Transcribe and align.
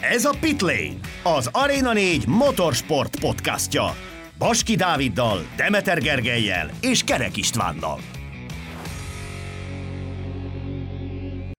Ez 0.00 0.24
a 0.24 0.36
Pitlane, 0.40 0.94
az 1.22 1.48
Arena 1.52 1.92
4 1.92 2.26
motorsport 2.26 3.20
podcastja. 3.20 3.96
Baski 4.38 4.74
Dáviddal, 4.74 5.46
Demeter 5.56 5.98
Gergelyel 6.00 6.70
és 6.80 7.04
Kerek 7.04 7.36
Istvánnal. 7.36 8.00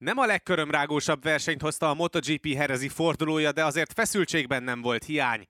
Nem 0.00 0.18
a 0.18 0.26
legkörömrágósabb 0.26 1.22
versenyt 1.22 1.62
hozta 1.62 1.90
a 1.90 1.94
MotoGP 1.94 2.54
herezi 2.54 2.88
fordulója, 2.88 3.52
de 3.52 3.64
azért 3.64 3.92
feszültségben 3.92 4.62
nem 4.62 4.80
volt 4.82 5.04
hiány. 5.04 5.48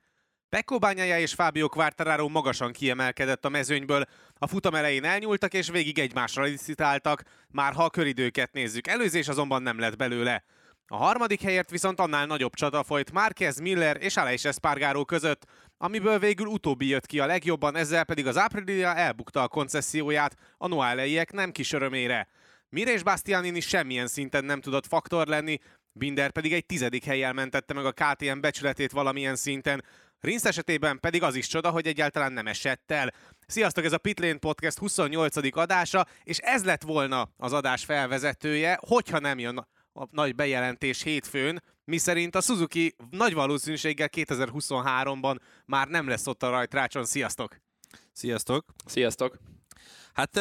Pecco 0.48 0.78
Bagnaia 0.78 1.18
és 1.18 1.34
Fábio 1.34 1.68
Quartararo 1.68 2.28
magasan 2.28 2.72
kiemelkedett 2.72 3.44
a 3.44 3.48
mezőnyből. 3.48 4.04
A 4.38 4.46
futam 4.46 4.74
elején 4.74 5.04
elnyúltak 5.04 5.54
és 5.54 5.68
végig 5.68 5.98
egymásra 5.98 6.42
licitáltak, 6.42 7.22
már 7.48 7.72
ha 7.72 7.84
a 7.84 7.90
köridőket 7.90 8.52
nézzük. 8.52 8.86
Előzés 8.86 9.28
azonban 9.28 9.62
nem 9.62 9.78
lett 9.78 9.96
belőle. 9.96 10.44
A 10.92 10.96
harmadik 10.96 11.42
helyért 11.42 11.70
viszont 11.70 12.00
annál 12.00 12.26
nagyobb 12.26 12.54
csata 12.54 12.82
folyt 12.82 13.12
Márquez, 13.12 13.58
Miller 13.58 13.96
és 14.00 14.16
Aleix 14.16 14.44
Espargaró 14.44 15.04
között, 15.04 15.44
amiből 15.78 16.18
végül 16.18 16.46
utóbbi 16.46 16.86
jött 16.86 17.06
ki 17.06 17.20
a 17.20 17.26
legjobban, 17.26 17.76
ezzel 17.76 18.04
pedig 18.04 18.26
az 18.26 18.36
Aprilia 18.36 18.94
elbukta 18.94 19.42
a 19.42 19.48
koncesszióját 19.48 20.36
a 20.56 20.66
noáleiek 20.66 21.32
nem 21.32 21.52
kis 21.52 21.72
örömére. 21.72 22.28
Mirés 22.68 23.02
Bastianini 23.02 23.60
semmilyen 23.60 24.06
szinten 24.06 24.44
nem 24.44 24.60
tudott 24.60 24.86
faktor 24.86 25.26
lenni, 25.26 25.58
Binder 25.92 26.30
pedig 26.30 26.52
egy 26.52 26.66
tizedik 26.66 27.04
helyjel 27.04 27.32
mentette 27.32 27.74
meg 27.74 27.84
a 27.84 27.92
KTM 27.92 28.40
becsületét 28.40 28.92
valamilyen 28.92 29.36
szinten, 29.36 29.84
Rinsz 30.20 30.44
esetében 30.44 31.00
pedig 31.00 31.22
az 31.22 31.34
is 31.34 31.46
csoda, 31.46 31.70
hogy 31.70 31.86
egyáltalán 31.86 32.32
nem 32.32 32.46
esett 32.46 32.90
el. 32.90 33.12
Sziasztok, 33.46 33.84
ez 33.84 33.92
a 33.92 33.98
Pitlane 33.98 34.38
Podcast 34.38 34.78
28. 34.78 35.56
adása, 35.56 36.06
és 36.22 36.38
ez 36.38 36.64
lett 36.64 36.82
volna 36.82 37.28
az 37.36 37.52
adás 37.52 37.84
felvezetője, 37.84 38.78
hogyha 38.86 39.18
nem 39.18 39.38
jön 39.38 39.66
a 40.00 40.06
nagy 40.10 40.34
bejelentés 40.34 41.02
hétfőn, 41.02 41.62
miszerint 41.84 42.34
a 42.34 42.40
Suzuki 42.40 42.94
nagy 43.10 43.34
valószínűséggel 43.34 44.08
2023-ban 44.12 45.38
már 45.66 45.88
nem 45.88 46.08
lesz 46.08 46.26
ott 46.26 46.42
a 46.42 46.50
rajtrácson. 46.50 47.04
Sziasztok! 47.04 47.56
Sziasztok! 48.12 48.64
Sziasztok! 48.86 49.38
Hát 50.12 50.40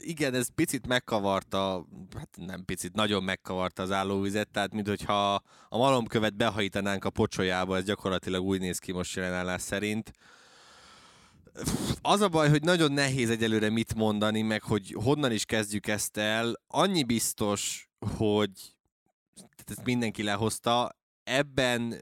igen, 0.00 0.34
ez 0.34 0.48
picit 0.54 0.86
megkavarta, 0.86 1.86
hát 2.16 2.28
nem 2.36 2.64
picit, 2.64 2.94
nagyon 2.94 3.22
megkavarta 3.22 3.82
az 3.82 3.90
állóvizet, 3.90 4.48
tehát 4.48 4.72
mintha 4.72 5.34
a 5.68 5.76
malomkövet 5.76 6.36
behajítanánk 6.36 7.04
a 7.04 7.10
pocsolyába, 7.10 7.76
ez 7.76 7.84
gyakorlatilag 7.84 8.42
úgy 8.42 8.60
néz 8.60 8.78
ki 8.78 8.92
most 8.92 9.16
jelenállás 9.16 9.62
szerint. 9.62 10.12
Az 12.02 12.20
a 12.20 12.28
baj, 12.28 12.48
hogy 12.48 12.62
nagyon 12.62 12.92
nehéz 12.92 13.30
egyelőre 13.30 13.70
mit 13.70 13.94
mondani, 13.94 14.42
meg 14.42 14.62
hogy 14.62 14.94
honnan 15.02 15.32
is 15.32 15.44
kezdjük 15.44 15.86
ezt 15.86 16.16
el. 16.16 16.60
Annyi 16.66 17.04
biztos, 17.04 17.88
hogy 18.16 18.73
ezt 19.66 19.84
mindenki 19.84 20.22
lehozta. 20.22 20.96
Ebben 21.22 22.00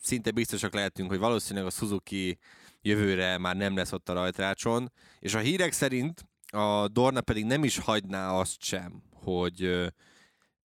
szinte 0.00 0.30
biztosak 0.30 0.74
lehetünk, 0.74 1.08
hogy 1.08 1.18
valószínűleg 1.18 1.66
a 1.66 1.70
Suzuki 1.70 2.38
jövőre 2.80 3.38
már 3.38 3.56
nem 3.56 3.76
lesz 3.76 3.92
ott 3.92 4.08
a 4.08 4.12
rajtrácson, 4.12 4.92
és 5.18 5.34
a 5.34 5.38
hírek 5.38 5.72
szerint 5.72 6.28
a 6.50 6.88
Dorna 6.88 7.20
pedig 7.20 7.44
nem 7.44 7.64
is 7.64 7.78
hagyná 7.78 8.32
azt 8.32 8.62
sem, 8.62 9.02
hogy 9.12 9.90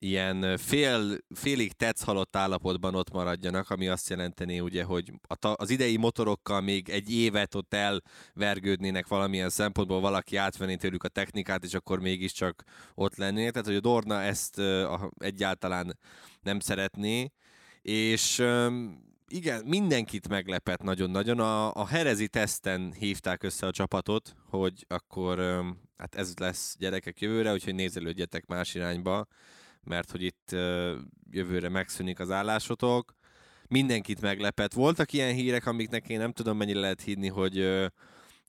ilyen 0.04 0.58
fél, 0.58 1.18
félig 1.36 1.72
tetszhalott 1.72 2.36
állapotban 2.36 2.96
ott 2.96 3.12
maradjanak, 3.12 3.70
ami 3.70 3.88
azt 3.88 4.10
jelenteni 4.10 4.60
ugye, 4.60 4.84
hogy 4.84 5.12
az 5.40 5.70
idei 5.70 5.98
motorokkal 5.98 6.62
még 6.62 6.90
egy 6.90 7.14
évet 7.14 7.56
ott 7.56 7.73
elvergődnének 7.73 9.08
valamilyen 9.08 9.50
szempontból, 9.50 10.00
valaki 10.00 10.36
átvenné 10.36 10.76
tőlük 10.76 11.04
a 11.04 11.08
technikát, 11.08 11.64
és 11.64 11.73
akkor 11.73 12.00
mégiscsak 12.00 12.64
ott 12.95 13.16
lennének. 13.16 13.52
Tehát, 13.52 13.68
hogy 13.68 13.76
a 13.76 13.80
Dorna 13.80 14.22
ezt 14.22 14.62
egyáltalán 15.18 16.00
nem 16.42 16.60
szeretné, 16.60 17.32
és 17.82 18.44
igen, 19.28 19.66
mindenkit 19.66 20.28
meglepett 20.28 20.82
nagyon-nagyon. 20.82 21.40
A, 21.40 21.73
a 21.73 21.88
Herezi 21.88 22.28
teszten 22.28 22.94
hívták 23.00 23.44
össze 23.44 23.67
a 23.67 23.72
csapatot, 23.72 24.36
hogy 24.50 24.86
akkor 24.88 25.64
hát 25.98 26.16
ez 26.16 26.33
lesz 26.38 26.76
gyerekek 26.80 27.22
jövőre, 27.22 27.54
úgyhogy 27.54 27.76
nézelődjetek 27.76 28.45
más 28.45 28.76
irányba, 28.76 29.27
mert 29.83 30.11
hogy 30.11 30.21
itt 30.23 30.52
jövőre 31.30 31.70
megszűnik 31.70 32.20
az 32.20 32.32
állásotok. 32.32 33.14
Mindenkit 33.67 34.21
meglepett. 34.21 34.73
Voltak 34.73 35.14
ilyen 35.14 35.33
hírek, 35.33 35.66
amiknek 35.66 36.10
én 36.10 36.20
nem 36.20 36.32
tudom 36.32 36.58
mennyire 36.58 36.80
lehet 36.80 37.02
hinni, 37.02 37.27
hogy 37.27 37.88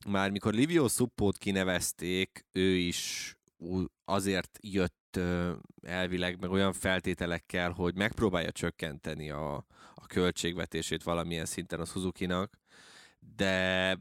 már 0.07 0.31
mikor 0.31 0.55
Livio 0.55 0.89
Suppót 0.89 1.39
kinevezték, 1.39 2.45
ő 2.53 2.75
is 2.75 3.33
azért 4.05 4.59
jött 4.61 5.21
elvileg 5.83 6.41
meg 6.41 6.51
olyan 6.51 6.73
feltételekkel, 6.73 7.71
hogy 7.71 7.95
megpróbálja 7.95 8.53
csökkenteni 8.53 9.31
a, 9.31 9.55
a 9.95 10.07
költségvetését 10.07 11.03
valamilyen 11.03 11.45
szinten 11.45 11.81
a 11.81 11.85
Suzuki-nak, 11.85 12.59
de 13.37 13.99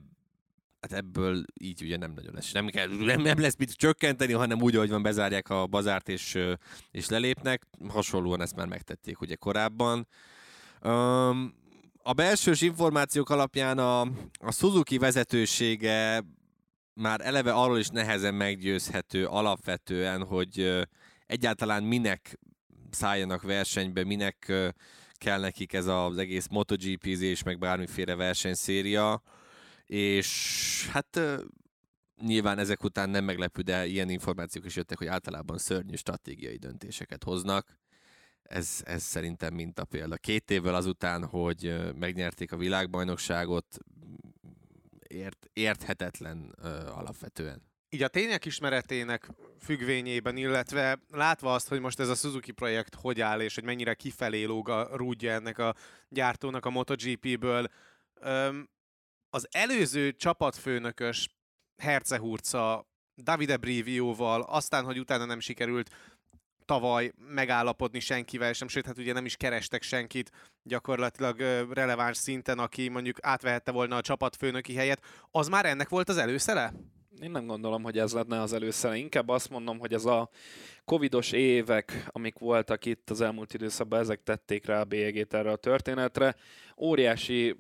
hát 0.90 1.00
ebből 1.00 1.44
így 1.54 1.82
ugye 1.82 1.98
nem 1.98 2.12
nagyon 2.12 2.34
lesz. 2.34 2.52
Nem, 2.52 2.68
kell, 2.68 2.88
nem, 2.88 3.22
nem 3.22 3.40
lesz 3.40 3.56
mit 3.56 3.74
csökkenteni, 3.74 4.34
hanem 4.34 4.62
úgy, 4.62 4.76
hogy 4.76 4.90
van, 4.90 5.02
bezárják 5.02 5.50
a 5.50 5.68
bazárt 5.68 6.10
és, 6.10 6.40
és 6.92 7.10
lelépnek. 7.10 7.68
Hasonlóan 7.88 8.42
ezt 8.42 8.56
már 8.56 8.68
megtették 8.68 9.22
ugye 9.22 9.36
korábban. 9.36 10.08
Um, 10.82 11.54
a 12.04 12.14
belsős 12.14 12.62
információk 12.62 13.30
alapján 13.30 13.78
a, 13.78 14.02
a 14.40 14.52
Suzuki 14.52 14.98
vezetősége 14.98 16.24
már 16.94 17.22
eleve 17.22 17.52
arról 17.52 17.80
is 17.80 17.88
nehezen 17.88 18.34
meggyőzhető 18.34 19.26
alapvetően, 19.26 20.24
hogy 20.24 20.80
egyáltalán 21.26 21.84
minek 21.84 22.40
szálljanak 22.90 23.42
versenybe, 23.42 24.04
minek 24.04 24.54
kell 25.14 25.40
nekik 25.40 25.74
ez 25.74 25.86
az 25.86 26.18
egész 26.18 26.48
MotoGP-zés, 26.50 27.44
meg 27.44 27.60
bármiféle 27.60 28.16
versenyszéria, 28.16 29.22
és 29.94 30.90
hát 30.92 31.20
nyilván 32.22 32.58
ezek 32.58 32.84
után 32.84 33.10
nem 33.10 33.24
meglepő, 33.24 33.62
de 33.62 33.86
ilyen 33.86 34.10
információk 34.10 34.66
is 34.66 34.76
jöttek, 34.76 34.98
hogy 34.98 35.08
általában 35.08 35.58
szörnyű 35.58 35.96
stratégiai 35.96 36.58
döntéseket 36.58 37.24
hoznak. 37.24 37.78
Ez, 38.44 38.82
ez 38.86 39.04
szerintem 39.04 39.54
mint 39.54 39.80
a 39.80 39.86
példa. 39.86 40.16
Két 40.16 40.52
évvel 40.52 40.76
azután, 40.76 41.26
hogy 41.26 41.74
megnyerték 41.96 42.52
a 42.52 42.58
világbajnokságot, 42.58 43.78
ért, 45.08 45.50
érthetetlen 45.54 46.56
uh, 46.64 46.98
alapvetően. 46.98 47.62
Így 47.90 48.04
a 48.04 48.08
tények 48.08 48.46
ismeretének 48.46 49.30
függvényében, 49.60 50.38
illetve 50.38 51.00
látva 51.10 51.54
azt, 51.54 51.68
hogy 51.68 51.80
most 51.80 52.00
ez 52.00 52.10
a 52.10 52.16
Suzuki 52.16 52.52
projekt 52.52 52.96
hogy 52.96 53.22
áll, 53.22 53.42
és 53.42 53.56
hogy 53.56 53.64
mennyire 53.64 53.94
kifelé 53.94 54.44
lóg 54.44 54.70
a 54.70 54.90
rúdja 54.96 55.32
ennek 55.32 55.58
a 55.58 55.76
gyártónak 56.10 56.66
a 56.66 56.70
MotoGP-ből, 56.70 57.70
az 59.34 59.48
előző 59.52 60.12
csapatfőnökös 60.12 61.30
Hercehurca 61.78 62.88
Davide 63.24 63.58
Brivioval, 63.58 64.42
aztán, 64.42 64.86
hogy 64.86 65.00
utána 65.00 65.26
nem 65.26 65.40
sikerült 65.40 65.90
tavaly 66.66 67.12
megállapodni 67.18 68.00
senkivel 68.00 68.54
sem, 68.54 68.68
sőt, 68.68 68.86
hát 68.86 68.98
ugye 68.98 69.14
nem 69.14 69.26
is 69.26 69.36
kerestek 69.36 69.82
senkit 69.82 70.32
gyakorlatilag 70.64 71.40
releváns 71.72 72.18
szinten, 72.18 72.60
aki 72.60 72.90
mondjuk 72.90 73.18
átvehette 73.22 73.72
volna 73.72 73.96
a 73.96 74.02
csapatfőnöki 74.02 74.74
helyet, 74.74 75.04
az 75.32 75.48
már 75.48 75.66
ennek 75.66 75.90
volt 75.90 76.10
az 76.10 76.18
előszele? 76.18 76.74
Én 77.22 77.32
nem 77.32 77.46
gondolom, 77.46 77.84
hogy 77.84 77.98
ez 77.98 78.14
lenne 78.14 78.42
az 78.42 78.54
előszere. 78.54 78.96
Inkább 78.96 79.30
azt 79.30 79.50
mondom, 79.50 79.80
hogy 79.80 79.94
ez 79.94 80.06
a 80.06 80.30
covidos 80.86 81.32
évek, 81.32 82.08
amik 82.08 82.38
voltak 82.38 82.86
itt 82.86 83.10
az 83.10 83.22
elmúlt 83.22 83.54
időszakban, 83.54 84.00
ezek 84.00 84.24
tették 84.24 84.66
rá 84.66 84.80
a 84.80 84.86
bélyegét 84.86 85.34
erre 85.34 85.52
a 85.52 85.56
történetre. 85.56 86.36
Óriási 86.78 87.56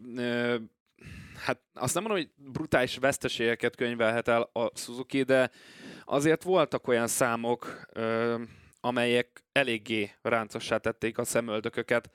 hát 1.43 1.59
azt 1.73 1.93
nem 1.93 2.03
mondom, 2.03 2.21
hogy 2.21 2.51
brutális 2.51 2.97
veszteségeket 2.97 3.75
könyvelhet 3.75 4.27
el 4.27 4.49
a 4.53 4.71
Suzuki, 4.73 5.23
de 5.23 5.51
azért 6.03 6.43
voltak 6.43 6.87
olyan 6.87 7.07
számok, 7.07 7.89
amelyek 8.79 9.43
eléggé 9.51 10.11
ráncossá 10.21 10.77
tették 10.77 11.17
a 11.17 11.23
szemöldököket 11.23 12.11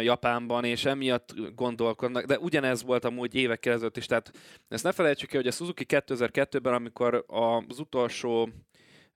Japánban, 0.00 0.64
és 0.64 0.84
emiatt 0.84 1.34
gondolkodnak, 1.54 2.24
de 2.24 2.38
ugyanez 2.38 2.82
volt 2.82 3.04
amúgy 3.04 3.34
évekkel 3.34 3.72
ezelőtt 3.72 3.96
is, 3.96 4.06
tehát 4.06 4.30
ezt 4.68 4.84
ne 4.84 4.92
felejtsük 4.92 5.32
el, 5.32 5.40
hogy 5.40 5.48
a 5.48 5.52
Suzuki 5.52 5.84
2002-ben, 5.88 6.74
amikor 6.74 7.24
az 7.68 7.78
utolsó 7.78 8.48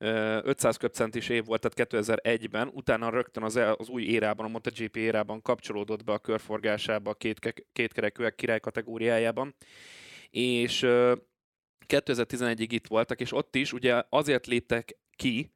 500 0.01 0.77
köpcentis 0.77 1.29
év 1.29 1.45
volt, 1.45 1.69
tehát 1.69 1.93
2001-ben, 1.93 2.71
utána 2.73 3.11
rögtön 3.11 3.43
az, 3.43 3.57
az 3.57 3.89
új 3.89 4.03
érában, 4.03 4.47
a 4.47 4.49
MotoGP 4.49 4.97
érában 4.97 5.43
kapcsolódott 5.43 6.05
be 6.05 6.13
a 6.13 6.19
körforgásába 6.19 7.11
a 7.11 7.15
két, 7.15 7.67
kétkerekűek 7.73 8.35
király 8.35 8.61
kategóriájában, 8.61 9.55
és 10.31 10.87
2011-ig 11.89 12.67
itt 12.69 12.87
voltak, 12.87 13.21
és 13.21 13.33
ott 13.33 13.55
is 13.55 13.73
ugye 13.73 14.03
azért 14.09 14.47
léptek 14.47 14.97
ki, 15.17 15.53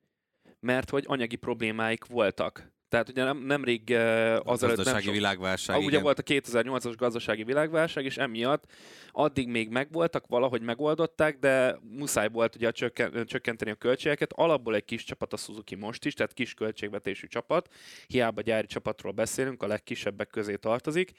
mert 0.60 0.90
hogy 0.90 1.04
anyagi 1.06 1.36
problémáik 1.36 2.04
voltak. 2.04 2.72
Tehát 2.94 3.08
ugye 3.08 3.24
nem, 3.24 3.38
nemrég 3.38 3.82
uh, 3.90 3.96
az 4.44 4.60
nem 4.60 4.70
gazdasági 4.70 5.04
sok, 5.04 5.12
világválság. 5.12 5.76
Igen. 5.76 5.88
ugye 5.88 6.00
volt 6.00 6.18
a 6.18 6.22
2008-as 6.22 6.94
gazdasági 6.96 7.44
világválság, 7.44 8.04
és 8.04 8.16
emiatt 8.16 8.64
addig 9.12 9.48
még 9.48 9.68
megvoltak, 9.68 10.26
valahogy 10.26 10.62
megoldották, 10.62 11.38
de 11.38 11.78
muszáj 11.90 12.28
volt 12.28 12.54
ugye 12.54 12.68
a 12.68 12.72
csökken, 12.72 13.26
csökkenteni 13.26 13.70
a 13.70 13.74
költségeket. 13.74 14.32
Alapból 14.32 14.74
egy 14.74 14.84
kis 14.84 15.04
csapat 15.04 15.32
a 15.32 15.36
Suzuki 15.36 15.74
most 15.74 16.04
is, 16.04 16.14
tehát 16.14 16.32
kis 16.32 16.54
költségvetésű 16.54 17.26
csapat. 17.26 17.68
Hiába 18.06 18.40
gyári 18.40 18.66
csapatról 18.66 19.12
beszélünk, 19.12 19.62
a 19.62 19.66
legkisebbek 19.66 20.28
közé 20.28 20.54
tartozik. 20.54 21.12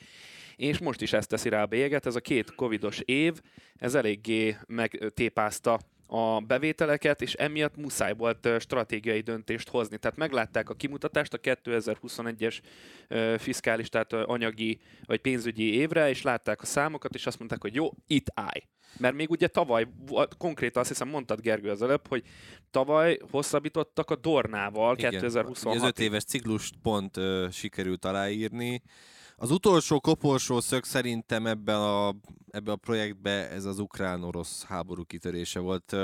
És 0.56 0.78
most 0.78 1.02
is 1.02 1.14
ezt 1.14 1.30
teszi 1.30 1.50
rá 1.50 1.62
a 1.62 1.66
bélyeget. 1.66 2.06
Ez 2.06 2.16
a 2.16 2.20
két 2.20 2.56
covidos 2.56 3.00
év, 3.00 3.34
ez 3.78 3.96
eléggé 3.96 4.58
megtépázta 4.68 5.80
a 6.08 6.40
bevételeket, 6.40 7.22
és 7.22 7.34
emiatt 7.34 7.76
muszáj 7.76 8.14
volt 8.14 8.50
stratégiai 8.60 9.22
döntést 9.22 9.70
hozni. 9.70 9.98
Tehát 9.98 10.18
meglátták 10.18 10.70
a 10.70 10.74
kimutatást 10.74 11.34
a 11.34 11.38
2021-es 11.38 12.60
fiskális, 13.38 13.90
tehát 13.90 14.14
anyagi 14.14 14.80
vagy 15.06 15.20
pénzügyi 15.22 15.74
évre, 15.74 16.10
és 16.10 16.22
látták 16.22 16.62
a 16.62 16.66
számokat, 16.66 17.16
és 17.16 17.26
azt 17.26 17.40
mondták, 17.40 17.62
hogy 17.62 17.76
jó, 17.76 17.90
itt 18.08 18.28
állj. 18.34 18.68
Mert 18.98 19.16
még 19.16 19.30
ugye 19.30 19.48
tavaly, 19.48 19.88
konkrétan 20.38 20.82
azt 20.82 20.92
hiszem 20.92 21.08
mondtad 21.08 21.42
Gergő 21.42 21.70
az 21.70 21.82
előbb, 21.82 22.08
hogy 22.08 22.24
tavaly 22.72 23.20
hosszabbítottak 23.32 24.10
a 24.10 24.16
Dornával 24.16 24.96
2026 24.96 25.76
Az 25.76 25.84
öt 25.84 26.00
éves 26.00 26.24
ciklust 26.24 26.74
pont 26.82 27.18
uh, 27.18 27.50
sikerült 27.50 28.06
aláírni, 28.06 28.82
az 29.36 29.52
utolsó 29.52 30.00
koporsó 30.00 30.60
szög 30.60 30.84
szerintem 30.84 31.48
ebben 31.48 31.76
a, 31.76 32.10
ebben 32.50 32.74
a 32.74 32.76
projektben 32.76 33.52
ez 33.52 33.66
az 33.66 33.80
ukrán-orosz 33.80 34.64
háború 34.64 35.04
kitörése 35.04 35.60
volt. 35.60 35.96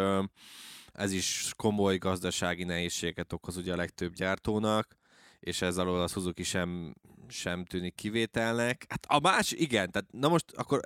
Ez 0.92 1.12
is 1.12 1.54
komoly 1.56 1.98
gazdasági 1.98 2.64
nehézséget 2.64 3.34
okoz 3.34 3.58
ugye 3.58 3.74
a 3.74 3.76
legtöbb 3.76 4.14
gyártónak, 4.14 4.98
és 5.40 5.62
ez 5.62 5.78
alól 5.78 6.02
a 6.02 6.08
Suzuki 6.08 6.44
sem, 6.44 6.94
sem 7.28 7.66
tűnik 7.66 7.96
kivételnek. 7.96 8.86
Hát 8.90 9.06
a 9.08 9.20
más, 9.20 9.52
igen, 9.52 9.92
tehát 9.92 10.12
na 10.12 10.28
most 10.28 10.46
akkor 10.56 10.82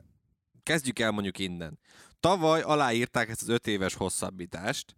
kezdjük 0.63 0.99
el 0.99 1.11
mondjuk 1.11 1.39
innen. 1.39 1.79
Tavaly 2.19 2.61
aláírták 2.61 3.29
ezt 3.29 3.41
az 3.41 3.49
öt 3.49 3.67
éves 3.67 3.93
hosszabbítást, 3.93 4.95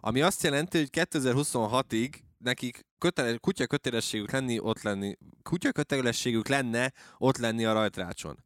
ami 0.00 0.20
azt 0.20 0.42
jelenti, 0.42 0.78
hogy 0.78 0.88
2026-ig 0.92 2.14
nekik 2.44 2.86
kötele, 2.98 3.36
kutya 3.36 3.66
kötelességük 3.66 4.30
lenni, 4.30 4.58
ott 4.58 4.82
lenni, 4.82 5.16
kutya 5.42 5.72
kötelességük 5.72 6.48
lenne 6.48 6.92
ott 7.18 7.36
lenni 7.36 7.64
a 7.64 7.72
rajtrácson. 7.72 8.44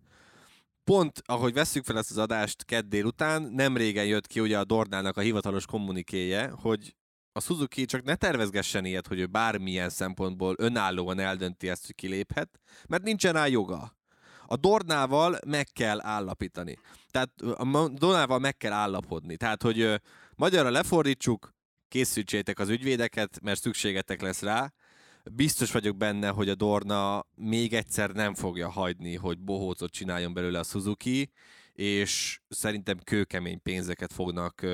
Pont, 0.85 1.23
ahogy 1.25 1.52
vesszük 1.52 1.85
fel 1.85 1.99
ezt 1.99 2.11
az 2.11 2.19
adást 2.19 2.64
kedd 2.64 2.88
délután, 2.88 3.43
nem 3.43 3.76
régen 3.76 4.06
jött 4.06 4.26
ki 4.26 4.41
ugye 4.41 4.58
a 4.58 4.64
Dornának 4.64 5.17
a 5.17 5.20
hivatalos 5.20 5.67
kommunikéje, 5.67 6.49
hogy 6.49 6.94
a 7.32 7.41
Suzuki 7.41 7.85
csak 7.85 8.02
ne 8.02 8.14
tervezgessen 8.14 8.85
ilyet, 8.85 9.06
hogy 9.06 9.19
ő 9.19 9.26
bármilyen 9.26 9.88
szempontból 9.88 10.55
önállóan 10.58 11.19
eldönti 11.19 11.69
ezt, 11.69 11.87
hogy 11.87 11.94
kiléphet, 11.94 12.61
mert 12.88 13.02
nincsen 13.02 13.32
rá 13.32 13.46
joga. 13.46 13.96
A 14.46 14.56
Dornával 14.56 15.38
meg 15.46 15.67
kell 15.73 16.00
állapítani. 16.00 16.79
Tehát 17.11 17.41
a 17.41 17.88
Dornával 17.88 18.38
meg 18.38 18.56
kell 18.56 18.73
állapodni. 18.73 19.37
Tehát, 19.37 19.62
hogy 19.62 20.00
magyarra 20.37 20.70
lefordítsuk, 20.70 21.54
készítsétek 21.94 22.58
az 22.58 22.69
ügyvédeket, 22.69 23.41
mert 23.43 23.61
szükségetek 23.61 24.20
lesz 24.20 24.43
rá. 24.43 24.73
Biztos 25.32 25.73
vagyok 25.73 25.96
benne, 25.96 26.29
hogy 26.29 26.49
a 26.49 26.55
Dorna 26.55 27.26
még 27.35 27.73
egyszer 27.75 28.11
nem 28.11 28.35
fogja 28.35 28.70
hagyni, 28.70 29.17
hogy 29.17 29.38
bohócot 29.38 29.93
csináljon 29.93 30.35
belőle 30.35 30.58
a 30.58 30.62
Suzuki, 30.62 31.31
és 31.73 32.41
szerintem 32.49 32.99
kőkemény 33.05 33.62
pénzeket 33.62 34.12
fognak 34.12 34.67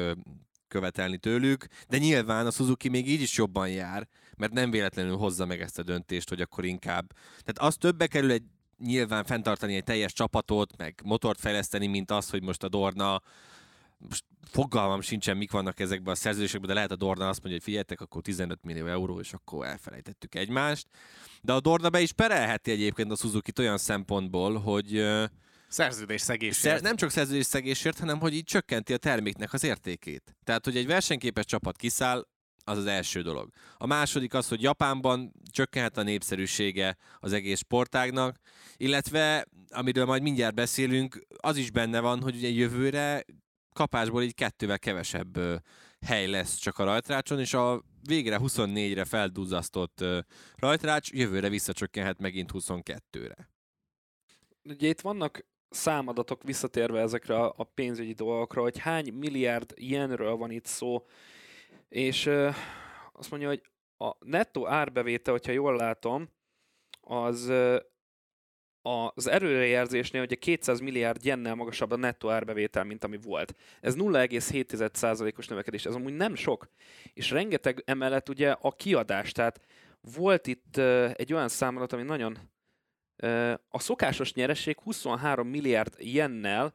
követelni 0.69 1.19
tőlük, 1.19 1.67
de 1.89 1.99
nyilván 1.99 2.47
a 2.47 2.51
Suzuki 2.51 2.89
még 2.89 3.09
így 3.09 3.21
is 3.21 3.37
jobban 3.37 3.69
jár, 3.69 4.09
mert 4.37 4.53
nem 4.53 4.71
véletlenül 4.71 5.17
hozza 5.17 5.47
meg 5.47 5.61
ezt 5.61 5.79
a 5.79 5.83
döntést, 5.83 6.29
hogy 6.29 6.41
akkor 6.41 6.65
inkább. 6.65 7.13
Tehát 7.29 7.59
az 7.59 7.77
többe 7.77 8.07
kerül 8.07 8.31
egy 8.31 8.45
nyilván 8.79 9.25
fenntartani 9.25 9.75
egy 9.75 9.85
teljes 9.85 10.13
csapatot, 10.13 10.77
meg 10.77 11.01
motort 11.05 11.41
fejleszteni, 11.41 11.87
mint 11.87 12.11
az, 12.11 12.31
hogy 12.31 12.43
most 12.43 12.63
a 12.63 12.69
Dorna 12.69 13.23
most 14.09 14.25
fogalmam 14.51 15.01
sincsen, 15.01 15.37
mik 15.37 15.51
vannak 15.51 15.81
ezekben 15.81 16.13
a 16.13 16.17
szerződésekben, 16.17 16.69
de 16.69 16.75
lehet 16.75 16.91
a 16.91 16.97
Dorna 16.97 17.29
azt 17.29 17.39
mondja, 17.39 17.53
hogy 17.53 17.63
figyeljetek, 17.63 18.01
akkor 18.01 18.23
15 18.23 18.59
millió 18.63 18.87
euró, 18.87 19.21
és 19.21 19.33
akkor 19.33 19.67
elfelejtettük 19.67 20.35
egymást. 20.35 20.87
De 21.43 21.53
a 21.53 21.61
Dorna 21.61 21.91
be 21.91 22.01
is 22.01 22.13
perelheti 22.13 22.71
egyébként 22.71 23.11
a 23.11 23.17
suzuki 23.17 23.53
olyan 23.59 23.79
szempontból, 23.79 24.59
hogy 24.59 25.07
szegésért. 26.23 26.55
Szer- 26.55 26.83
nem 26.83 26.97
csak 26.97 27.11
szegésért, 27.41 27.99
hanem 27.99 28.21
hogy 28.21 28.35
így 28.35 28.45
csökkenti 28.45 28.93
a 28.93 28.97
terméknek 28.97 29.53
az 29.53 29.65
értékét. 29.65 30.37
Tehát, 30.45 30.65
hogy 30.65 30.77
egy 30.77 30.87
versenyképes 30.87 31.45
csapat 31.45 31.77
kiszáll, 31.77 32.27
az 32.65 32.79
az 32.79 32.87
első 32.87 33.23
dolog. 33.23 33.51
A 33.77 33.87
második 33.87 34.35
az, 34.35 34.49
hogy 34.49 34.63
Japánban 34.63 35.33
csökkenhet 35.51 35.97
a 35.97 36.03
népszerűsége 36.03 36.97
az 37.19 37.33
egész 37.33 37.59
sportágnak, 37.59 38.37
illetve, 38.77 39.47
amiről 39.69 40.05
majd 40.05 40.23
mindjárt 40.23 40.55
beszélünk, 40.55 41.27
az 41.37 41.57
is 41.57 41.71
benne 41.71 42.01
van, 42.01 42.23
hogy 42.23 42.37
ugye 42.37 42.49
jövőre 42.49 43.25
kapásból 43.73 44.23
így 44.23 44.35
kettővel 44.35 44.79
kevesebb 44.79 45.37
ö, 45.37 45.55
hely 46.07 46.27
lesz 46.27 46.57
csak 46.57 46.79
a 46.79 46.85
rajtrácson, 46.85 47.41
és 47.41 47.55
a 47.55 47.83
végre 48.03 48.39
24-re 48.41 49.05
felduzzasztott 49.05 50.01
ö, 50.01 50.19
rajtrács 50.57 51.11
jövőre 51.13 51.49
visszacsökkenhet 51.49 52.19
megint 52.19 52.51
22-re. 52.55 53.49
Ugye 54.63 54.89
itt 54.89 55.01
vannak 55.01 55.47
számadatok 55.69 56.43
visszatérve 56.43 57.01
ezekre 57.01 57.45
a 57.45 57.65
pénzügyi 57.65 58.13
dolgokra, 58.13 58.63
hogy 58.63 58.79
hány 58.79 59.13
milliárd 59.13 59.73
ilyenről 59.75 60.37
van 60.37 60.51
itt 60.51 60.67
szó, 60.67 61.07
és 61.89 62.27
ö, 62.27 62.51
azt 63.13 63.31
mondja, 63.31 63.49
hogy 63.49 63.63
a 63.97 64.17
nettó 64.21 64.69
árbevétel, 64.69 65.33
hogyha 65.33 65.53
jól 65.53 65.77
látom, 65.77 66.29
az 67.01 67.53
az 68.83 69.27
erőrejelzésnél 69.27 70.23
ugye 70.23 70.35
200 70.35 70.81
milliárd 70.81 71.25
jennel 71.25 71.55
magasabb 71.55 71.91
a 71.91 71.97
nettó 71.97 72.31
árbevétel, 72.31 72.85
mint 72.85 73.05
ami 73.05 73.19
volt. 73.23 73.55
Ez 73.81 73.95
0,7%-os 73.97 75.49
növekedés, 75.49 75.87
ez 75.87 75.95
amúgy 75.95 76.15
nem 76.15 76.35
sok. 76.35 76.69
És 77.13 77.31
rengeteg 77.31 77.83
emellett 77.87 78.29
ugye 78.29 78.51
a 78.51 78.71
kiadás, 78.71 79.33
tehát 79.33 79.61
volt 80.01 80.47
itt 80.47 80.77
egy 81.15 81.33
olyan 81.33 81.49
számadat, 81.49 81.93
ami 81.93 82.03
nagyon... 82.03 82.39
A 83.69 83.79
szokásos 83.79 84.33
nyereség 84.33 84.81
23 84.81 85.49
milliárd 85.49 85.95
jennel 85.99 86.65
uh, 86.65 86.73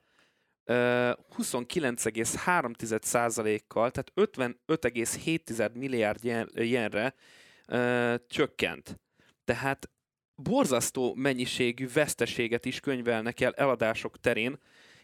29,3%-kal, 1.38 3.92
tehát 3.92 4.12
55,7 4.16 5.74
milliárd 5.74 6.24
jenre 6.54 7.16
csökkent. 8.28 9.00
Tehát 9.46 9.90
borzasztó 10.36 11.14
mennyiségű 11.16 11.88
veszteséget 11.94 12.66
is 12.66 12.80
könyvelnek 12.80 13.40
el 13.40 13.54
eladások 13.54 14.20
terén, 14.20 14.58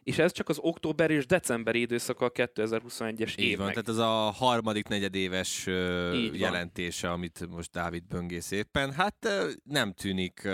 és 0.03 0.17
ez 0.17 0.31
csak 0.31 0.49
az 0.49 0.57
október 0.61 1.11
és 1.11 1.25
decemberi 1.25 1.79
időszaka 1.79 2.25
a 2.25 2.31
2021-es 2.31 3.39
Így 3.39 3.57
van, 3.57 3.67
tehát 3.67 3.87
ez 3.87 3.97
a 3.97 4.31
harmadik 4.31 4.87
negyedéves 4.87 5.67
Így 6.13 6.39
jelentése, 6.39 7.07
van. 7.07 7.15
amit 7.15 7.47
most 7.49 7.71
Dávid 7.71 8.03
böngész 8.03 8.51
éppen. 8.51 8.93
Hát 8.93 9.29
nem 9.63 9.93
tűnik 9.93 10.47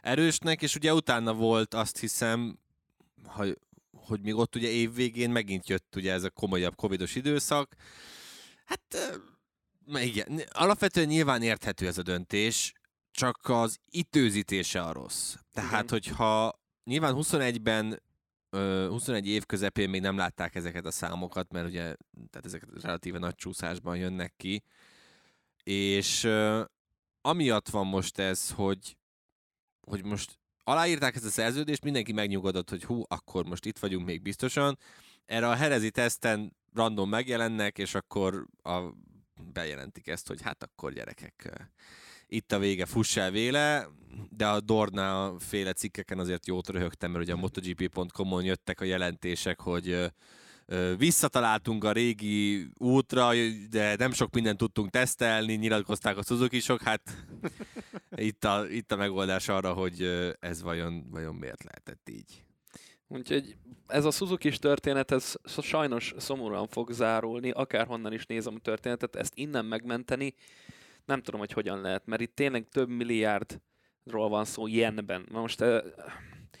erősnek, 0.00 0.62
és 0.62 0.74
ugye 0.74 0.94
utána 0.94 1.32
volt 1.32 1.74
azt 1.74 1.98
hiszem, 1.98 2.58
hogy, 3.24 3.58
hogy 3.92 4.20
még 4.20 4.34
ott 4.34 4.56
ugye 4.56 4.68
évvégén 4.68 5.30
megint 5.30 5.68
jött 5.68 5.96
ugye 5.96 6.12
ez 6.12 6.22
a 6.22 6.30
komolyabb 6.30 6.74
covidos 6.74 7.14
időszak. 7.14 7.74
Hát 8.64 9.18
igen, 9.94 10.42
alapvetően 10.50 11.06
nyilván 11.06 11.42
érthető 11.42 11.86
ez 11.86 11.98
a 11.98 12.02
döntés, 12.02 12.72
csak 13.16 13.48
az 13.48 13.78
időzítése 13.90 14.80
a 14.80 14.92
rossz. 14.92 15.34
Tehát, 15.52 15.70
Igen. 15.72 15.88
hogyha 15.88 16.60
nyilván 16.84 17.14
21-ben 17.16 18.02
21 18.88 19.26
év 19.26 19.46
közepén 19.46 19.90
még 19.90 20.00
nem 20.00 20.16
látták 20.16 20.54
ezeket 20.54 20.86
a 20.86 20.90
számokat, 20.90 21.52
mert 21.52 21.66
ugye 21.66 21.82
tehát 22.30 22.44
ezek 22.44 22.66
relatíve 22.82 23.18
nagy 23.18 23.34
csúszásban 23.34 23.96
jönnek 23.96 24.32
ki, 24.36 24.62
és 25.62 26.28
amiatt 27.20 27.68
van 27.68 27.86
most 27.86 28.18
ez, 28.18 28.50
hogy, 28.50 28.96
hogy 29.80 30.04
most 30.04 30.38
aláírták 30.64 31.14
ezt 31.14 31.24
a 31.24 31.30
szerződést, 31.30 31.84
mindenki 31.84 32.12
megnyugodott, 32.12 32.70
hogy 32.70 32.84
hú, 32.84 33.02
akkor 33.08 33.44
most 33.44 33.64
itt 33.64 33.78
vagyunk 33.78 34.06
még 34.06 34.22
biztosan. 34.22 34.78
Erre 35.24 35.48
a 35.48 35.54
herezi 35.54 35.90
teszten 35.90 36.56
random 36.72 37.08
megjelennek, 37.08 37.78
és 37.78 37.94
akkor 37.94 38.46
a, 38.62 38.80
bejelentik 39.52 40.08
ezt, 40.08 40.26
hogy 40.26 40.42
hát 40.42 40.62
akkor 40.62 40.92
gyerekek, 40.92 41.68
itt 42.28 42.52
a 42.52 42.58
vége, 42.58 42.86
fuss 42.86 43.16
el 43.16 43.30
véle, 43.30 43.88
de 44.30 44.46
a 44.46 44.60
Dorna 44.60 45.34
féle 45.38 45.72
cikkeken 45.72 46.18
azért 46.18 46.46
jót 46.46 46.68
röhögtem, 46.68 47.10
mert 47.10 47.24
ugye 47.24 47.32
a 47.32 47.36
MotoGP.com-on 47.36 48.44
jöttek 48.44 48.80
a 48.80 48.84
jelentések, 48.84 49.60
hogy 49.60 50.12
visszataláltunk 50.96 51.84
a 51.84 51.92
régi 51.92 52.68
útra, 52.78 53.30
de 53.70 53.96
nem 53.96 54.12
sok 54.12 54.34
mindent 54.34 54.58
tudtunk 54.58 54.90
tesztelni, 54.90 55.54
nyilatkozták 55.54 56.16
a 56.16 56.22
suzuki 56.22 56.60
sok, 56.60 56.82
hát 56.82 57.02
itt 58.16 58.44
a, 58.44 58.66
itt 58.68 58.92
a 58.92 58.96
megoldás 58.96 59.48
arra, 59.48 59.72
hogy 59.72 60.02
ez 60.40 60.62
vajon, 60.62 61.06
vajon 61.10 61.34
miért 61.34 61.64
lehetett 61.64 62.08
így. 62.10 62.44
Úgyhogy 63.08 63.56
ez 63.86 64.04
a 64.04 64.10
suzuki 64.10 64.50
történet, 64.50 65.10
ez 65.10 65.34
sajnos 65.62 66.14
szomorúan 66.16 66.66
fog 66.66 66.92
zárulni, 66.92 67.50
akárhonnan 67.50 68.12
is 68.12 68.26
nézem 68.26 68.54
a 68.56 68.60
történetet, 68.60 69.16
ezt 69.16 69.32
innen 69.34 69.64
megmenteni 69.64 70.34
nem 71.06 71.22
tudom, 71.22 71.40
hogy 71.40 71.52
hogyan 71.52 71.80
lehet, 71.80 72.06
mert 72.06 72.20
itt 72.20 72.34
tényleg 72.34 72.68
több 72.68 72.88
milliárdról 72.88 74.28
van 74.28 74.44
szó 74.44 74.66
ilyenben. 74.66 75.26
Most 75.30 75.62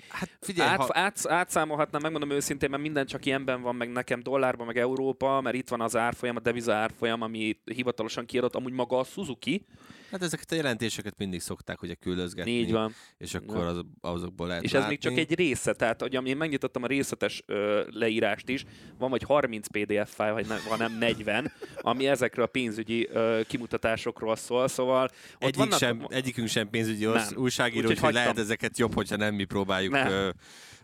Hát 0.08 0.38
figyelj, 0.40 0.68
át, 0.68 0.78
ha... 0.78 0.90
át, 0.92 1.26
átszámolhatnám, 1.26 2.02
megmondom 2.02 2.30
őszintén, 2.30 2.70
mert 2.70 2.82
minden 2.82 3.06
csak 3.06 3.26
ilyenben 3.26 3.62
van, 3.62 3.74
meg 3.74 3.92
nekem 3.92 4.22
dollárban, 4.22 4.66
meg 4.66 4.78
Európa, 4.78 5.40
mert 5.40 5.56
itt 5.56 5.68
van 5.68 5.80
az 5.80 5.96
árfolyam, 5.96 6.36
a 6.36 6.40
deviza 6.40 6.74
árfolyam, 6.74 7.22
ami 7.22 7.60
hivatalosan 7.64 8.26
kiadott, 8.26 8.54
amúgy 8.54 8.72
maga 8.72 8.98
a 8.98 9.04
Suzuki, 9.04 9.66
Hát 10.10 10.22
ezeket 10.22 10.52
a 10.52 10.54
jelentéseket 10.54 11.14
mindig 11.18 11.40
szokták 11.40 11.82
ugye 11.82 11.94
küldözgetni. 11.94 12.50
így 12.50 12.72
van. 12.72 12.94
És 13.18 13.34
akkor 13.34 13.56
az, 13.56 13.80
azokból 14.00 14.46
lehet 14.46 14.62
És 14.62 14.68
ez 14.72 14.74
látni. 14.74 14.88
még 14.88 14.98
csak 14.98 15.16
egy 15.18 15.34
része, 15.34 15.72
tehát 15.72 16.00
hogy 16.00 16.26
én 16.26 16.36
megnyitottam 16.36 16.82
a 16.82 16.86
részletes 16.86 17.42
ö, 17.46 17.82
leírást 17.90 18.48
is, 18.48 18.64
van 18.98 19.10
vagy 19.10 19.22
30 19.22 19.66
PDF 19.66 20.14
fájl, 20.14 20.32
vagy 20.32 20.46
nem, 20.46 20.58
van 20.68 20.78
nem 20.78 20.98
40, 20.98 21.52
ami 21.80 22.06
ezekről 22.06 22.44
a 22.44 22.48
pénzügyi 22.48 23.08
ö, 23.08 23.40
kimutatásokról 23.48 24.36
szól, 24.36 24.68
szóval 24.68 25.04
ott 25.04 25.42
Egyik 25.42 25.56
vannak... 25.56 25.78
sem, 25.78 26.06
egyikünk 26.08 26.48
sem 26.48 26.70
pénzügyi 26.70 27.06
orsz, 27.06 27.30
Nem. 27.30 27.42
újságíró, 27.42 27.88
Úgyhogy 27.88 28.12
lehet 28.12 28.38
ezeket 28.38 28.78
jobb, 28.78 28.94
hogyha 28.94 29.16
nem 29.16 29.34
mi 29.34 29.44
próbáljuk 29.44 29.92
Nem. 29.92 30.06
ö, 30.08 30.30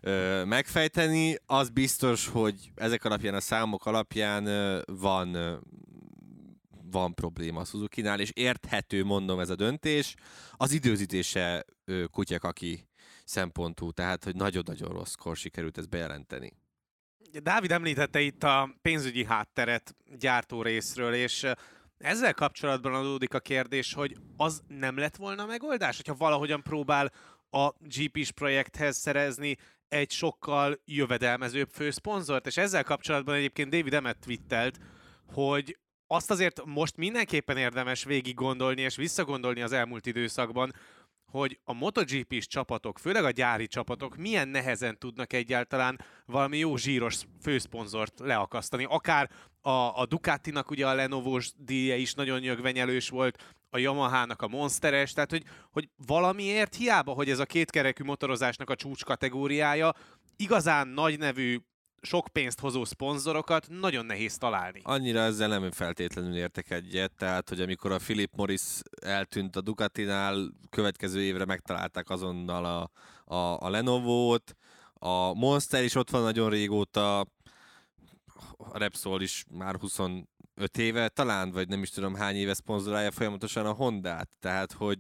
ö, 0.01 0.45
megfejteni. 0.45 1.37
Az 1.47 1.69
biztos, 1.69 2.27
hogy 2.29 2.55
ezek 2.75 3.05
alapján, 3.05 3.35
a 3.35 3.41
számok 3.41 3.87
alapján 3.87 4.47
ö, 4.47 4.81
van 4.87 5.35
ö, 5.35 5.55
van 6.93 7.15
probléma 7.15 7.61
a 7.61 7.65
Suzuki-nál, 7.65 8.21
és 8.21 8.31
érthető, 8.35 9.05
mondom, 9.05 9.41
ez 9.41 9.51
a 9.51 9.55
döntés. 9.55 10.15
Az 10.53 10.73
időzítése 10.73 11.65
ö, 11.85 12.05
kutyakaki 12.11 12.89
szempontú, 13.25 13.91
tehát, 13.91 14.25
hogy 14.25 14.37
nagyon-nagyon 14.37 14.93
rosszkor 14.93 15.37
sikerült 15.37 15.79
ezt 15.79 15.89
bejelenteni. 15.89 16.53
Dávid 17.43 17.71
említette 17.71 18.21
itt 18.21 18.43
a 18.43 18.75
pénzügyi 18.83 19.25
hátteret 19.25 19.97
gyártó 20.19 20.63
részről, 20.63 21.15
és 21.15 21.47
ezzel 21.99 22.35
kapcsolatban 22.35 22.95
adódik 22.95 23.35
a 23.35 23.41
kérdés, 23.41 23.95
hogy 23.95 24.17
az 24.37 24.63
nem 24.69 24.97
lett 24.97 25.17
volna 25.17 25.47
megoldás, 25.47 25.97
hogyha 25.97 26.15
valahogyan 26.15 26.63
próbál 26.63 27.13
a 27.51 27.69
GP-s 27.69 28.33
projekthez 28.33 28.97
szerezni 28.97 29.57
egy 29.89 30.11
sokkal 30.11 30.81
jövedelmezőbb 30.85 31.69
főszponzort, 31.71 32.47
és 32.47 32.57
ezzel 32.57 32.85
kapcsolatban 32.85 33.35
egyébként 33.35 33.71
David 33.71 33.95
Emmet 33.95 34.19
twittelt, 34.19 34.79
hogy 35.33 35.79
azt 36.13 36.31
azért 36.31 36.65
most 36.65 36.97
mindenképpen 36.97 37.57
érdemes 37.57 38.05
végig 38.05 38.35
gondolni 38.35 38.81
és 38.81 38.97
visszagondolni 38.97 39.63
az 39.63 39.73
elmúlt 39.73 40.07
időszakban, 40.07 40.73
hogy 41.31 41.59
a 41.65 41.73
MotoGP-s 41.73 42.47
csapatok, 42.47 42.99
főleg 42.99 43.25
a 43.25 43.31
gyári 43.31 43.67
csapatok 43.67 44.17
milyen 44.17 44.49
nehezen 44.49 44.99
tudnak 44.99 45.33
egyáltalán 45.33 46.01
valami 46.27 46.59
jó 46.59 46.77
zsíros 46.77 47.21
főszponzort 47.43 48.19
leakasztani. 48.19 48.87
Akár 48.89 49.31
a, 49.61 49.71
a 49.71 50.07
Ducatinak 50.07 50.71
ugye 50.71 50.87
a 50.87 50.95
Lenovo-s 50.95 51.53
díja 51.57 51.97
is 51.97 52.15
nagyon 52.15 52.41
nyögvenyelős 52.41 53.09
volt, 53.09 53.55
a 53.71 53.79
Yamaha-nak 53.79 54.43
a 54.43 54.49
Monsteres, 54.49 55.13
tehát 55.13 55.31
hogy, 55.31 55.43
hogy 55.71 55.89
valamiért 56.07 56.75
hiába, 56.75 57.13
hogy 57.13 57.31
ez 57.31 57.39
a 57.39 57.47
kétkerekű 57.47 58.05
motorozásnak 58.05 58.71
a 58.71 58.75
csúcs 58.75 59.05
kategóriája, 59.05 59.93
igazán 60.37 60.89
nagy 60.89 61.19
nevű 61.19 61.59
sok 62.03 62.29
pénzt 62.33 62.61
hozó 62.61 62.85
szponzorokat 62.85 63.67
nagyon 63.69 64.07
nehéz 64.07 64.37
találni. 64.39 64.81
Annyira 64.83 65.21
ezzel 65.21 65.49
nem 65.49 65.71
feltétlenül 65.71 66.37
értek 66.37 66.71
egyet, 66.71 67.13
tehát, 67.17 67.49
hogy 67.49 67.61
amikor 67.61 67.93
a 67.93 67.97
Philip 67.97 68.31
Morris 68.37 68.63
eltűnt 69.03 69.57
a 69.57 69.61
Ducatinál, 69.61 70.53
következő 70.71 71.23
évre 71.23 71.45
megtalálták 71.45 72.11
azonnal 72.11 72.65
a, 72.65 72.91
a, 73.35 73.61
a 73.61 73.71
Lenovo-t, 73.71 74.57
a 74.95 75.35
Monster 75.35 75.85
is 75.85 75.95
ott 75.95 76.11
van 76.11 76.23
nagyon 76.23 76.51
régóta, 76.51 77.21
a 78.57 78.79
Repsol 78.79 79.23
is 79.23 79.45
már 79.51 79.77
25 79.77 80.27
éve, 80.79 81.09
talán, 81.09 81.51
vagy 81.51 81.69
nem 81.69 81.83
is 81.83 81.91
tudom 81.91 82.15
hány 82.15 82.37
éve 82.37 82.55
szponzorálja 82.55 83.11
folyamatosan 83.11 83.67
a 83.67 83.73
Hondát, 83.73 84.29
tehát, 84.41 84.73
hogy 84.73 84.99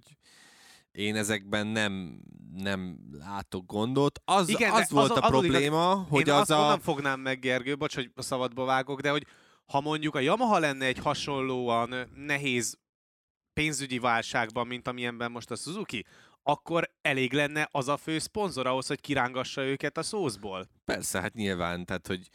én 0.92 1.16
ezekben 1.16 1.66
nem, 1.66 2.20
nem 2.54 2.98
látok 3.18 3.66
gondot. 3.66 4.20
Az, 4.24 4.48
Igen, 4.48 4.72
az 4.72 4.90
volt 4.90 5.10
azon- 5.10 5.24
a 5.24 5.28
probléma, 5.28 5.94
hogy 5.94 6.26
Én 6.26 6.32
az 6.32 6.40
azt 6.40 6.50
a... 6.50 6.58
onnan 6.58 6.80
fognám 6.80 7.20
meg, 7.20 7.38
Gergő, 7.38 7.76
bocs, 7.76 7.94
hogy 7.94 8.10
a 8.14 8.22
szabadba 8.22 8.64
vágok, 8.64 9.00
de 9.00 9.10
hogy 9.10 9.26
ha 9.66 9.80
mondjuk 9.80 10.14
a 10.14 10.20
Yamaha 10.20 10.58
lenne 10.58 10.84
egy 10.86 10.98
hasonlóan 10.98 11.94
nehéz 12.14 12.78
pénzügyi 13.52 13.98
válságban, 13.98 14.66
mint 14.66 14.88
amilyenben 14.88 15.30
most 15.30 15.50
a 15.50 15.56
Suzuki, 15.56 16.04
akkor 16.42 16.90
elég 17.02 17.32
lenne 17.32 17.68
az 17.70 17.88
a 17.88 17.96
fő 17.96 18.18
szponzor 18.18 18.66
ahhoz, 18.66 18.86
hogy 18.86 19.00
kirángassa 19.00 19.62
őket 19.64 19.98
a 19.98 20.02
szószból. 20.02 20.68
Persze, 20.84 21.20
hát 21.20 21.34
nyilván, 21.34 21.84
tehát 21.84 22.06
hogy 22.06 22.28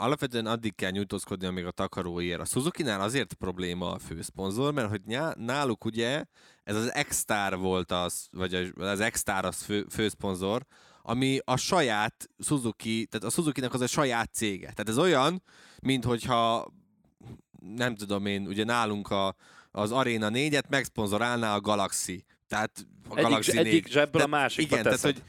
alapvetően 0.00 0.46
addig 0.46 0.74
kell 0.74 0.90
nyújtózkodni, 0.90 1.46
amíg 1.46 1.64
a 1.64 1.70
takaróért. 1.70 2.40
A 2.40 2.44
Suzuki-nál 2.44 3.00
azért 3.00 3.34
probléma 3.34 3.92
a 3.92 3.98
főszponzor, 3.98 4.72
mert 4.72 4.88
hogy 4.88 5.00
náluk 5.36 5.84
ugye 5.84 6.24
ez 6.64 6.76
az 6.76 6.92
X-Star 7.08 7.58
volt 7.58 7.92
az, 7.92 8.26
vagy 8.30 8.54
a- 8.54 8.82
az 8.82 9.04
X-Star 9.10 9.44
az 9.44 9.62
fő, 9.62 9.86
főszponzor, 9.90 10.62
ami 11.02 11.38
a 11.44 11.56
saját 11.56 12.30
Suzuki, 12.38 13.06
tehát 13.10 13.26
a 13.26 13.30
Suzuki-nak 13.30 13.74
az 13.74 13.80
a 13.80 13.86
saját 13.86 14.32
cége. 14.32 14.64
Tehát 14.64 14.88
ez 14.88 14.98
olyan, 14.98 15.42
mint 15.82 16.04
hogyha 16.04 16.72
nem 17.60 17.94
tudom 17.94 18.26
én, 18.26 18.46
ugye 18.46 18.64
nálunk 18.64 19.10
a, 19.10 19.34
az 19.70 19.92
Arena 19.92 20.28
4-et 20.32 20.68
megszponzorálná 20.68 21.54
a 21.54 21.60
Galaxy. 21.60 22.24
Tehát 22.48 22.86
a 23.08 23.12
Egyik, 23.12 23.22
Galaxy 23.22 23.52
4. 23.52 23.66
egyik 23.66 23.86
zsebből 23.86 24.22
a 24.22 24.24
Tehát 24.24 24.42
másikba 24.42 24.72
Igen, 24.76 24.82
tehát 24.84 25.00
teszed. 25.00 25.14
hogy 25.14 25.24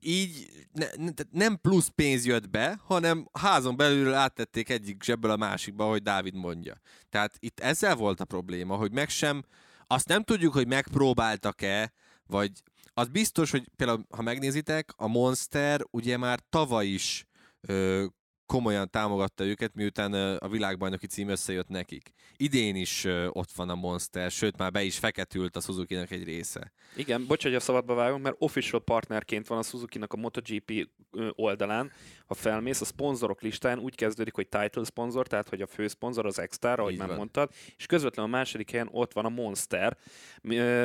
így 0.00 0.48
ne, 0.72 0.86
nem 1.30 1.58
plusz 1.60 1.88
pénz 1.94 2.26
jött 2.26 2.50
be, 2.50 2.80
hanem 2.84 3.28
házon 3.32 3.76
belül 3.76 4.14
áttették 4.14 4.68
egyik 4.68 5.02
zsebből 5.02 5.30
a 5.30 5.36
másikba, 5.36 5.84
ahogy 5.84 6.02
Dávid 6.02 6.34
mondja. 6.34 6.80
Tehát 7.08 7.36
itt 7.38 7.60
ezzel 7.60 7.94
volt 7.94 8.20
a 8.20 8.24
probléma, 8.24 8.76
hogy 8.76 8.92
meg 8.92 9.08
sem, 9.08 9.44
azt 9.86 10.08
nem 10.08 10.22
tudjuk, 10.22 10.52
hogy 10.52 10.66
megpróbáltak-e, 10.66 11.92
vagy 12.26 12.50
az 12.94 13.08
biztos, 13.08 13.50
hogy 13.50 13.68
például, 13.76 14.06
ha 14.10 14.22
megnézitek, 14.22 14.92
a 14.96 15.06
Monster 15.06 15.80
ugye 15.90 16.16
már 16.16 16.40
tavaly 16.48 16.86
is 16.86 17.26
ö, 17.60 18.04
komolyan 18.52 18.90
támogatta 18.90 19.44
őket, 19.44 19.74
miután 19.74 20.12
a 20.36 20.48
világbajnoki 20.48 21.06
cím 21.06 21.28
összejött 21.28 21.68
nekik. 21.68 22.12
Idén 22.36 22.76
is 22.76 23.04
ott 23.28 23.52
van 23.52 23.68
a 23.68 23.74
Monster, 23.74 24.30
sőt 24.30 24.56
már 24.56 24.70
be 24.70 24.82
is 24.82 24.98
feketült 24.98 25.56
a 25.56 25.60
Suzuki-nak 25.60 26.10
egy 26.10 26.24
része. 26.24 26.72
Igen, 26.96 27.26
bocs, 27.26 27.42
hogy 27.42 27.54
a 27.54 27.60
szabadba 27.60 27.94
vágunk, 27.94 28.22
mert 28.22 28.36
official 28.38 28.80
partnerként 28.80 29.46
van 29.46 29.58
a 29.58 29.62
Suzuki-nak 29.62 30.12
a 30.12 30.16
MotoGP 30.16 30.88
oldalán. 31.30 31.92
Ha 32.26 32.34
felmész, 32.34 32.80
a 32.80 32.84
szponzorok 32.84 33.40
listáján 33.40 33.78
úgy 33.78 33.94
kezdődik, 33.94 34.34
hogy 34.34 34.48
title 34.48 34.84
sponsor, 34.84 35.26
tehát 35.26 35.48
hogy 35.48 35.60
a 35.60 35.66
fő 35.66 35.88
szponzor 35.88 36.26
az 36.26 36.42
X-Star, 36.48 36.80
ahogy 36.80 36.92
Így 36.92 36.98
már 36.98 37.08
van. 37.08 37.16
mondtad, 37.16 37.50
és 37.76 37.86
közvetlenül 37.86 38.32
a 38.32 38.36
második 38.36 38.70
helyen 38.70 38.88
ott 38.92 39.12
van 39.12 39.24
a 39.24 39.28
Monster, 39.28 39.96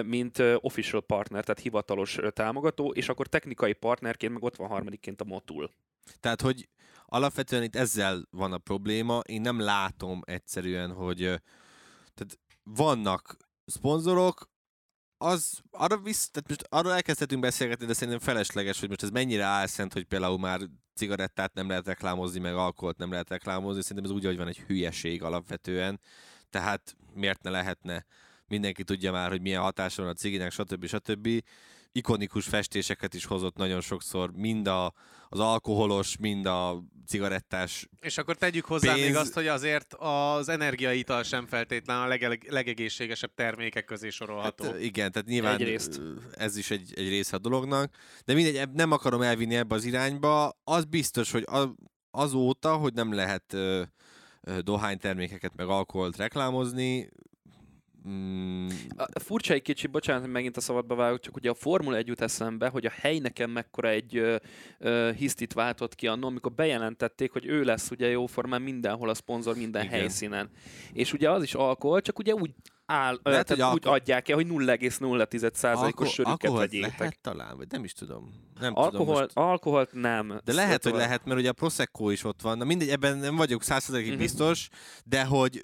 mint 0.06 0.44
official 0.56 1.02
partner, 1.02 1.44
tehát 1.44 1.62
hivatalos 1.62 2.18
támogató, 2.34 2.92
és 2.92 3.10
akkor 3.10 3.28
technikai 3.28 3.74
partnerként 3.74 4.34
meg 4.34 4.44
ott 4.44 4.56
van 4.56 4.68
harmadikként 4.68 5.22
a 5.22 5.26
Motul. 5.26 5.72
Tehát, 6.20 6.42
hogy 6.42 6.70
alapvetően 7.06 7.64
itt 7.64 7.76
ezzel 7.76 8.28
van 8.30 8.54
a 8.54 8.58
probléma. 8.58 9.20
Én 9.20 9.42
nem 9.42 9.60
látom 9.60 10.22
egyszerűen, 10.26 10.92
hogy 10.92 11.18
tehát 12.14 12.40
vannak 12.64 13.38
szponzorok, 13.66 14.50
az 15.18 15.62
arra 15.72 15.98
visz, 15.98 16.30
tehát 16.30 16.50
most 16.50 16.64
arról 16.70 16.94
elkezdhetünk 16.94 17.42
beszélgetni, 17.42 17.86
de 17.86 17.94
szerintem 17.94 18.20
felesleges, 18.20 18.80
hogy 18.80 18.90
most 18.90 19.04
ez 19.04 19.10
mennyire 19.10 19.44
álszent, 19.44 19.94
hogy 19.94 20.04
például 20.04 20.40
már 20.40 20.60
cigarettát 20.94 21.54
nem 21.54 21.68
lehet 21.68 21.86
reklámozni, 21.86 22.40
meg 22.40 22.56
alkoholt 22.56 22.98
nem 22.98 23.12
lehet 23.12 23.30
reklámozni. 23.30 23.82
Szerintem 23.82 24.06
ez 24.06 24.18
úgy, 24.18 24.26
hogy 24.26 24.38
van 24.38 24.48
egy 24.48 24.60
hülyeség 24.60 25.24
alapvetően. 25.24 26.00
Tehát 26.50 26.96
miért 27.14 27.42
ne 27.42 27.50
lehetne? 27.50 28.06
Mindenki 28.48 28.84
tudja 28.84 29.12
már, 29.12 29.30
hogy 29.30 29.42
milyen 29.42 29.62
hatása 29.62 30.02
van 30.02 30.12
a 30.12 30.16
ciginek, 30.16 30.52
stb. 30.52 30.86
stb. 30.86 31.44
Ikonikus 31.98 32.46
festéseket 32.46 33.14
is 33.14 33.26
hozott 33.26 33.56
nagyon 33.56 33.82
sokszor, 33.82 34.32
mind 34.32 34.68
a, 34.68 34.94
az 35.30 35.40
alkoholos, 35.40 36.18
mind 36.18 36.46
a 36.46 36.84
cigarettás 37.08 37.90
És 38.00 38.18
akkor 38.18 38.36
tegyük 38.36 38.66
hozzá 38.66 38.94
Pénz- 38.94 39.08
még 39.08 39.16
azt, 39.16 39.34
hogy 39.34 39.48
azért 39.48 39.94
az 39.94 40.50
energiaital 40.50 41.24
sem 41.24 41.46
feltétlenül 41.46 42.04
a 42.04 42.08
leg- 42.08 42.48
legegészségesebb 42.52 43.34
termékek 43.36 43.86
közé 43.86 44.10
sorolható. 44.10 44.64
Hát, 44.64 44.80
igen, 44.80 45.12
tehát 45.12 45.28
nyilván 45.28 45.54
Egyrészt. 45.54 46.02
ez 46.32 46.58
is 46.58 46.72
egy, 46.72 46.94
egy 46.96 47.10
része 47.10 47.36
a 47.36 47.40
dolognak, 47.40 47.94
de 48.26 48.34
mindegy, 48.34 48.70
nem 48.72 48.92
akarom 48.92 49.22
elvinni 49.22 49.56
ebbe 49.56 49.76
az 49.76 49.84
irányba. 49.86 50.60
Az 50.64 50.86
biztos, 50.86 51.32
hogy 51.32 51.46
azóta, 52.12 52.76
hogy 52.76 52.94
nem 52.94 53.14
lehet 53.14 53.56
dohánytermékeket 54.60 55.56
meg 55.56 55.68
alkoholt 55.68 56.18
reklámozni, 56.18 57.10
mm, 58.10 58.68
A- 58.98 59.20
Furcsa 59.20 59.54
egy 59.54 59.62
kicsi, 59.62 59.88
bocsánat, 59.88 60.22
hogy 60.22 60.32
megint 60.32 60.58
a 60.58 60.62
szabadba 60.62 60.96
vágok, 60.96 61.20
csak 61.20 61.36
ugye 61.36 61.50
a 61.50 61.54
Formula 61.54 61.96
1 61.98 62.08
jut 62.08 62.22
eszembe, 62.22 62.68
hogy 62.68 62.86
a 62.86 62.92
hely 63.02 63.18
nekem 63.20 63.50
mekkora 63.50 63.90
egy 63.90 64.18
ö, 64.18 64.36
ö, 64.80 65.12
hisztit 65.18 65.54
váltott 65.54 65.96
ki 65.96 66.08
annól, 66.08 66.30
amikor 66.30 66.52
bejelentették, 66.52 67.32
hogy 67.32 67.46
ő 67.46 67.64
lesz 67.64 67.92
ugye 67.92 68.08
jóformán 68.08 68.62
mindenhol 68.62 69.10
a 69.10 69.14
szponzor 69.14 69.56
minden 69.56 69.84
Igen. 69.84 70.00
Helyszínen. 70.00 70.50
És 70.94 71.14
ugye 71.14 71.32
az 71.32 71.44
is 71.44 71.54
alkohol, 71.54 72.02
csak 72.02 72.20
ugye 72.20 72.34
úgy 72.34 72.52
áll, 72.86 73.20
Lehet, 73.24 73.48
hogy 73.48 73.58
úgy 73.58 73.64
alko- 73.64 73.86
adják 73.86 74.30
el, 74.30 74.36
hogy 74.36 74.48
0,0%-os 74.48 75.64
alko- 75.84 76.08
sörüket 76.10 76.26
alkoholt 76.44 76.60
vegyétek. 76.70 76.98
lehet 77.00 77.20
talán, 77.22 77.58
vagy 77.58 77.68
nem 77.70 77.84
is 77.84 77.94
tudom. 77.94 78.34
Nem 78.60 78.74
Alkohol, 78.76 78.92
tudom 79.06 79.22
most. 79.22 79.30
alkoholt 79.34 79.94
nem. 79.94 80.40
De 80.44 80.54
lehet, 80.54 80.72
hogy 80.72 80.82
Szóval- 80.82 81.00
lehet, 81.00 81.26
mert 81.26 81.40
ugye 81.40 81.50
a 81.50 81.54
Prosecco 81.54 82.10
is 82.10 82.24
ott 82.24 82.42
van. 82.42 82.58
Na 82.58 82.64
mindegy, 82.66 82.90
ebben 82.90 83.18
nem 83.18 83.36
vagyok 83.36 83.64
százszerzalékig 83.64 84.12
Mhm. 84.12 84.22
biztos, 84.22 84.70
de 85.06 85.24
hogy 85.26 85.64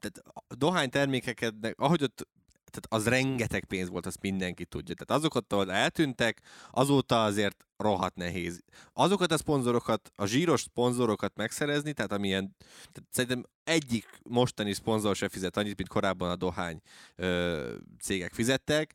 tehát 0.00 0.22
a 0.48 0.54
dohánytermékeket, 0.54 1.54
ahogy 1.76 2.02
ott 2.02 2.26
tehát 2.70 3.04
az 3.04 3.10
rengeteg 3.10 3.64
pénz 3.64 3.88
volt, 3.88 4.06
azt 4.06 4.20
mindenki 4.20 4.64
tudja. 4.64 4.94
Tehát 4.94 5.20
azokat, 5.20 5.52
ahol 5.52 5.72
eltűntek, 5.72 6.40
azóta 6.70 7.24
azért 7.24 7.66
rohadt 7.76 8.16
nehéz. 8.16 8.60
Azokat 8.92 9.32
a 9.32 9.36
szponzorokat, 9.36 10.12
a 10.16 10.26
zsíros 10.26 10.60
szponzorokat 10.60 11.36
megszerezni, 11.36 11.92
tehát 11.92 12.12
amilyen, 12.12 12.56
tehát 12.92 13.08
szerintem 13.10 13.44
egyik 13.64 14.20
mostani 14.22 14.72
szponzor 14.72 15.16
se 15.16 15.28
fizet 15.28 15.56
annyit, 15.56 15.76
mint 15.76 15.88
korábban 15.88 16.30
a 16.30 16.36
dohány 16.36 16.80
ö, 17.16 17.74
cégek 18.00 18.32
fizettek, 18.32 18.94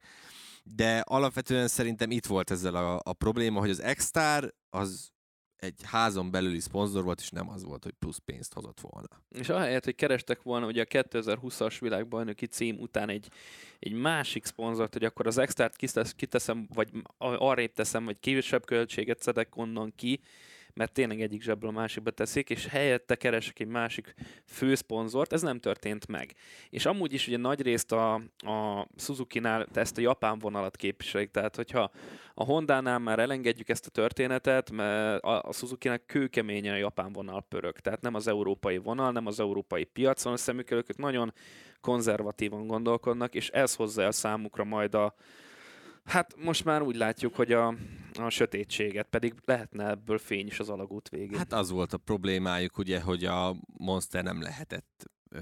de 0.64 1.00
alapvetően 1.00 1.68
szerintem 1.68 2.12
itt 2.12 2.26
volt 2.26 2.52
ezzel 2.52 2.76
a, 2.76 3.00
a 3.04 3.14
probléma, 3.14 3.60
hogy 3.60 3.70
az 3.70 3.82
Extar 3.82 4.54
az 4.70 5.13
egy 5.64 5.80
házon 5.84 6.32
belüli 6.32 6.60
szponzor 6.60 7.04
volt, 7.04 7.20
és 7.20 7.30
nem 7.30 7.50
az 7.50 7.64
volt, 7.64 7.84
hogy 7.84 7.94
plusz 8.00 8.22
pénzt 8.26 8.54
hozott 8.54 8.80
volna. 8.80 9.08
És 9.30 9.50
ahelyett, 9.50 9.84
hogy 9.84 9.96
kerestek 9.96 10.42
volna 10.42 10.66
ugye 10.66 10.82
a 10.82 11.04
2020-as 11.04 11.78
világbajnoki 11.80 12.46
cím 12.46 12.80
után 12.80 13.10
egy, 13.10 13.28
egy 13.80 13.94
másik 13.94 14.46
szponzort, 14.46 14.94
hogy 14.94 15.04
akkor 15.04 15.28
az 15.28 15.38
extát 15.38 15.76
kiteszem, 16.16 16.68
vagy 16.74 16.90
arrébb 17.18 17.74
teszem, 17.74 18.06
vagy 18.06 18.20
kívülsebb 18.20 18.66
költséget 18.66 19.22
szedek 19.22 19.58
onnan 19.58 19.94
ki, 19.96 20.22
mert 20.74 20.94
tényleg 20.94 21.22
egyik 21.22 21.42
zsebből 21.42 21.70
a 21.70 21.74
másikba 21.74 22.12
teszik, 22.12 22.50
és 22.50 22.68
helyette 22.68 23.16
keresek 23.16 23.60
egy 23.60 23.68
másik 23.68 24.14
főszponzort, 24.46 25.34
ez 25.34 25.42
nem 25.42 25.60
történt 25.60 26.08
meg. 26.08 26.36
És 26.70 26.86
amúgy 26.86 27.14
is 27.14 27.28
ugye 27.28 27.38
nagy 27.38 27.62
részt 27.62 27.92
a, 27.92 28.14
a 28.38 28.88
Suzuki-nál 28.98 29.68
ezt 29.74 29.98
a 29.98 30.02
japán 30.02 30.40
vonalat 30.40 30.76
képviselik, 30.76 31.32
tehát 31.32 31.56
hogyha 31.56 31.92
a 32.34 32.44
Honda-nál 32.44 33.00
már 33.00 33.20
elengedjük 33.20 33.70
ezt 33.70 33.86
a 33.86 33.90
történetet, 33.90 34.72
mert 34.72 35.24
a, 35.24 35.42
a 35.42 35.52
Suzuki-nek 35.52 36.06
kőkeményen 36.06 36.74
a 36.74 36.78
japán 36.78 37.14
vonal 37.14 37.42
pörög, 37.42 37.80
tehát 37.80 38.02
nem 38.02 38.14
az 38.14 38.28
európai 38.28 38.78
vonal, 38.78 39.12
nem 39.12 39.26
az 39.26 39.40
európai 39.40 39.84
piacon 39.84 40.34
a 40.34 40.38
szemükkel, 40.38 40.78
ők 40.78 40.98
nagyon 40.98 41.34
konzervatívan 41.82 42.68
gondolkodnak, 42.68 43.36
és 43.36 43.50
ez 43.50 43.76
hozza 43.76 44.02
el 44.02 44.12
számukra 44.12 44.64
majd 44.64 44.96
a, 44.96 45.16
Hát 46.04 46.36
most 46.38 46.66
már 46.66 46.82
úgy 46.82 46.96
látjuk, 46.96 47.36
hogy 47.36 47.52
a, 47.52 47.76
a 48.14 48.30
sötétséget, 48.30 49.08
pedig 49.10 49.34
lehetne 49.46 49.90
ebből 49.90 50.18
fény 50.18 50.48
is 50.48 50.60
az 50.60 50.70
alagút 50.70 51.10
végén. 51.10 51.38
Hát 51.38 51.54
az 51.54 51.70
volt 51.70 51.94
a 51.94 51.98
problémájuk, 51.98 52.78
ugye, 52.78 53.02
hogy 53.02 53.26
a 53.26 53.56
Monster 53.78 54.24
nem 54.24 54.42
lehetett 54.42 55.06
ö, 55.30 55.40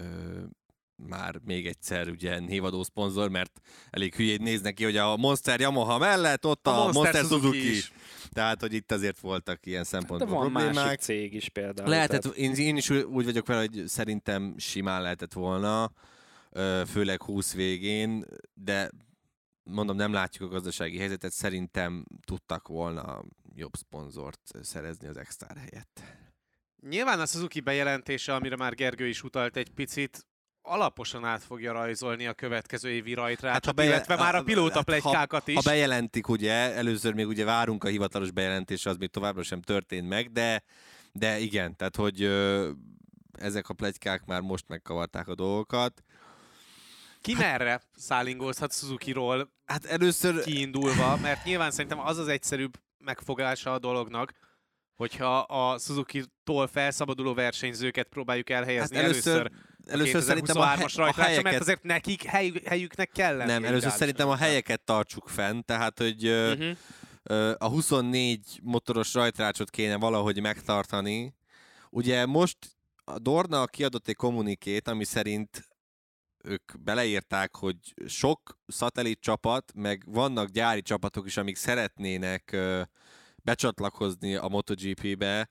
már 0.95 1.39
még 1.45 1.67
egyszer 1.67 2.09
ugye 2.09 2.39
névadó 2.39 2.83
szponzor, 2.83 3.29
mert 3.29 3.59
elég 3.89 4.15
hülyét 4.15 4.41
néz 4.41 4.61
neki, 4.61 4.83
hogy 4.83 4.97
a 4.97 5.17
Monster 5.17 5.59
Yamaha 5.59 5.97
mellett 5.97 6.45
ott 6.45 6.67
a, 6.67 6.71
a 6.71 6.83
Monster, 6.83 7.03
Monster 7.03 7.21
Suzuki, 7.23 7.57
Suzuki 7.57 7.77
is. 7.77 7.91
Tehát, 8.29 8.61
hogy 8.61 8.73
itt 8.73 8.91
azért 8.91 9.19
voltak 9.19 9.65
ilyen 9.65 9.83
szempontból 9.83 10.27
hát, 10.27 10.37
van 10.37 10.51
problémák. 10.51 10.85
másik 10.85 10.99
cég 10.99 11.33
is 11.33 11.49
például. 11.49 11.89
Lehetett, 11.89 12.21
tehát... 12.21 12.37
én, 12.37 12.53
én 12.53 12.77
is 12.77 12.89
úgy 12.89 13.25
vagyok 13.25 13.47
vele, 13.47 13.59
hogy 13.59 13.83
szerintem 13.87 14.55
simán 14.57 15.01
lehetett 15.01 15.33
volna, 15.33 15.91
főleg 16.85 17.23
20 17.23 17.53
végén, 17.53 18.25
de 18.53 18.89
mondom, 19.63 19.95
nem 19.95 20.13
látjuk 20.13 20.49
a 20.49 20.53
gazdasági 20.53 20.97
helyzetet, 20.97 21.31
szerintem 21.31 22.05
tudtak 22.25 22.67
volna 22.67 23.23
jobb 23.55 23.73
szponzort 23.75 24.51
szerezni 24.61 25.07
az 25.07 25.17
Extar 25.17 25.57
helyett. 25.57 26.01
Nyilván 26.89 27.19
a 27.19 27.25
Suzuki 27.25 27.59
bejelentése, 27.59 28.33
amire 28.33 28.55
már 28.55 28.75
Gergő 28.75 29.07
is 29.07 29.23
utalt 29.23 29.55
egy 29.55 29.69
picit, 29.69 30.25
alaposan 30.61 31.25
át 31.25 31.43
fogja 31.43 31.71
rajzolni 31.71 32.27
a 32.27 32.33
következő 32.33 32.89
évi 32.89 33.13
rajtrát, 33.13 33.53
hát, 33.53 33.65
ha 33.65 33.71
beje- 33.71 33.91
illetve 33.91 34.15
már 34.15 34.35
a 34.35 34.43
pilóta 34.43 34.83
hát, 34.87 35.47
is. 35.47 35.55
Ha 35.55 35.61
bejelentik, 35.63 36.27
ugye, 36.27 36.53
először 36.53 37.13
még 37.13 37.27
ugye 37.27 37.45
várunk 37.45 37.83
a 37.83 37.87
hivatalos 37.87 38.31
bejelentésre, 38.31 38.89
az 38.89 38.97
még 38.97 39.09
továbbra 39.09 39.43
sem 39.43 39.61
történt 39.61 40.07
meg, 40.07 40.31
de, 40.31 40.63
de 41.11 41.39
igen, 41.39 41.75
tehát 41.75 41.95
hogy 41.95 42.21
ö, 42.21 42.69
ezek 43.31 43.69
a 43.69 43.73
plegykák 43.73 44.25
már 44.25 44.41
most 44.41 44.67
megkavarták 44.67 45.27
a 45.27 45.35
dolgokat. 45.35 46.03
Ki 47.21 47.33
hát, 47.33 47.41
merre 47.41 47.81
szállingózhat 47.95 48.73
Suzuki-ról 48.73 49.51
hát 49.65 49.85
először... 49.85 50.43
kiindulva, 50.43 51.17
mert 51.17 51.43
nyilván 51.43 51.71
szerintem 51.71 51.99
az 51.99 52.17
az 52.17 52.27
egyszerűbb 52.27 52.73
megfogása 52.97 53.73
a 53.73 53.79
dolognak, 53.79 54.33
hogyha 54.95 55.37
a 55.37 55.77
Suzuki-tól 55.77 56.67
felszabaduló 56.67 57.33
versenyzőket 57.33 58.07
próbáljuk 58.07 58.49
elhelyezni 58.49 58.95
hát 58.95 59.05
először, 59.05 59.35
először, 59.35 59.51
először 59.87 60.21
szerintem 60.21 60.57
a, 60.57 60.65
he- 60.65 60.97
a 60.97 61.21
helyeket... 61.21 61.43
mert 61.43 61.59
azért 61.59 61.83
nekik 61.83 62.23
hely, 62.23 62.51
helyüknek 62.65 63.09
kell 63.09 63.35
Nem, 63.35 63.65
először 63.65 63.91
szerintem 63.91 64.29
a 64.29 64.35
helyeket 64.35 64.81
tartsuk 64.81 65.27
fenn, 65.29 65.61
tehát 65.65 65.97
hogy 65.97 66.27
uh-huh. 66.27 66.75
a 67.57 67.67
24 67.67 68.59
motoros 68.63 69.13
rajtrácsot 69.13 69.69
kéne 69.69 69.97
valahogy 69.97 70.41
megtartani. 70.41 71.33
Ugye 71.89 72.25
most 72.25 72.57
a 73.03 73.19
Dorna 73.19 73.65
kiadott 73.65 74.07
egy 74.07 74.15
kommunikét, 74.15 74.87
ami 74.87 75.03
szerint 75.03 75.70
ők 76.43 76.79
beleírták, 76.79 77.55
hogy 77.55 77.75
sok 78.05 78.57
szatellit 78.67 79.19
csapat, 79.19 79.71
meg 79.75 80.03
vannak 80.05 80.49
gyári 80.49 80.81
csapatok 80.81 81.25
is, 81.25 81.37
amik 81.37 81.55
szeretnének 81.55 82.57
becsatlakozni 83.43 84.35
a 84.35 84.47
MotoGP-be, 84.47 85.49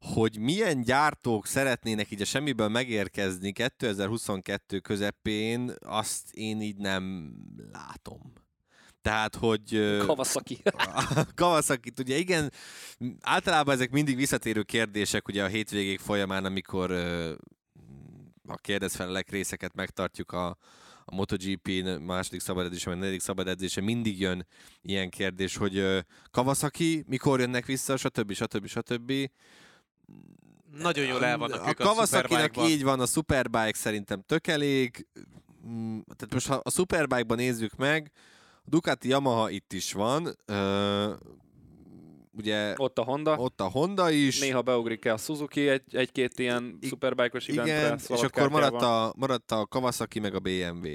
hogy 0.00 0.38
milyen 0.38 0.82
gyártók 0.82 1.46
szeretnének 1.46 2.10
így 2.10 2.20
a 2.20 2.24
semmiből 2.24 2.68
megérkezni 2.68 3.52
2022 3.52 4.78
közepén, 4.78 5.74
azt 5.80 6.32
én 6.32 6.60
így 6.60 6.76
nem 6.76 7.34
látom. 7.72 8.32
Tehát, 9.02 9.34
hogy... 9.34 9.96
Kawasaki. 9.98 10.62
Kawasaki, 11.34 11.92
ugye 11.98 12.16
igen, 12.16 12.52
általában 13.20 13.74
ezek 13.74 13.90
mindig 13.90 14.16
visszatérő 14.16 14.62
kérdések 14.62 15.28
ugye 15.28 15.44
a 15.44 15.48
hétvégék 15.48 16.00
folyamán, 16.00 16.44
amikor 16.44 16.90
a 18.46 18.56
kérdezfelelek 18.56 19.30
részeket 19.30 19.74
megtartjuk 19.74 20.32
a, 20.32 20.46
a 21.04 21.14
MotoGP 21.14 21.70
második 22.00 22.40
szabad 22.40 22.66
edzése, 22.66 22.90
vagy 22.90 22.98
negyedik 22.98 23.20
szabad 23.20 23.48
edzése, 23.48 23.80
mindig 23.80 24.20
jön 24.20 24.46
ilyen 24.82 25.10
kérdés, 25.10 25.56
hogy 25.56 26.04
Kawasaki, 26.30 27.04
mikor 27.06 27.40
jönnek 27.40 27.66
vissza, 27.66 27.96
stb. 27.96 28.32
stb. 28.32 28.66
stb. 28.66 29.12
Nagyon 30.72 31.06
jól 31.06 31.24
el 31.24 31.38
vannak 31.38 31.62
a, 31.62 31.68
a 31.68 31.74
Kawasaki-nak 31.74 32.56
így 32.68 32.82
van, 32.82 33.00
a 33.00 33.06
Superbike 33.06 33.74
szerintem 33.74 34.22
tök 34.26 34.46
elég. 34.46 35.06
Mm, 35.66 35.98
tehát 36.16 36.32
most 36.32 36.46
ha 36.46 36.54
a 36.54 36.70
Superbike-ban 36.70 37.36
nézzük 37.36 37.76
meg, 37.76 38.12
Ducati 38.64 39.08
Yamaha 39.08 39.50
itt 39.50 39.72
is 39.72 39.92
van, 39.92 40.38
ugye... 42.36 42.74
Ott 42.76 42.98
a 42.98 43.02
Honda. 43.02 43.36
Ott 43.36 43.60
a 43.60 43.64
Honda 43.64 44.10
is. 44.10 44.40
Néha 44.40 44.62
beugrik 44.62 45.04
el 45.04 45.14
a 45.14 45.18
Suzuki 45.18 45.68
egy, 45.68 45.82
egy-két 45.90 46.38
ilyen 46.38 46.78
I- 46.80 46.86
superbike-os 46.86 47.48
Igen, 47.48 47.98
és 48.08 48.22
akkor 48.22 48.48
maradt 48.48 48.82
a, 48.82 49.12
maradt 49.16 49.52
a 49.52 49.66
Kawasaki 49.66 50.18
meg 50.18 50.34
a 50.34 50.38
BMW. 50.38 50.88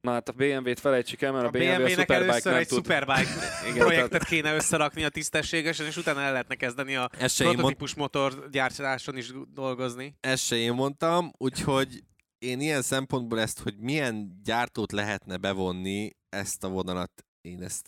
Na 0.00 0.12
hát 0.12 0.28
a 0.28 0.32
BMW-t 0.32 0.80
felejtsük 0.80 1.22
el, 1.22 1.32
mert 1.32 1.44
a, 1.44 1.46
a 1.46 1.50
BMW 1.50 1.84
a 1.84 1.88
Superbike 1.88 2.14
először 2.14 2.52
nem 2.52 2.60
egy 2.60 2.68
tud. 2.68 2.76
Superbike 2.76 3.30
projektet 3.84 4.24
kéne 4.24 4.54
összerakni 4.54 5.04
a 5.04 5.08
tisztességesen, 5.08 5.86
és 5.86 5.96
utána 5.96 6.20
el 6.20 6.30
lehetne 6.30 6.54
kezdeni 6.54 6.96
a 6.96 7.10
prototípus 7.36 7.94
mond... 7.94 8.12
motor 8.14 8.48
gyártáson 8.50 9.16
is 9.16 9.32
dolgozni. 9.54 10.16
Ezt 10.20 10.44
se 10.44 10.56
én 10.56 10.72
mondtam, 10.72 11.32
úgyhogy 11.38 12.02
én 12.38 12.60
ilyen 12.60 12.82
szempontból 12.82 13.40
ezt, 13.40 13.60
hogy 13.60 13.74
milyen 13.78 14.40
gyártót 14.44 14.92
lehetne 14.92 15.36
bevonni, 15.36 16.10
ezt 16.28 16.64
a 16.64 16.68
vonalat 16.68 17.24
én 17.40 17.62
ezt 17.62 17.86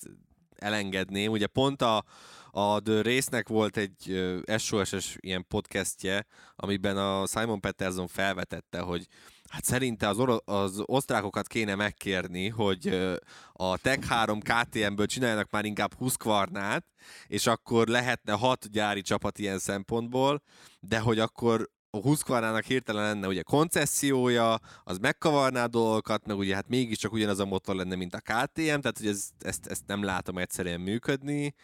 elengedném. 0.64 1.30
Ugye 1.30 1.46
pont 1.46 1.82
a, 1.82 2.04
a 2.50 2.80
The 2.80 3.02
Race-nek 3.02 3.48
volt 3.48 3.76
egy 3.76 4.24
SOS-es 4.56 5.16
ilyen 5.20 5.46
podcastje, 5.48 6.26
amiben 6.56 6.96
a 6.96 7.26
Simon 7.26 7.60
Peterson 7.60 8.06
felvetette, 8.06 8.80
hogy 8.80 9.06
hát 9.48 9.64
szerinte 9.64 10.08
az, 10.08 10.18
oro- 10.18 10.48
az 10.48 10.82
osztrákokat 10.84 11.46
kéne 11.46 11.74
megkérni, 11.74 12.48
hogy 12.48 13.12
a 13.52 13.78
Tech 13.78 14.08
3 14.08 14.40
KTM-ből 14.40 15.06
csináljanak 15.06 15.50
már 15.50 15.64
inkább 15.64 15.94
Husqvarnát, 15.94 16.86
és 17.26 17.46
akkor 17.46 17.86
lehetne 17.86 18.32
hat 18.32 18.70
gyári 18.70 19.02
csapat 19.02 19.38
ilyen 19.38 19.58
szempontból, 19.58 20.42
de 20.80 20.98
hogy 20.98 21.18
akkor 21.18 21.70
a 21.94 22.00
Husqvarnának 22.00 22.64
hirtelen 22.64 23.02
lenne 23.02 23.26
ugye 23.26 23.42
koncessziója, 23.42 24.60
az 24.84 24.98
megkavarná 24.98 25.66
dolgokat, 25.66 26.26
meg 26.26 26.36
ugye 26.36 26.54
hát 26.54 26.68
mégiscsak 26.68 27.12
ugyanaz 27.12 27.38
a 27.38 27.44
motor 27.44 27.74
lenne, 27.74 27.94
mint 27.94 28.14
a 28.14 28.20
KTM, 28.20 28.80
tehát 28.80 28.98
hogy 28.98 29.06
ez, 29.06 29.28
ezt, 29.38 29.66
ezt 29.66 29.82
nem 29.86 30.02
látom 30.02 30.38
egyszerűen 30.38 30.80
működni. 30.80 31.54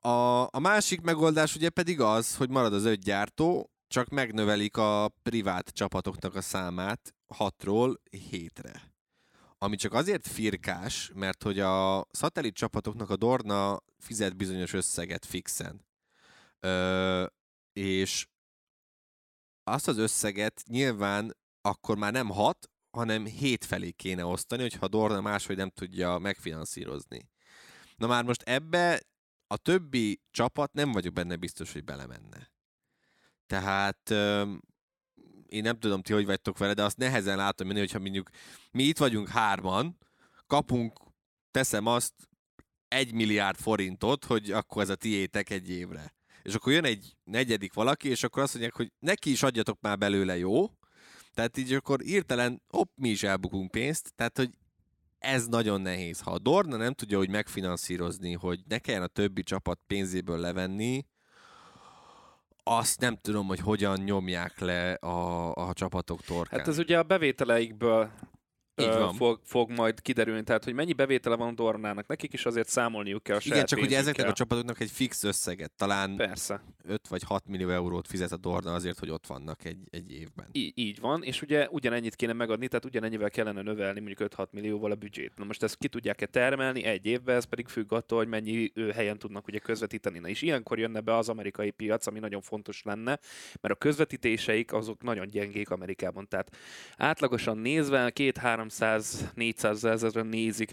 A, 0.00 0.42
a 0.42 0.58
másik 0.58 1.00
megoldás 1.00 1.54
ugye 1.54 1.70
pedig 1.70 2.00
az, 2.00 2.36
hogy 2.36 2.48
marad 2.48 2.72
az 2.72 2.84
öt 2.84 3.00
gyártó, 3.00 3.70
csak 3.88 4.08
megnövelik 4.08 4.76
a 4.76 5.12
privát 5.22 5.68
csapatoknak 5.68 6.34
a 6.34 6.40
számát 6.40 7.14
6-ról 7.38 7.94
7-re. 8.30 8.92
Ami 9.58 9.76
csak 9.76 9.92
azért 9.92 10.26
firkás, 10.28 11.10
mert 11.14 11.42
hogy 11.42 11.60
a 11.60 12.06
szatellit 12.10 12.54
csapatoknak 12.54 13.10
a 13.10 13.16
Dorna 13.16 13.82
fizet 13.98 14.36
bizonyos 14.36 14.72
összeget 14.72 15.24
fixen. 15.24 15.86
Ö, 16.60 17.26
és 17.72 18.26
azt 19.72 19.88
az 19.88 19.96
összeget 19.96 20.62
nyilván 20.66 21.36
akkor 21.60 21.96
már 21.96 22.12
nem 22.12 22.28
6, 22.28 22.70
hanem 22.90 23.26
7 23.26 23.64
felé 23.64 23.90
kéne 23.90 24.24
osztani, 24.24 24.62
hogyha 24.62 24.88
Dorna 24.88 25.20
máshogy 25.20 25.56
nem 25.56 25.70
tudja 25.70 26.18
megfinanszírozni. 26.18 27.30
Na 27.96 28.06
már 28.06 28.24
most 28.24 28.42
ebbe 28.42 29.02
a 29.46 29.56
többi 29.56 30.20
csapat 30.30 30.72
nem 30.72 30.92
vagyok 30.92 31.12
benne 31.12 31.36
biztos, 31.36 31.72
hogy 31.72 31.84
belemenne. 31.84 32.52
Tehát 33.46 34.10
én 35.46 35.62
nem 35.62 35.78
tudom 35.78 36.02
ti, 36.02 36.12
hogy 36.12 36.26
vagytok 36.26 36.58
vele, 36.58 36.74
de 36.74 36.84
azt 36.84 36.96
nehezen 36.96 37.36
látom 37.36 37.66
menni, 37.66 37.78
hogyha 37.78 37.98
mondjuk 37.98 38.30
mi 38.70 38.82
itt 38.82 38.98
vagyunk 38.98 39.28
hárman, 39.28 39.98
kapunk, 40.46 41.00
teszem 41.50 41.86
azt, 41.86 42.14
egy 42.88 43.12
milliárd 43.12 43.58
forintot, 43.58 44.24
hogy 44.24 44.50
akkor 44.50 44.82
ez 44.82 44.88
a 44.88 44.94
tiétek 44.94 45.50
egy 45.50 45.70
évre. 45.70 46.16
És 46.42 46.54
akkor 46.54 46.72
jön 46.72 46.84
egy 46.84 47.16
negyedik 47.24 47.72
valaki, 47.72 48.08
és 48.08 48.22
akkor 48.22 48.42
azt 48.42 48.52
mondják, 48.52 48.76
hogy 48.76 48.92
neki 48.98 49.30
is 49.30 49.42
adjatok 49.42 49.80
már 49.80 49.98
belőle, 49.98 50.38
jó? 50.38 50.66
Tehát 51.34 51.56
így 51.56 51.72
akkor 51.72 52.04
írtelen, 52.04 52.62
hopp, 52.68 52.88
mi 52.94 53.08
is 53.08 53.22
elbukunk 53.22 53.70
pénzt, 53.70 54.12
tehát 54.14 54.36
hogy 54.36 54.50
ez 55.18 55.46
nagyon 55.46 55.80
nehéz. 55.80 56.20
Ha 56.20 56.30
a 56.30 56.38
Dorna 56.38 56.76
nem 56.76 56.92
tudja 56.92 57.18
hogy 57.18 57.30
megfinanszírozni, 57.30 58.32
hogy 58.32 58.60
ne 58.68 58.78
kelljen 58.78 59.02
a 59.02 59.06
többi 59.06 59.42
csapat 59.42 59.80
pénzéből 59.86 60.38
levenni, 60.38 61.06
azt 62.62 63.00
nem 63.00 63.16
tudom, 63.16 63.46
hogy 63.46 63.60
hogyan 63.60 64.00
nyomják 64.00 64.58
le 64.58 64.92
a, 64.92 65.52
a 65.54 65.72
csapatok 65.72 66.20
torkán. 66.20 66.58
Hát 66.58 66.68
ez 66.68 66.78
ugye 66.78 66.98
a 66.98 67.02
bevételeikből. 67.02 68.10
Fog, 69.16 69.40
fog 69.44 69.70
majd 69.70 70.00
kiderülni, 70.00 70.42
tehát 70.42 70.64
hogy 70.64 70.74
mennyi 70.74 70.92
bevétele 70.92 71.36
van 71.36 71.48
a 71.48 71.52
Dornának, 71.52 72.06
nekik 72.06 72.32
is 72.32 72.46
azért 72.46 72.68
számolniuk 72.68 73.22
kell 73.22 73.36
a 73.36 73.40
Igen, 73.44 73.66
csak 73.66 73.80
ugye 73.80 73.96
ezeknek 73.96 74.28
a 74.28 74.32
csapatoknak 74.32 74.80
egy 74.80 74.90
fix 74.90 75.24
összeget, 75.24 75.72
talán 75.72 76.16
Persze. 76.16 76.62
5 76.86 77.08
vagy 77.08 77.22
6 77.22 77.46
millió 77.46 77.70
eurót 77.70 78.06
fizet 78.06 78.32
a 78.32 78.36
Dorna 78.36 78.72
azért, 78.72 78.98
hogy 78.98 79.10
ott 79.10 79.26
vannak 79.26 79.64
egy, 79.64 79.78
egy 79.90 80.12
évben. 80.12 80.46
Í- 80.52 80.78
így 80.78 81.00
van, 81.00 81.22
és 81.22 81.42
ugye 81.42 81.68
ugyanennyit 81.70 82.14
kéne 82.14 82.32
megadni, 82.32 82.68
tehát 82.68 82.84
ugyanennyivel 82.84 83.30
kellene 83.30 83.62
növelni 83.62 84.00
mondjuk 84.00 84.30
5-6 84.36 84.50
millióval 84.50 84.90
a 84.90 84.94
büdzsét. 84.94 85.32
Na 85.36 85.44
most 85.44 85.62
ezt 85.62 85.76
ki 85.78 85.88
tudják-e 85.88 86.26
termelni 86.26 86.84
egy 86.84 87.06
évben, 87.06 87.36
ez 87.36 87.44
pedig 87.44 87.68
függ 87.68 87.92
attól, 87.92 88.18
hogy 88.18 88.28
mennyi 88.28 88.72
helyen 88.94 89.18
tudnak 89.18 89.46
ugye 89.46 89.58
közvetíteni. 89.58 90.18
Na 90.18 90.28
és 90.28 90.42
ilyenkor 90.42 90.78
jönne 90.78 91.00
be 91.00 91.16
az 91.16 91.28
amerikai 91.28 91.70
piac, 91.70 92.06
ami 92.06 92.18
nagyon 92.18 92.40
fontos 92.40 92.82
lenne, 92.82 93.18
mert 93.60 93.74
a 93.74 93.78
közvetítéseik 93.78 94.72
azok 94.72 95.02
nagyon 95.02 95.26
gyengék 95.26 95.70
Amerikában. 95.70 96.28
Tehát 96.28 96.56
átlagosan 96.96 97.58
nézve 97.58 98.10
2-300-400 98.68 99.84
ezeren 99.84 100.26
nézik 100.26 100.72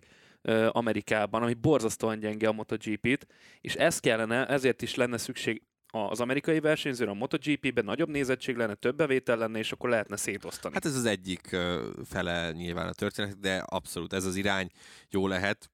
Amerikában, 0.69 1.41
ami 1.41 1.53
borzasztóan 1.53 2.19
gyenge 2.19 2.47
a 2.47 2.51
MotoGP-t, 2.51 3.27
és 3.61 3.75
ez 3.75 3.99
kellene, 3.99 4.47
ezért 4.47 4.81
is 4.81 4.95
lenne 4.95 5.17
szükség 5.17 5.61
az 5.91 6.19
amerikai 6.19 6.59
versenyzőre, 6.59 7.11
a 7.11 7.13
MotoGP-ben 7.13 7.85
nagyobb 7.85 8.09
nézettség 8.09 8.55
lenne, 8.55 8.73
több 8.73 8.95
bevétel 8.95 9.37
lenne, 9.37 9.59
és 9.59 9.71
akkor 9.71 9.89
lehetne 9.89 10.15
szétosztani. 10.15 10.73
Hát 10.73 10.85
ez 10.85 10.95
az 10.95 11.05
egyik 11.05 11.57
fele 12.05 12.51
nyilván 12.51 12.87
a 12.87 12.93
történet, 12.93 13.39
de 13.39 13.57
abszolút 13.57 14.13
ez 14.13 14.25
az 14.25 14.35
irány 14.35 14.69
jó 15.09 15.27
lehet. 15.27 15.71